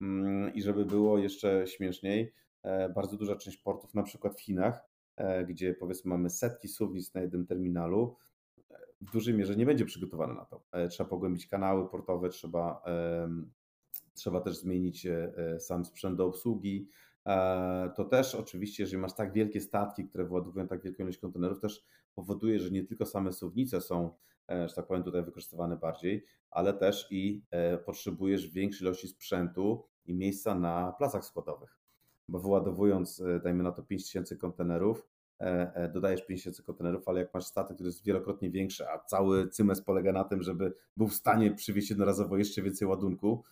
Mm, 0.00 0.54
I 0.54 0.62
żeby 0.62 0.84
było 0.84 1.18
jeszcze 1.18 1.66
śmieszniej, 1.66 2.32
e, 2.62 2.88
bardzo 2.88 3.16
duża 3.16 3.36
część 3.36 3.56
portów, 3.56 3.94
na 3.94 4.02
przykład 4.02 4.36
w 4.36 4.40
Chinach, 4.40 4.86
gdzie 5.48 5.74
powiedzmy 5.74 6.08
mamy 6.08 6.30
setki 6.30 6.68
suwnic 6.68 7.14
na 7.14 7.20
jednym 7.20 7.46
terminalu, 7.46 8.16
w 9.00 9.12
dużej 9.12 9.34
mierze 9.34 9.56
nie 9.56 9.66
będzie 9.66 9.84
przygotowane 9.84 10.34
na 10.34 10.44
to. 10.44 10.62
E, 10.72 10.88
trzeba 10.88 11.10
pogłębić 11.10 11.46
kanały 11.46 11.88
portowe, 11.88 12.28
trzeba, 12.28 12.82
trzeba 14.14 14.40
też 14.40 14.56
zmienić 14.56 15.06
e, 15.06 15.32
e, 15.36 15.60
sam 15.60 15.84
sprzęt 15.84 16.16
do 16.16 16.26
obsługi. 16.26 16.88
To 17.96 18.04
też 18.04 18.34
oczywiście, 18.34 18.82
jeżeli 18.82 18.98
masz 18.98 19.14
tak 19.14 19.32
wielkie 19.32 19.60
statki, 19.60 20.04
które 20.04 20.24
wyładowują 20.24 20.68
tak 20.68 20.82
wielką 20.82 21.02
ilość 21.02 21.18
kontenerów, 21.18 21.60
też 21.60 21.84
powoduje, 22.14 22.58
że 22.58 22.70
nie 22.70 22.84
tylko 22.84 23.06
same 23.06 23.32
suwnice 23.32 23.80
są, 23.80 24.10
że 24.48 24.74
tak 24.76 24.86
powiem, 24.86 25.02
tutaj 25.02 25.24
wykorzystywane 25.24 25.76
bardziej, 25.76 26.24
ale 26.50 26.72
też 26.72 27.08
i 27.10 27.42
potrzebujesz 27.86 28.48
większej 28.48 28.84
ilości 28.84 29.08
sprzętu 29.08 29.84
i 30.04 30.14
miejsca 30.14 30.54
na 30.54 30.92
placach 30.98 31.24
składowych. 31.24 31.78
Bo 32.28 32.38
wyładowując, 32.38 33.22
dajmy 33.44 33.62
na 33.62 33.72
to 33.72 33.82
5000 33.82 34.36
kontenerów, 34.36 35.08
dodajesz 35.94 36.26
5000 36.26 36.62
kontenerów, 36.62 37.08
ale 37.08 37.20
jak 37.20 37.34
masz 37.34 37.44
statek, 37.44 37.74
który 37.74 37.88
jest 37.88 38.04
wielokrotnie 38.04 38.50
większy, 38.50 38.88
a 38.88 38.98
cały 38.98 39.48
cymes 39.48 39.82
polega 39.82 40.12
na 40.12 40.24
tym, 40.24 40.42
żeby 40.42 40.72
był 40.96 41.08
w 41.08 41.14
stanie 41.14 41.50
przywieźć 41.50 41.90
jednorazowo 41.90 42.36
jeszcze 42.36 42.62
więcej 42.62 42.88
ładunku, 42.88 43.44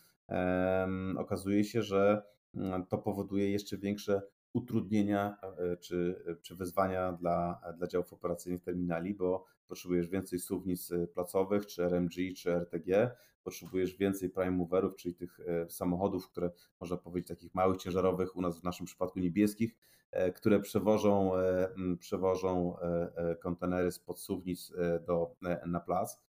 okazuje 1.17 1.65
się, 1.65 1.83
że 1.83 2.23
mm, 2.55 2.87
to 2.87 2.99
powoduje 2.99 3.51
jeszcze 3.51 3.79
większe 3.79 4.23
utrudnienia 4.55 5.37
e, 5.43 5.77
czy, 5.77 6.25
czy 6.43 6.57
wyzwania 6.57 7.13
dla, 7.13 7.61
dla 7.79 7.87
działów 7.87 8.13
operacyjnych 8.13 8.63
terminali, 8.63 9.15
bo 9.15 9.45
potrzebujesz 9.67 10.09
więcej 10.09 10.39
suwnic 10.39 10.91
placowych, 11.15 11.67
czy 11.67 11.85
RMG, 11.85 12.15
czy 12.37 12.53
RTG, 12.53 13.11
potrzebujesz 13.43 13.97
więcej 13.97 14.31
prime 14.31 14.51
moverów, 14.51 14.97
czyli 14.97 15.15
tych 15.15 15.39
samochodów, 15.69 16.31
które 16.31 16.51
można 16.81 16.97
powiedzieć 16.97 17.29
takich 17.29 17.55
małych, 17.55 17.77
ciężarowych, 17.77 18.37
u 18.37 18.41
nas 18.41 18.61
w 18.61 18.65
naszym 18.65 18.87
przypadku 18.87 19.19
niebieskich, 19.19 19.77
E, 20.15 20.33
które 20.33 20.61
przewożą, 20.61 21.37
e, 21.37 21.69
przewożą 21.99 22.79
e, 22.79 23.37
kontenery 23.37 23.93
z 23.93 23.99
podsuwnic 23.99 24.73
do, 25.07 25.37
na 25.67 25.81
plac. 25.81 26.21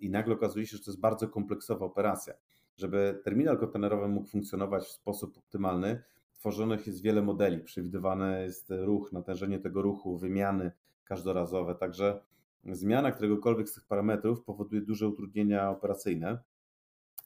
I 0.00 0.10
nagle 0.10 0.34
okazuje 0.34 0.66
się, 0.66 0.76
że 0.76 0.82
to 0.82 0.90
jest 0.90 1.00
bardzo 1.00 1.28
kompleksowa 1.28 1.86
operacja. 1.86 2.34
Żeby 2.76 3.20
terminal 3.24 3.58
kontenerowy 3.58 4.08
mógł 4.08 4.28
funkcjonować 4.28 4.84
w 4.84 4.90
sposób 4.90 5.38
optymalny, 5.38 6.02
tworzonych 6.38 6.86
jest 6.86 7.02
wiele 7.02 7.22
modeli. 7.22 7.58
Przewidywany 7.58 8.42
jest 8.42 8.70
ruch, 8.70 9.12
natężenie 9.12 9.58
tego 9.58 9.82
ruchu, 9.82 10.18
wymiany 10.18 10.72
każdorazowe. 11.04 11.74
Także 11.74 12.20
zmiana 12.64 13.12
któregokolwiek 13.12 13.68
z 13.68 13.74
tych 13.74 13.84
parametrów 13.84 14.44
powoduje 14.44 14.82
duże 14.82 15.08
utrudnienia 15.08 15.70
operacyjne. 15.70 16.38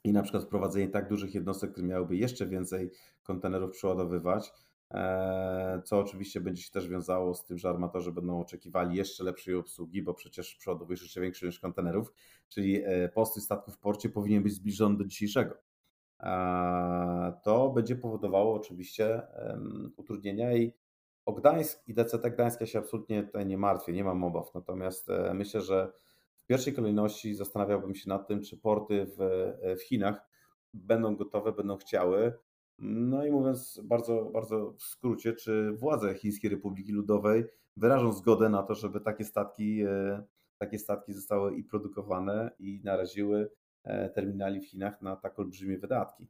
I 0.05 0.13
na 0.13 0.23
przykład 0.23 0.45
wprowadzenie 0.45 0.89
tak 0.89 1.09
dużych 1.09 1.35
jednostek, 1.35 1.73
które 1.73 1.87
miałyby 1.87 2.17
jeszcze 2.17 2.47
więcej 2.47 2.91
kontenerów 3.23 3.71
przeładowywać, 3.71 4.53
E, 4.95 5.83
co 5.85 5.99
oczywiście 5.99 6.41
będzie 6.41 6.63
się 6.63 6.71
też 6.71 6.89
wiązało 6.89 7.35
z 7.35 7.45
tym, 7.45 7.59
że 7.59 7.69
armatorzy 7.69 8.13
będą 8.13 8.41
oczekiwali 8.41 8.97
jeszcze 8.97 9.25
lepszej 9.25 9.55
obsługi, 9.55 10.03
bo 10.03 10.15
przecież 10.15 10.55
przodowujesz 10.55 11.03
jeszcze 11.03 11.21
większą 11.21 11.47
ilość 11.47 11.59
kontenerów, 11.59 12.13
czyli 12.49 12.83
e, 12.85 13.09
postój 13.09 13.43
statku 13.43 13.71
w 13.71 13.79
porcie 13.79 14.09
powinien 14.09 14.43
być 14.43 14.53
zbliżony 14.53 14.97
do 14.97 15.05
dzisiejszego. 15.05 15.55
To 17.43 17.73
będzie 17.75 17.97
powodowało 17.97 18.55
oczywiście 18.55 19.23
utrudnienia 19.97 20.53
i 20.53 20.73
o 21.27 21.33
Gdańsk 21.33 21.89
i 21.89 21.95
DCT 21.95 22.31
Gdańsk 22.31 22.61
ja 22.61 22.67
się 22.67 22.79
absolutnie 22.79 23.23
tutaj 23.23 23.47
nie 23.47 23.59
martwię, 23.59 23.93
nie 23.93 24.05
mam 24.05 24.25
obaw, 24.25 24.55
natomiast 24.55 25.11
e, 25.11 25.35
myślę, 25.35 25.61
że 25.61 25.93
w 26.37 26.47
pierwszej 26.47 26.75
kolejności 26.75 27.35
zastanawiałbym 27.35 27.95
się 27.95 28.09
nad 28.09 28.29
tym, 28.29 28.43
czy 28.43 28.57
porty 28.57 29.07
w, 29.07 29.19
w 29.79 29.83
Chinach 29.83 30.29
będą 30.75 31.17
gotowe, 31.17 31.53
będą 31.53 31.77
chciały. 31.77 32.33
No 32.79 33.27
i 33.27 33.31
mówiąc 33.31 33.81
bardzo, 33.85 34.25
bardzo 34.25 34.73
w 34.73 34.83
skrócie, 34.83 35.33
czy 35.33 35.73
władze 35.73 36.15
Chińskiej 36.15 36.51
Republiki 36.51 36.93
Ludowej 36.93 37.45
wyrażą 37.77 38.13
zgodę 38.13 38.49
na 38.49 38.63
to, 38.63 38.75
żeby 38.75 39.01
takie 39.01 39.25
statki, 39.25 39.83
e, 39.83 40.23
takie 40.59 40.79
statki 40.79 41.13
zostały 41.13 41.57
i 41.57 41.65
produkowane 41.65 42.51
i 42.59 42.81
naraziły 42.85 43.41
e, 43.41 43.49
terminali 44.15 44.61
w 44.61 44.67
Chinach 44.67 45.03
na 45.03 45.17
tak 45.17 45.39
olbrzymie 45.39 45.79
wydatki. 45.79 46.27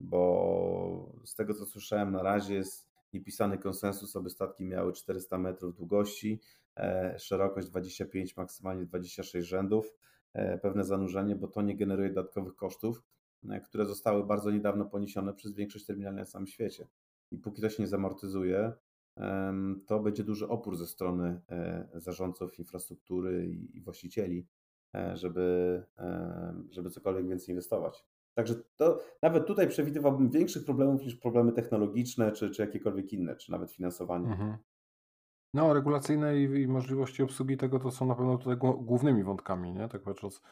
Bo 0.00 1.12
z 1.24 1.34
tego 1.34 1.54
co 1.54 1.66
słyszałem, 1.66 2.12
na 2.12 2.22
razie 2.22 2.54
jest 2.54 2.88
niepisany 3.12 3.58
konsensus, 3.58 4.16
aby 4.16 4.30
statki 4.30 4.64
miały 4.64 4.92
400 4.92 5.38
metrów 5.38 5.74
długości, 5.74 6.40
e, 6.76 7.18
szerokość 7.18 7.68
25, 7.68 8.36
maksymalnie 8.36 8.84
26 8.84 9.48
rzędów, 9.48 9.94
pewne 10.62 10.84
zanurzenie, 10.84 11.36
bo 11.36 11.48
to 11.48 11.62
nie 11.62 11.76
generuje 11.76 12.08
dodatkowych 12.08 12.56
kosztów 12.56 13.02
E, 13.50 13.60
które 13.60 13.86
zostały 13.86 14.26
bardzo 14.26 14.50
niedawno 14.50 14.84
poniesione 14.84 15.34
przez 15.34 15.52
większość 15.52 15.86
terminali 15.86 16.16
na 16.16 16.24
całym 16.24 16.46
świecie. 16.46 16.88
I 17.30 17.38
póki 17.38 17.62
to 17.62 17.68
się 17.68 17.82
nie 17.82 17.86
zamortyzuje, 17.86 18.72
to 19.86 20.00
będzie 20.00 20.24
duży 20.24 20.48
opór 20.48 20.76
ze 20.76 20.86
strony 20.86 21.40
e, 21.50 21.88
zarządców 21.94 22.58
infrastruktury 22.58 23.46
i 23.74 23.80
właścicieli, 23.80 24.38
e, 24.38 24.44
żeby, 25.14 25.82
żeby 26.70 26.90
cokolwiek 26.90 27.28
więcej 27.28 27.48
inwestować. 27.48 28.04
Także 28.34 28.54
to 28.76 29.00
nawet 29.22 29.46
tutaj 29.46 29.68
przewidywałbym 29.68 30.30
większych 30.30 30.64
problemów 30.64 31.04
niż 31.04 31.16
problemy 31.16 31.52
technologiczne, 31.52 32.32
czy, 32.32 32.50
czy 32.50 32.62
jakiekolwiek 32.62 33.12
inne, 33.12 33.36
czy 33.36 33.50
nawet 33.50 33.70
finansowanie. 33.70 34.28
Mhm. 34.28 34.56
No, 35.54 35.74
regulacyjne 35.74 36.38
i, 36.38 36.42
i, 36.42 36.68
możliwości 36.68 37.22
obsługi 37.22 37.56
tego 37.56 37.78
to 37.78 37.90
są 37.90 38.06
na 38.06 38.14
pewno 38.14 38.38
tutaj 38.38 38.56
głównymi 38.58 39.24
wątkami, 39.24 39.72
nie? 39.72 39.88
Tak 39.88 40.02
patrząc 40.02 40.42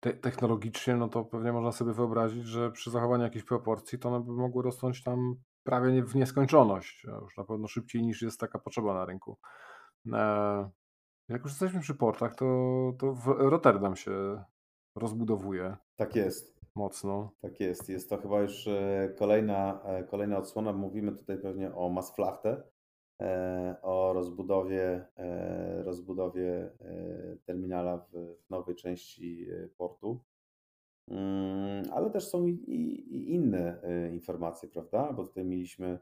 te 0.00 0.12
technologicznie, 0.14 0.96
no 0.96 1.08
to 1.08 1.24
pewnie 1.24 1.52
można 1.52 1.72
sobie 1.72 1.92
wyobrazić, 1.92 2.46
że 2.46 2.70
przy 2.70 2.90
zachowaniu 2.90 3.24
jakiejś 3.24 3.44
proporcji 3.44 3.98
to 3.98 4.08
one 4.08 4.24
by 4.24 4.32
mogły 4.32 4.62
rosnąć 4.62 5.02
tam 5.02 5.36
prawie 5.64 6.02
w 6.02 6.14
nieskończoność, 6.14 7.06
już 7.22 7.36
na 7.36 7.44
pewno 7.44 7.68
szybciej 7.68 8.02
niż 8.02 8.22
jest 8.22 8.40
taka 8.40 8.58
potrzeba 8.58 8.94
na 8.94 9.04
rynku. 9.04 9.38
E, 10.12 10.70
jak 11.28 11.42
już 11.42 11.52
jesteśmy 11.52 11.80
przy 11.80 11.94
portach, 11.94 12.34
to, 12.34 12.44
to 12.98 13.12
w 13.12 13.26
Rotterdam 13.26 13.96
się 13.96 14.44
rozbudowuje 14.96 15.76
Tak 15.96 16.16
jest, 16.16 16.60
mocno. 16.74 17.32
tak 17.40 17.60
jest. 17.60 17.88
Jest 17.88 18.10
to 18.10 18.16
chyba 18.16 18.40
już 18.40 18.68
e, 18.68 19.14
kolejna, 19.18 19.82
e, 19.84 20.04
kolejna 20.04 20.38
odsłona. 20.38 20.72
Mówimy 20.72 21.12
tutaj 21.12 21.38
pewnie 21.38 21.74
o 21.74 21.88
Maasvlachte, 21.88 22.62
E, 23.22 23.76
o 23.82 24.12
rozbudowie, 24.12 25.04
e, 25.16 25.82
rozbudowie 25.82 26.70
e, 26.80 27.36
terminala 27.44 27.98
w 27.98 28.36
nowej 28.50 28.76
części 28.76 29.46
portu. 29.76 30.20
Mm, 31.08 31.84
ale 31.92 32.10
też 32.10 32.28
są 32.28 32.46
i, 32.46 32.52
i 32.52 33.34
inne 33.34 33.80
informacje, 34.12 34.68
prawda? 34.68 35.12
Bo 35.12 35.24
tutaj 35.24 35.44
mieliśmy 35.44 35.98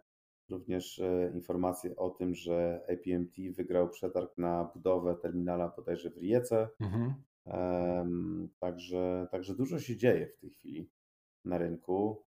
również 0.51 1.03
informacje 1.35 1.97
o 1.97 2.11
tym, 2.11 2.35
że 2.35 2.87
APMT 2.89 3.57
wygrał 3.57 3.89
przetarg 3.89 4.39
na 4.39 4.65
budowę 4.75 5.17
terminala 5.23 5.73
bodajże 5.77 6.11
w 6.11 6.17
Rijece. 6.17 6.69
Mhm. 6.81 7.15
Także, 8.59 9.27
także 9.31 9.55
dużo 9.55 9.79
się 9.79 9.97
dzieje 9.97 10.27
w 10.27 10.37
tej 10.37 10.51
chwili 10.51 10.91
na 11.45 11.59
rynku 11.59 12.23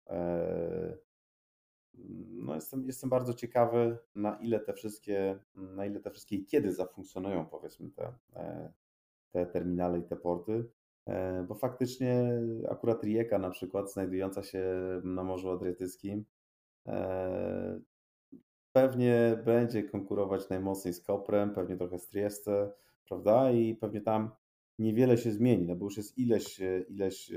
no 2.30 2.54
jestem, 2.54 2.86
jestem 2.86 3.10
bardzo 3.10 3.34
ciekawy, 3.34 3.98
na 4.14 4.36
ile 4.36 4.60
te 4.60 4.72
wszystkie, 4.72 5.38
na 5.54 5.86
ile 5.86 6.00
te 6.00 6.10
wszystkie 6.10 6.36
i 6.36 6.46
kiedy 6.46 6.72
zafunkcjonują, 6.72 7.46
powiedzmy, 7.46 7.90
te, 7.90 8.12
e, 8.36 8.72
te 9.32 9.46
terminale 9.46 9.98
i 9.98 10.02
te 10.02 10.16
porty, 10.16 10.64
e, 11.06 11.44
bo 11.48 11.54
faktycznie 11.54 12.42
akurat 12.70 13.04
Rijeka 13.04 13.38
na 13.38 13.50
przykład, 13.50 13.92
znajdująca 13.92 14.42
się 14.42 14.64
na 15.04 15.24
Morzu 15.24 15.50
Adriatyckim, 15.50 16.24
e, 16.86 17.80
pewnie 18.74 19.42
będzie 19.44 19.82
konkurować 19.82 20.48
najmocniej 20.48 20.94
z 20.94 21.00
Koprem, 21.00 21.54
pewnie 21.54 21.76
trochę 21.76 21.98
z 21.98 22.08
Trieste, 22.08 22.72
prawda? 23.08 23.50
I 23.50 23.74
pewnie 23.74 24.00
tam 24.00 24.30
niewiele 24.78 25.18
się 25.18 25.32
zmieni, 25.32 25.66
no 25.66 25.76
bo 25.76 25.84
już 25.84 25.96
jest 25.96 26.18
ileś, 26.18 26.60
ileś 26.88 27.32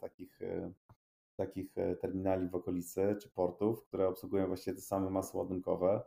takich, 0.00 0.40
takich 1.36 1.74
terminali 2.00 2.48
w 2.48 2.54
okolicy 2.54 3.16
czy 3.22 3.30
portów, 3.30 3.84
które 3.84 4.08
obsługują 4.08 4.46
właściwie 4.46 4.76
te 4.76 4.82
same 4.82 5.10
masy 5.10 5.36
ładunkowe. 5.36 6.02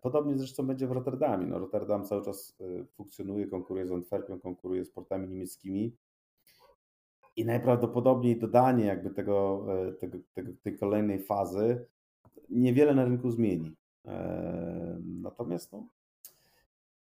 Podobnie 0.00 0.38
zresztą 0.38 0.66
będzie 0.66 0.86
w 0.86 0.92
Rotterdamie. 0.92 1.46
No, 1.46 1.58
Rotterdam 1.58 2.04
cały 2.04 2.24
czas 2.24 2.56
funkcjonuje, 2.94 3.46
konkuruje 3.46 3.86
z 3.86 3.92
Antwerpią, 3.92 4.40
konkuruje 4.40 4.84
z 4.84 4.90
portami 4.90 5.28
niemieckimi 5.28 5.96
i 7.36 7.44
najprawdopodobniej 7.44 8.38
dodanie 8.38 8.84
jakby 8.84 9.10
tego, 9.10 9.66
e, 9.88 9.92
tego, 9.92 10.18
tego, 10.34 10.52
tej 10.62 10.78
kolejnej 10.78 11.18
fazy 11.18 11.86
niewiele 12.50 12.94
na 12.94 13.04
rynku 13.04 13.30
zmieni. 13.30 13.76
E, 14.04 15.00
natomiast 15.04 15.72
no, 15.72 15.88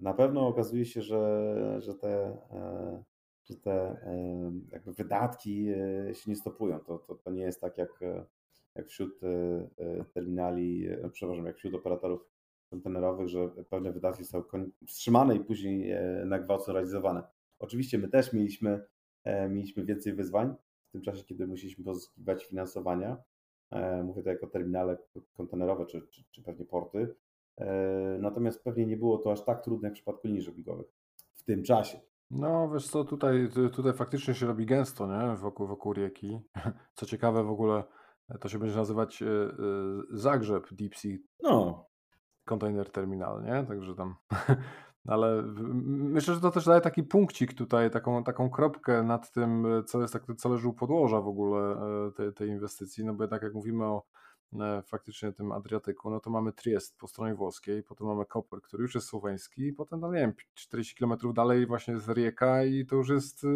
na 0.00 0.14
pewno 0.14 0.48
okazuje 0.48 0.84
się, 0.84 1.02
że, 1.02 1.76
że 1.82 1.94
te, 1.94 2.38
e, 2.50 3.02
że 3.44 3.56
te 3.56 3.96
jakby 4.72 4.92
wydatki 4.92 5.66
się 6.12 6.30
nie 6.30 6.36
stopują. 6.36 6.80
To, 6.80 6.98
to, 6.98 7.14
to 7.14 7.30
nie 7.30 7.42
jest 7.42 7.60
tak 7.60 7.78
jak, 7.78 8.00
jak 8.74 8.88
wśród 8.88 9.20
terminali, 10.14 10.88
przepraszam, 11.12 11.46
jak 11.46 11.56
wśród 11.56 11.74
operatorów 11.74 12.28
kontenerowych, 12.70 13.28
że 13.28 13.48
pewne 13.48 13.92
wydatki 13.92 14.24
są 14.24 14.42
wstrzymane 14.86 15.36
i 15.36 15.40
później 15.40 15.94
na 16.26 16.38
gwałt 16.38 16.64
są 16.64 16.72
realizowane. 16.72 17.22
Oczywiście 17.58 17.98
my 17.98 18.08
też 18.08 18.32
mieliśmy 18.32 18.84
E, 19.24 19.48
mieliśmy 19.48 19.84
więcej 19.84 20.12
wyzwań 20.12 20.54
w 20.88 20.92
tym 20.92 21.02
czasie, 21.02 21.24
kiedy 21.24 21.46
musieliśmy 21.46 21.84
pozyskiwać 21.84 22.44
finansowania. 22.44 23.16
E, 23.70 24.02
mówię 24.02 24.22
to 24.22 24.30
jako 24.30 24.46
terminale 24.46 24.98
kontenerowe 25.36 25.86
czy, 25.86 26.02
czy, 26.10 26.24
czy 26.30 26.42
pewnie 26.42 26.64
porty. 26.64 27.14
E, 27.58 28.18
natomiast 28.20 28.64
pewnie 28.64 28.86
nie 28.86 28.96
było 28.96 29.18
to 29.18 29.32
aż 29.32 29.44
tak 29.44 29.64
trudne 29.64 29.88
jak 29.88 29.92
w 29.92 29.96
przypadku 29.96 30.28
linii 30.28 30.42
żeglugowych 30.42 30.86
w 31.32 31.42
tym 31.42 31.62
czasie. 31.62 32.00
No, 32.30 32.70
wiesz 32.70 32.88
co, 32.88 33.04
tutaj, 33.04 33.48
tutaj 33.72 33.92
faktycznie 33.92 34.34
się 34.34 34.46
robi 34.46 34.66
gęsto, 34.66 35.06
nie? 35.06 35.36
Wokół, 35.36 35.66
wokół 35.66 35.92
rieki. 35.92 36.40
Co 36.94 37.06
ciekawe, 37.06 37.44
w 37.44 37.50
ogóle 37.50 37.84
to 38.40 38.48
się 38.48 38.58
będzie 38.58 38.76
nazywać 38.76 39.22
Zagrzeb 40.10 40.74
Deep 40.74 40.96
Sea 40.96 41.16
no. 41.42 41.86
Container 42.44 42.90
Terminal, 42.90 43.42
nie? 43.42 43.64
Także 43.68 43.94
tam 43.94 44.14
Ale 45.06 45.42
myślę, 45.82 46.34
że 46.34 46.40
to 46.40 46.50
też 46.50 46.64
daje 46.64 46.80
taki 46.80 47.02
punkcik 47.02 47.54
tutaj, 47.54 47.90
taką, 47.90 48.24
taką 48.24 48.50
kropkę 48.50 49.02
nad 49.02 49.32
tym, 49.32 49.66
co 49.86 50.00
jest 50.00 50.12
tak, 50.12 50.22
co 50.38 50.48
leży 50.48 50.68
u 50.68 50.72
podłoża 50.72 51.20
w 51.20 51.28
ogóle 51.28 51.60
e, 51.60 52.12
tej, 52.12 52.32
tej 52.32 52.48
inwestycji, 52.48 53.04
no 53.04 53.14
bo 53.14 53.22
jednak 53.22 53.42
jak 53.42 53.54
mówimy 53.54 53.84
o 53.84 54.02
e, 54.60 54.82
faktycznie 54.82 55.32
tym 55.32 55.52
Adriatyku, 55.52 56.10
no 56.10 56.20
to 56.20 56.30
mamy 56.30 56.52
Triest 56.52 56.98
po 56.98 57.08
stronie 57.08 57.34
włoskiej, 57.34 57.82
potem 57.82 58.06
mamy 58.06 58.26
Koper, 58.26 58.60
który 58.62 58.82
już 58.82 58.94
jest 58.94 59.06
słoweński, 59.06 59.72
potem, 59.72 60.00
no 60.00 60.12
nie 60.12 60.20
wiem, 60.20 60.32
40 60.54 60.94
km 60.94 61.14
dalej 61.34 61.66
właśnie 61.66 61.94
jest 61.94 62.08
Rijeka 62.08 62.64
i 62.64 62.86
to 62.86 62.96
już 62.96 63.08
jest 63.08 63.46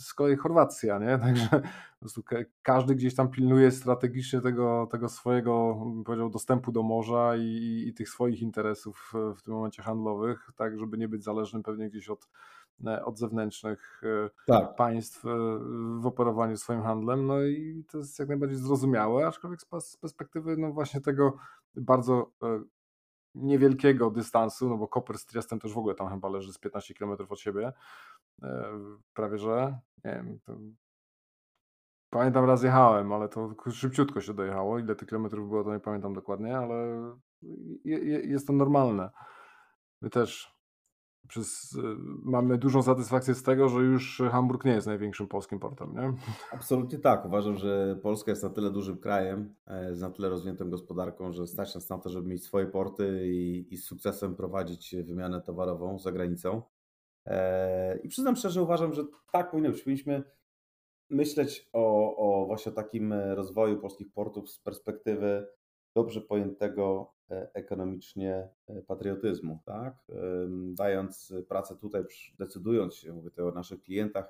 z 0.00 0.14
kolei 0.14 0.36
Chorwacja, 0.36 0.98
nie? 0.98 1.18
Także 1.24 1.48
po 1.50 2.00
prostu 2.00 2.22
każdy 2.62 2.94
gdzieś 2.94 3.14
tam 3.14 3.30
pilnuje 3.30 3.70
strategicznie 3.70 4.40
tego, 4.40 4.88
tego 4.90 5.08
swojego, 5.08 5.76
powiedział, 6.04 6.30
dostępu 6.30 6.72
do 6.72 6.82
morza 6.82 7.36
i, 7.36 7.84
i 7.86 7.94
tych 7.94 8.08
swoich 8.08 8.42
interesów 8.42 9.12
w 9.36 9.42
tym 9.42 9.54
momencie 9.54 9.82
handlowych, 9.82 10.50
tak, 10.56 10.78
żeby 10.78 10.98
nie 10.98 11.08
być 11.08 11.24
zależnym 11.24 11.62
pewnie 11.62 11.90
gdzieś 11.90 12.08
od, 12.08 12.28
e, 12.86 13.04
od 13.04 13.18
zewnętrznych 13.18 14.02
e, 14.04 14.30
tak. 14.46 14.74
państw 14.74 15.24
e, 15.24 15.28
w 16.00 16.06
operowaniu 16.06 16.56
swoim 16.56 16.82
handlem. 16.82 17.26
No 17.26 17.42
i 17.42 17.84
to 17.90 17.98
jest 17.98 18.18
jak 18.18 18.28
najbardziej 18.28 18.58
zrozumiałe, 18.58 19.26
aczkolwiek 19.26 19.60
z 19.80 19.96
perspektywy 19.96 20.56
no 20.56 20.72
właśnie 20.72 21.00
tego 21.00 21.36
bardzo 21.76 22.30
niewielkiego 23.34 24.10
dystansu, 24.10 24.68
no 24.68 24.76
bo 24.76 24.88
Koper 24.88 25.18
z 25.18 25.26
Triestem 25.26 25.58
też 25.58 25.72
w 25.72 25.78
ogóle 25.78 25.94
tam 25.94 26.08
chyba 26.08 26.28
leży 26.28 26.52
z 26.52 26.58
15 26.58 26.94
km 26.94 27.16
od 27.28 27.40
siebie, 27.40 27.72
prawie 29.14 29.38
że, 29.38 29.78
nie 30.04 30.10
wiem, 30.10 30.38
to... 30.44 30.58
pamiętam 32.10 32.44
raz 32.44 32.62
jechałem, 32.62 33.12
ale 33.12 33.28
to 33.28 33.54
szybciutko 33.70 34.20
się 34.20 34.34
dojechało, 34.34 34.78
ile 34.78 34.96
tych 34.96 35.08
kilometrów 35.08 35.48
było 35.48 35.64
to 35.64 35.74
nie 35.74 35.80
pamiętam 35.80 36.14
dokładnie, 36.14 36.58
ale 36.58 36.76
jest 38.24 38.46
to 38.46 38.52
normalne. 38.52 39.10
My 40.02 40.10
też 40.10 40.58
przez, 41.28 41.76
e, 41.78 41.96
mamy 42.22 42.58
dużą 42.58 42.82
satysfakcję 42.82 43.34
z 43.34 43.42
tego, 43.42 43.68
że 43.68 43.80
już 43.80 44.22
Hamburg 44.30 44.64
nie 44.64 44.72
jest 44.72 44.86
największym 44.86 45.28
polskim 45.28 45.58
portem, 45.58 45.94
nie? 45.94 46.12
Absolutnie 46.52 46.98
tak. 46.98 47.26
Uważam, 47.26 47.56
że 47.56 47.98
Polska 48.02 48.30
jest 48.30 48.42
na 48.42 48.50
tyle 48.50 48.70
dużym 48.70 48.98
krajem, 48.98 49.54
e, 49.66 49.94
z 49.94 50.00
na 50.00 50.10
tyle 50.10 50.28
rozwiniętą 50.28 50.70
gospodarką, 50.70 51.32
że 51.32 51.46
stać 51.46 51.74
nas 51.74 51.88
na 51.88 51.98
to, 51.98 52.08
żeby 52.08 52.28
mieć 52.28 52.44
swoje 52.44 52.66
porty 52.66 53.28
i, 53.28 53.66
i 53.74 53.76
z 53.76 53.84
sukcesem 53.84 54.36
prowadzić 54.36 54.96
wymianę 55.04 55.40
towarową 55.40 55.98
za 55.98 56.12
granicą. 56.12 56.62
E, 57.28 57.98
I 57.98 58.08
przyznam 58.08 58.36
szczerze, 58.36 58.62
uważam, 58.62 58.94
że 58.94 59.04
tak 59.32 59.50
powinno 59.50 59.70
być. 59.70 59.82
Powinniśmy 59.82 60.22
myśleć 61.10 61.68
o, 61.72 62.16
o 62.16 62.46
właśnie 62.46 62.72
takim 62.72 63.12
rozwoju 63.12 63.80
polskich 63.80 64.12
portów 64.12 64.50
z 64.50 64.58
perspektywy 64.58 65.46
dobrze 65.94 66.20
pojętego 66.20 67.12
e, 67.30 67.50
ekonomicznie 67.54 68.48
e, 68.66 68.82
patriotyzmu, 68.82 69.62
tak? 69.64 69.94
Dając 70.74 71.34
pracę 71.48 71.76
tutaj, 71.76 72.02
decydując 72.38 72.94
się, 72.94 73.12
mówię 73.12 73.30
tutaj 73.30 73.44
o 73.44 73.50
naszych 73.50 73.82
klientach, 73.82 74.28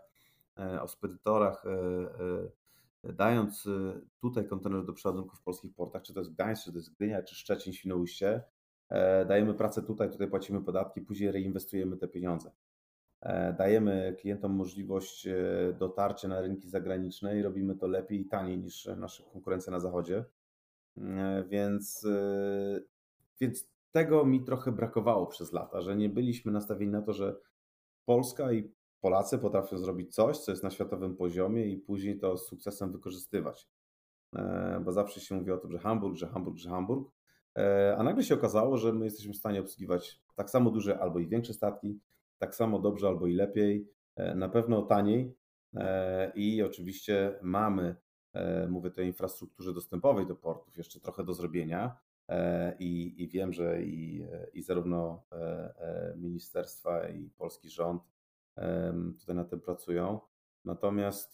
o 0.82 0.88
spedytorach, 0.88 1.64
dając 3.05 3.68
tutaj 4.20 4.46
kontener 4.46 4.84
do 4.84 4.92
przeładunku 4.92 5.36
w 5.36 5.42
polskich 5.42 5.74
portach, 5.74 6.03
czy 6.03 6.14
to 6.14 6.20
jest 6.20 6.32
Gdańsk, 6.32 6.64
czy 6.64 6.72
to 6.72 6.78
jest 6.78 6.94
Gdynia, 6.94 7.22
czy 7.22 7.34
Szczecin, 7.34 7.72
Świnoujście, 7.72 8.42
dajemy 9.28 9.55
pracę 9.55 9.82
tutaj, 9.82 10.11
tutaj 10.11 10.28
płacimy 10.28 10.64
podatki, 10.64 11.01
później 11.01 11.32
reinwestujemy 11.32 11.96
te 11.96 12.09
pieniądze. 12.09 12.51
E, 13.20 13.52
dajemy 13.52 14.16
klientom 14.20 14.52
możliwość 14.52 15.26
e, 15.26 15.36
dotarcia 15.78 16.28
na 16.28 16.40
rynki 16.40 16.68
zagraniczne 16.68 17.38
i 17.38 17.42
robimy 17.42 17.76
to 17.76 17.86
lepiej 17.86 18.20
i 18.20 18.26
taniej 18.26 18.58
niż 18.58 18.88
nasza 18.96 19.24
konkurencja 19.32 19.72
na 19.72 19.80
zachodzie. 19.80 20.24
E, 20.98 21.44
więc, 21.48 22.06
więc 23.40 23.70
tego 23.92 24.24
mi 24.24 24.44
trochę 24.44 24.72
brakowało 24.72 25.26
przez 25.26 25.52
lata, 25.52 25.80
że 25.80 25.96
nie 25.96 26.08
byliśmy 26.08 26.52
nastawieni 26.52 26.92
na 26.92 27.02
to, 27.02 27.12
że 27.12 27.36
Polska 28.04 28.52
i 28.52 28.72
Polacy 29.00 29.38
potrafią 29.38 29.78
zrobić 29.78 30.14
coś, 30.14 30.38
co 30.38 30.52
jest 30.52 30.62
na 30.62 30.70
światowym 30.70 31.16
poziomie 31.16 31.66
i 31.66 31.76
później 31.76 32.18
to 32.18 32.36
z 32.36 32.46
sukcesem 32.46 32.92
wykorzystywać. 32.92 33.68
Bo 34.84 34.92
zawsze 34.92 35.20
się 35.20 35.34
mówi 35.34 35.50
o 35.50 35.58
tym, 35.58 35.72
że 35.72 35.78
Hamburg, 35.78 36.16
że 36.16 36.26
Hamburg, 36.26 36.56
że 36.56 36.70
Hamburg, 36.70 37.10
a 37.96 38.02
nagle 38.02 38.22
się 38.24 38.34
okazało, 38.34 38.76
że 38.76 38.92
my 38.92 39.04
jesteśmy 39.04 39.32
w 39.32 39.36
stanie 39.36 39.60
obsługiwać 39.60 40.20
tak 40.34 40.50
samo 40.50 40.70
duże 40.70 40.98
albo 40.98 41.18
i 41.18 41.28
większe 41.28 41.54
statki, 41.54 42.00
tak 42.39 42.55
samo 42.55 42.78
dobrze 42.78 43.09
albo 43.09 43.26
i 43.26 43.34
lepiej, 43.34 43.89
e, 44.16 44.34
na 44.34 44.49
pewno 44.49 44.82
taniej 44.82 45.36
e, 45.74 46.32
i 46.34 46.62
oczywiście 46.62 47.39
mamy, 47.43 47.97
e, 48.32 48.68
mówię 48.68 48.91
o 48.99 49.01
infrastrukturze 49.01 49.72
dostępowej 49.72 50.26
do 50.26 50.36
portów, 50.36 50.76
jeszcze 50.76 51.01
trochę 51.01 51.24
do 51.24 51.34
zrobienia 51.34 51.97
i, 52.78 53.22
i 53.22 53.28
wiem, 53.28 53.53
że 53.53 53.82
i, 53.82 54.26
i 54.53 54.62
zarówno 54.62 55.24
ministerstwa 56.16 57.09
i 57.09 57.30
polski 57.30 57.70
rząd 57.70 58.03
tutaj 59.20 59.36
na 59.36 59.45
tym 59.45 59.61
pracują, 59.61 60.20
natomiast 60.64 61.32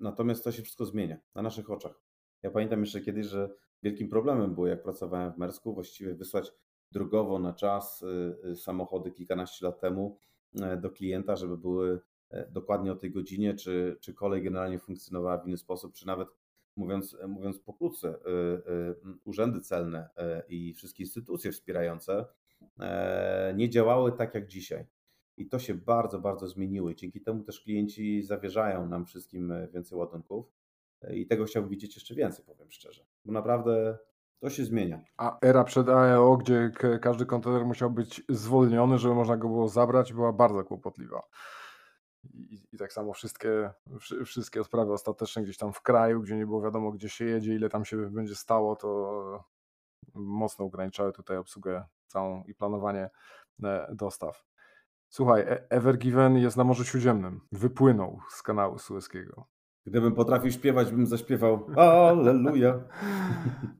natomiast 0.00 0.44
to 0.44 0.52
się 0.52 0.62
wszystko 0.62 0.86
zmienia 0.86 1.18
na 1.34 1.42
naszych 1.42 1.70
oczach. 1.70 2.00
Ja 2.42 2.50
pamiętam 2.50 2.80
jeszcze 2.80 3.00
kiedyś, 3.00 3.26
że 3.26 3.54
wielkim 3.82 4.08
problemem 4.08 4.54
było, 4.54 4.66
jak 4.66 4.82
pracowałem 4.82 5.32
w 5.32 5.38
Mersku, 5.38 5.74
właściwie 5.74 6.14
wysłać 6.14 6.52
drogowo 6.92 7.38
na 7.38 7.52
czas 7.52 8.02
y, 8.02 8.36
y, 8.44 8.56
samochody 8.56 9.10
kilkanaście 9.10 9.66
lat 9.66 9.80
temu 9.80 10.18
e, 10.60 10.76
do 10.76 10.90
klienta, 10.90 11.36
żeby 11.36 11.58
były 11.58 12.00
e, 12.30 12.50
dokładnie 12.50 12.92
o 12.92 12.96
tej 12.96 13.10
godzinie, 13.10 13.54
czy, 13.54 13.96
czy 14.00 14.14
kolej 14.14 14.42
generalnie 14.42 14.78
funkcjonowała 14.78 15.38
w 15.38 15.46
inny 15.46 15.58
sposób, 15.58 15.94
czy 15.94 16.06
nawet 16.06 16.28
mówiąc, 16.76 17.16
mówiąc 17.28 17.58
pokrótce, 17.58 18.14
y, 18.14 19.18
urzędy 19.24 19.60
celne 19.60 20.08
e, 20.16 20.42
i 20.48 20.74
wszystkie 20.74 21.02
instytucje 21.02 21.52
wspierające 21.52 22.24
nie 23.54 23.70
działały 23.70 24.12
tak 24.12 24.34
jak 24.34 24.46
dzisiaj. 24.46 24.86
I 25.36 25.48
to 25.48 25.58
się 25.58 25.74
bardzo, 25.74 26.18
bardzo 26.18 26.48
zmieniło. 26.48 26.90
I 26.90 26.96
dzięki 26.96 27.20
temu 27.20 27.44
też 27.44 27.60
klienci 27.60 28.22
zawierzają 28.22 28.88
nam 28.88 29.06
wszystkim 29.06 29.52
więcej 29.72 29.98
ładunków. 29.98 30.46
I 31.10 31.26
tego 31.26 31.44
chciałbym 31.44 31.70
widzieć 31.70 31.94
jeszcze 31.94 32.14
więcej, 32.14 32.44
powiem 32.44 32.70
szczerze. 32.70 33.06
Bo 33.24 33.32
naprawdę 33.32 33.98
to 34.40 34.50
się 34.50 34.64
zmienia. 34.64 35.00
A 35.16 35.38
era 35.40 35.64
przed 35.64 35.88
AEO, 35.88 36.36
gdzie 36.36 36.70
każdy 37.02 37.26
kontener 37.26 37.64
musiał 37.64 37.90
być 37.90 38.22
zwolniony, 38.28 38.98
żeby 38.98 39.14
można 39.14 39.36
go 39.36 39.48
było 39.48 39.68
zabrać, 39.68 40.12
była 40.12 40.32
bardzo 40.32 40.64
kłopotliwa. 40.64 41.22
I, 42.34 42.60
i 42.72 42.78
tak 42.78 42.92
samo 42.92 43.12
wszystkie, 43.12 43.70
wszystkie 44.24 44.64
sprawy 44.64 44.92
ostateczne 44.92 45.42
gdzieś 45.42 45.56
tam 45.56 45.72
w 45.72 45.82
kraju, 45.82 46.20
gdzie 46.20 46.36
nie 46.36 46.46
było 46.46 46.62
wiadomo, 46.62 46.92
gdzie 46.92 47.08
się 47.08 47.24
jedzie, 47.24 47.54
ile 47.54 47.68
tam 47.68 47.84
się 47.84 48.10
będzie 48.10 48.34
stało, 48.34 48.76
to 48.76 49.44
mocno 50.14 50.64
ograniczały 50.64 51.12
tutaj 51.12 51.36
obsługę 51.36 51.84
całą 52.06 52.42
i 52.44 52.54
planowanie 52.54 53.10
e, 53.64 53.94
dostaw. 53.94 54.44
Słuchaj, 55.08 55.40
e, 55.42 55.70
Ever 55.70 55.98
Given 55.98 56.38
jest 56.38 56.56
na 56.56 56.64
Morzu 56.64 56.84
Śródziemnym. 56.84 57.40
Wypłynął 57.52 58.20
z 58.30 58.42
kanału 58.42 58.78
Suezkiego. 58.78 59.46
Gdybym 59.88 60.12
potrafił 60.12 60.50
śpiewać, 60.50 60.90
bym 60.90 61.06
zaśpiewał 61.06 61.66
Alleluja. 61.76 62.80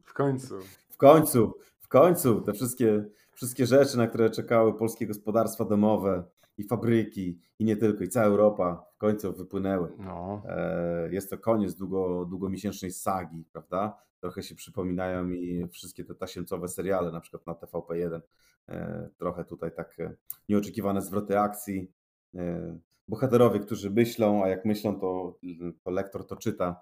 W 0.05 0.13
końcu. 0.13 0.55
W 0.91 0.97
końcu, 0.97 1.55
w 1.79 1.89
końcu 1.89 2.41
te 2.41 2.53
wszystkie, 2.53 3.05
wszystkie 3.33 3.67
rzeczy, 3.67 3.99
na 3.99 4.07
które 4.07 4.31
czekały 4.31 4.79
polskie 4.79 5.07
gospodarstwa 5.07 5.65
domowe, 5.65 6.25
i 6.59 6.65
fabryki, 6.65 7.39
i 7.59 7.65
nie 7.65 7.77
tylko, 7.77 8.05
i 8.05 8.09
cała 8.09 8.27
Europa 8.27 8.85
w 8.95 8.99
końcu 8.99 9.33
wypłynęły. 9.33 9.93
No. 9.99 10.43
E, 10.49 11.09
jest 11.13 11.31
to 11.31 11.39
koniec 11.39 11.75
długo, 11.75 12.25
długomiesięcznej 12.25 12.91
sagi, 12.91 13.45
prawda? 13.53 13.99
Trochę 14.21 14.43
się 14.43 14.55
przypominają 14.55 15.25
mi 15.25 15.69
wszystkie 15.69 16.05
te 16.05 16.15
tasiemcowe 16.15 16.69
seriale, 16.69 17.13
na 17.13 17.21
przykład 17.21 17.47
na 17.47 17.53
TVP1. 17.53 18.21
E, 18.69 19.09
trochę 19.19 19.45
tutaj 19.45 19.71
tak 19.77 20.01
e, 20.01 20.15
nieoczekiwane 20.49 21.03
zwroty 21.03 21.39
akcji. 21.39 21.93
Bohaterowie, 23.09 23.61
którzy 23.61 23.91
myślą, 23.91 24.45
a 24.45 24.49
jak 24.49 24.65
myślą, 24.65 25.01
to, 25.01 25.39
to 25.85 25.91
lektor 25.91 26.27
to 26.27 26.37
czyta. 26.37 26.81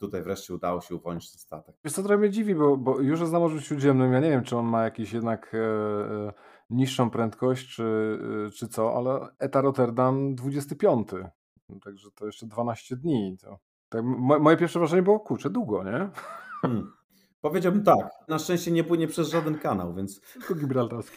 Tutaj 0.00 0.22
wreszcie 0.22 0.54
udało 0.54 0.80
się 0.80 0.94
uwolnić 0.94 1.30
ten 1.30 1.38
statek. 1.38 1.76
Wiesz 1.84 1.92
co, 1.92 2.02
trochę 2.02 2.18
mnie 2.18 2.30
dziwi, 2.30 2.54
bo, 2.54 2.76
bo 2.76 3.00
już 3.00 3.20
jest 3.20 3.32
na 3.32 3.38
Morzu 3.38 3.60
Śródziemnym, 3.60 4.12
ja 4.12 4.20
nie 4.20 4.30
wiem, 4.30 4.44
czy 4.44 4.56
on 4.56 4.66
ma 4.66 4.84
jakiś 4.84 5.12
jednak 5.12 5.54
e, 5.54 6.32
niższą 6.70 7.10
prędkość, 7.10 7.74
czy, 7.74 8.18
czy 8.56 8.68
co, 8.68 8.96
ale 8.96 9.28
ETA 9.38 9.60
Rotterdam 9.60 10.34
25. 10.34 11.08
Także 11.84 12.10
to 12.14 12.26
jeszcze 12.26 12.46
12 12.46 12.96
dni. 12.96 13.36
To, 13.40 13.58
tak, 13.88 14.04
moje 14.40 14.56
pierwsze 14.56 14.78
wrażenie 14.78 15.02
było, 15.02 15.20
kurczę, 15.20 15.50
długo, 15.50 15.84
nie? 15.84 16.10
Hmm. 16.62 16.92
Powiedziałbym 17.44 17.82
tak. 17.82 18.08
Na 18.28 18.38
szczęście 18.38 18.70
nie 18.70 18.84
płynie 18.84 19.08
przez 19.08 19.28
żaden 19.28 19.58
kanał, 19.58 19.94
więc 19.94 20.20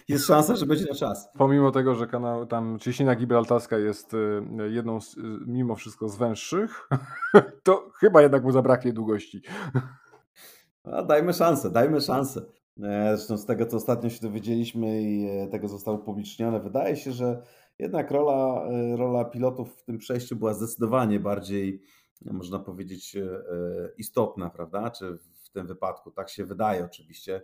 jest 0.07 0.25
szansa, 0.25 0.55
że 0.55 0.65
będzie 0.65 0.85
na 0.85 0.95
czas. 0.95 1.29
Pomimo 1.37 1.71
tego, 1.71 1.95
że 1.95 2.07
kanał 2.07 2.45
tam 2.45 2.79
cieśnina 2.79 3.15
gibraltarska 3.15 3.77
jest 3.77 4.13
y, 4.13 4.41
jedną 4.69 5.01
z, 5.01 5.17
y, 5.17 5.21
mimo 5.45 5.75
wszystko 5.75 6.09
z 6.09 6.17
węższych, 6.17 6.89
to 7.63 7.89
chyba 7.99 8.21
jednak 8.21 8.43
mu 8.43 8.51
zabraknie 8.51 8.93
długości. 8.93 9.41
A 10.83 11.03
dajmy 11.03 11.33
szansę, 11.33 11.71
dajmy 11.71 12.01
szansę. 12.01 12.41
E, 12.83 13.17
zresztą 13.17 13.37
z 13.37 13.45
tego, 13.45 13.65
co 13.65 13.77
ostatnio 13.77 14.09
się 14.09 14.21
dowiedzieliśmy 14.21 15.01
i 15.01 15.27
e, 15.29 15.47
tego 15.47 15.67
zostało 15.67 15.97
upublicznione, 15.97 16.59
wydaje 16.59 16.95
się, 16.95 17.11
że 17.11 17.41
jednak 17.79 18.11
rola, 18.11 18.67
e, 18.69 18.97
rola 18.97 19.25
pilotów 19.25 19.75
w 19.75 19.83
tym 19.83 19.97
przejściu 19.97 20.35
była 20.35 20.53
zdecydowanie 20.53 21.19
bardziej, 21.19 21.81
można 22.21 22.59
powiedzieć, 22.59 23.17
istotna, 23.97 24.49
prawda? 24.49 24.91
Czy 24.91 25.17
w 25.17 25.36
tym 25.57 25.67
wypadku. 25.67 26.11
Tak 26.11 26.29
się 26.29 26.45
wydaje 26.45 26.85
oczywiście. 26.85 27.41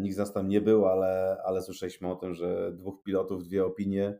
Nikt 0.00 0.14
z 0.14 0.18
nas 0.18 0.32
tam 0.32 0.48
nie 0.48 0.60
był, 0.60 0.86
ale, 0.86 1.42
ale 1.44 1.62
słyszeliśmy 1.62 2.10
o 2.10 2.16
tym, 2.16 2.34
że 2.34 2.72
dwóch 2.72 3.02
pilotów, 3.02 3.44
dwie 3.44 3.66
opinie 3.66 4.18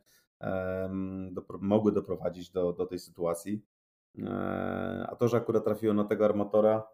dopro 1.30 1.58
mogły 1.62 1.92
doprowadzić 1.92 2.50
do, 2.50 2.72
do 2.72 2.86
tej 2.86 2.98
sytuacji. 2.98 3.64
A 5.06 5.16
to, 5.18 5.28
że 5.28 5.36
akurat 5.36 5.64
trafiło 5.64 5.94
na 5.94 6.04
tego 6.04 6.24
armatora, 6.24 6.86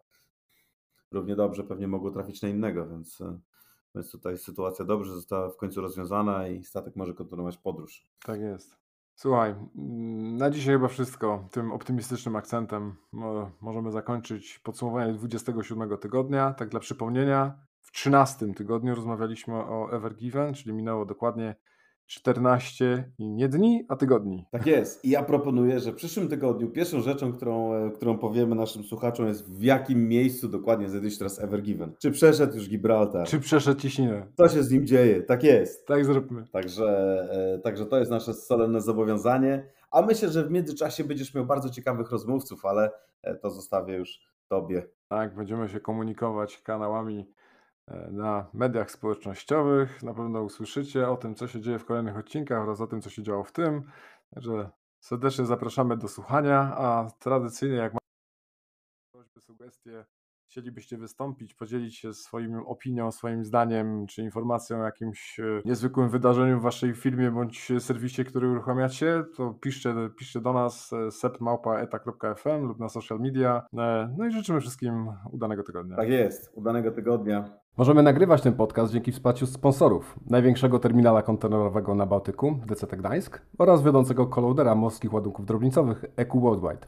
równie 1.11 1.35
dobrze 1.35 1.63
pewnie 1.63 1.87
mogło 1.87 2.11
trafić 2.11 2.41
na 2.41 2.49
innego, 2.49 2.87
więc, 2.87 3.21
e, 3.21 3.39
więc 3.95 4.11
tutaj 4.11 4.37
sytuacja 4.37 4.85
dobrze 4.85 5.13
została 5.13 5.49
w 5.49 5.57
końcu 5.57 5.81
rozwiązana 5.81 6.47
i 6.47 6.63
statek 6.63 6.95
może 6.95 7.13
kontynuować 7.13 7.57
podróż. 7.57 8.05
Tak 8.25 8.41
jest. 8.41 8.80
Słuchaj, 9.21 9.55
mm, 9.75 10.37
na 10.37 10.49
dzisiaj 10.49 10.75
chyba 10.75 10.87
wszystko. 10.87 11.47
Tym 11.51 11.71
optymistycznym 11.71 12.35
akcentem 12.35 12.95
możemy 13.61 13.91
zakończyć 13.91 14.59
podsumowanie 14.59 15.13
27 15.13 15.97
tygodnia. 15.97 16.53
Tak 16.53 16.69
dla 16.69 16.79
przypomnienia, 16.79 17.59
w 17.81 17.91
13 17.91 18.53
tygodniu 18.53 18.95
rozmawialiśmy 18.95 19.55
o 19.55 19.91
Ever 19.91 20.15
Given, 20.15 20.53
czyli 20.53 20.73
minęło 20.73 21.05
dokładnie 21.05 21.55
14 22.11 23.11
i 23.17 23.29
nie 23.29 23.49
dni, 23.49 23.85
a 23.87 23.95
tygodni. 23.95 24.45
Tak 24.51 24.65
jest. 24.65 25.05
I 25.05 25.09
ja 25.09 25.23
proponuję, 25.23 25.79
że 25.79 25.91
w 25.91 25.95
przyszłym 25.95 26.27
tygodniu 26.27 26.69
pierwszą 26.69 27.01
rzeczą, 27.01 27.33
którą, 27.33 27.73
e, 27.73 27.91
którą 27.91 28.17
powiemy 28.17 28.55
naszym 28.55 28.83
słuchaczom 28.83 29.27
jest 29.27 29.51
w 29.51 29.63
jakim 29.63 30.07
miejscu 30.09 30.47
dokładnie 30.47 30.89
znajduje 30.89 31.11
się 31.11 31.17
teraz 31.17 31.39
Evergiven. 31.39 31.91
Czy 31.99 32.11
przeszedł 32.11 32.55
już 32.55 32.69
Gibraltar? 32.69 33.27
Czy 33.27 33.39
przeszedł 33.39 33.81
Ciśninę? 33.81 34.27
Co 34.37 34.49
się 34.49 34.63
z 34.63 34.71
nim 34.71 34.87
dzieje? 34.87 35.23
Tak 35.23 35.43
jest. 35.43 35.87
Tak 35.87 36.05
zróbmy. 36.05 36.47
Także, 36.51 36.85
e, 37.55 37.59
także 37.59 37.85
to 37.85 37.99
jest 37.99 38.11
nasze 38.11 38.33
solenne 38.33 38.81
zobowiązanie. 38.81 39.65
A 39.91 40.01
myślę, 40.01 40.29
że 40.29 40.43
w 40.43 40.51
międzyczasie 40.51 41.03
będziesz 41.03 41.33
miał 41.33 41.45
bardzo 41.45 41.69
ciekawych 41.69 42.11
rozmówców, 42.11 42.65
ale 42.65 42.91
e, 43.23 43.35
to 43.35 43.49
zostawię 43.49 43.95
już 43.95 44.31
Tobie. 44.51 44.83
Tak, 45.07 45.35
będziemy 45.35 45.69
się 45.69 45.79
komunikować 45.79 46.61
kanałami 46.61 47.27
na 48.11 48.49
mediach 48.53 48.91
społecznościowych. 48.91 50.03
Na 50.03 50.13
pewno 50.13 50.43
usłyszycie 50.43 51.09
o 51.09 51.17
tym, 51.17 51.35
co 51.35 51.47
się 51.47 51.61
dzieje 51.61 51.79
w 51.79 51.85
kolejnych 51.85 52.17
odcinkach 52.17 52.61
oraz 52.61 52.81
o 52.81 52.87
tym, 52.87 53.01
co 53.01 53.09
się 53.09 53.23
działo 53.23 53.43
w 53.43 53.51
tym. 53.51 53.81
Także 54.33 54.69
serdecznie 54.99 55.45
zapraszamy 55.45 55.97
do 55.97 56.07
słuchania, 56.07 56.59
a 56.77 57.07
tradycyjnie 57.19 57.77
jak 57.77 57.93
macie 57.93 58.01
prośby, 59.13 59.41
sugestie, 59.41 60.05
chcielibyście 60.51 60.97
wystąpić, 60.97 61.53
podzielić 61.53 61.97
się 61.97 62.13
swoim 62.13 62.59
opinią, 62.59 63.11
swoim 63.11 63.45
zdaniem, 63.45 64.07
czy 64.07 64.21
informacją 64.21 64.81
o 64.81 64.83
jakimś 64.83 65.39
e, 65.39 65.61
niezwykłym 65.65 66.09
wydarzeniu 66.09 66.59
w 66.59 66.63
waszej 66.63 66.93
firmie 66.93 67.31
bądź 67.31 67.71
serwisie, 67.79 68.25
który 68.25 68.47
uruchamiacie, 68.47 69.23
to 69.35 69.53
piszcie, 69.53 69.95
piszcie 70.17 70.41
do 70.41 70.53
nas 70.53 70.93
e, 70.93 71.11
sepmałpa.eta.fm 71.11 72.65
lub 72.67 72.79
na 72.79 72.89
social 72.89 73.19
media. 73.19 73.65
No 74.17 74.25
i 74.27 74.31
życzymy 74.31 74.61
wszystkim 74.61 75.07
udanego 75.31 75.63
tygodnia. 75.63 75.95
Tak 75.95 76.09
jest, 76.09 76.51
udanego 76.53 76.91
tygodnia. 76.91 77.60
Możemy 77.77 78.03
nagrywać 78.03 78.41
ten 78.41 78.53
podcast 78.53 78.93
dzięki 78.93 79.11
wsparciu 79.11 79.47
sponsorów 79.47 80.15
największego 80.29 80.79
terminala 80.79 81.21
kontenerowego 81.21 81.95
na 81.95 82.05
Bałtyku, 82.05 82.59
DCT 82.67 82.97
Gdańsk 82.97 83.41
oraz 83.57 83.83
wiodącego 83.83 84.27
kolodera 84.27 84.75
morskich 84.75 85.13
ładunków 85.13 85.45
drobnicowych 85.45 86.05
EQ 86.15 86.41
Worldwide. 86.41 86.87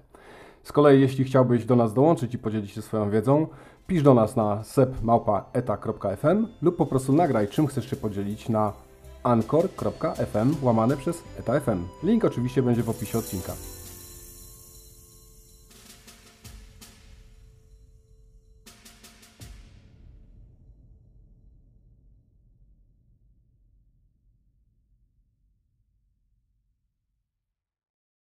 Z 0.64 0.72
kolei 0.72 1.02
jeśli 1.02 1.24
chciałbyś 1.24 1.66
do 1.66 1.76
nas 1.76 1.94
dołączyć 1.94 2.34
i 2.34 2.38
podzielić 2.38 2.72
się 2.72 2.82
swoją 2.82 3.10
wiedzą, 3.10 3.48
pisz 3.88 4.04
do 4.04 4.14
nas 4.14 4.36
na 4.36 4.64
sepmałpa.eta.fm 4.64 6.48
lub 6.62 6.78
po 6.78 6.86
prostu 6.86 7.14
nagraj 7.14 7.48
czym 7.48 7.68
chcesz 7.68 7.90
się 7.90 7.96
podzielić 7.96 8.50
na 8.50 8.74
anchor.fm 9.24 10.56
łamane 10.62 10.98
przez 10.98 11.24
eta.fm. 11.40 11.84
Link 12.04 12.26
oczywiście 12.26 12.64
będzie 12.64 12.84
w 12.84 12.90
opisie 12.90 13.18
odcinka. 13.18 13.54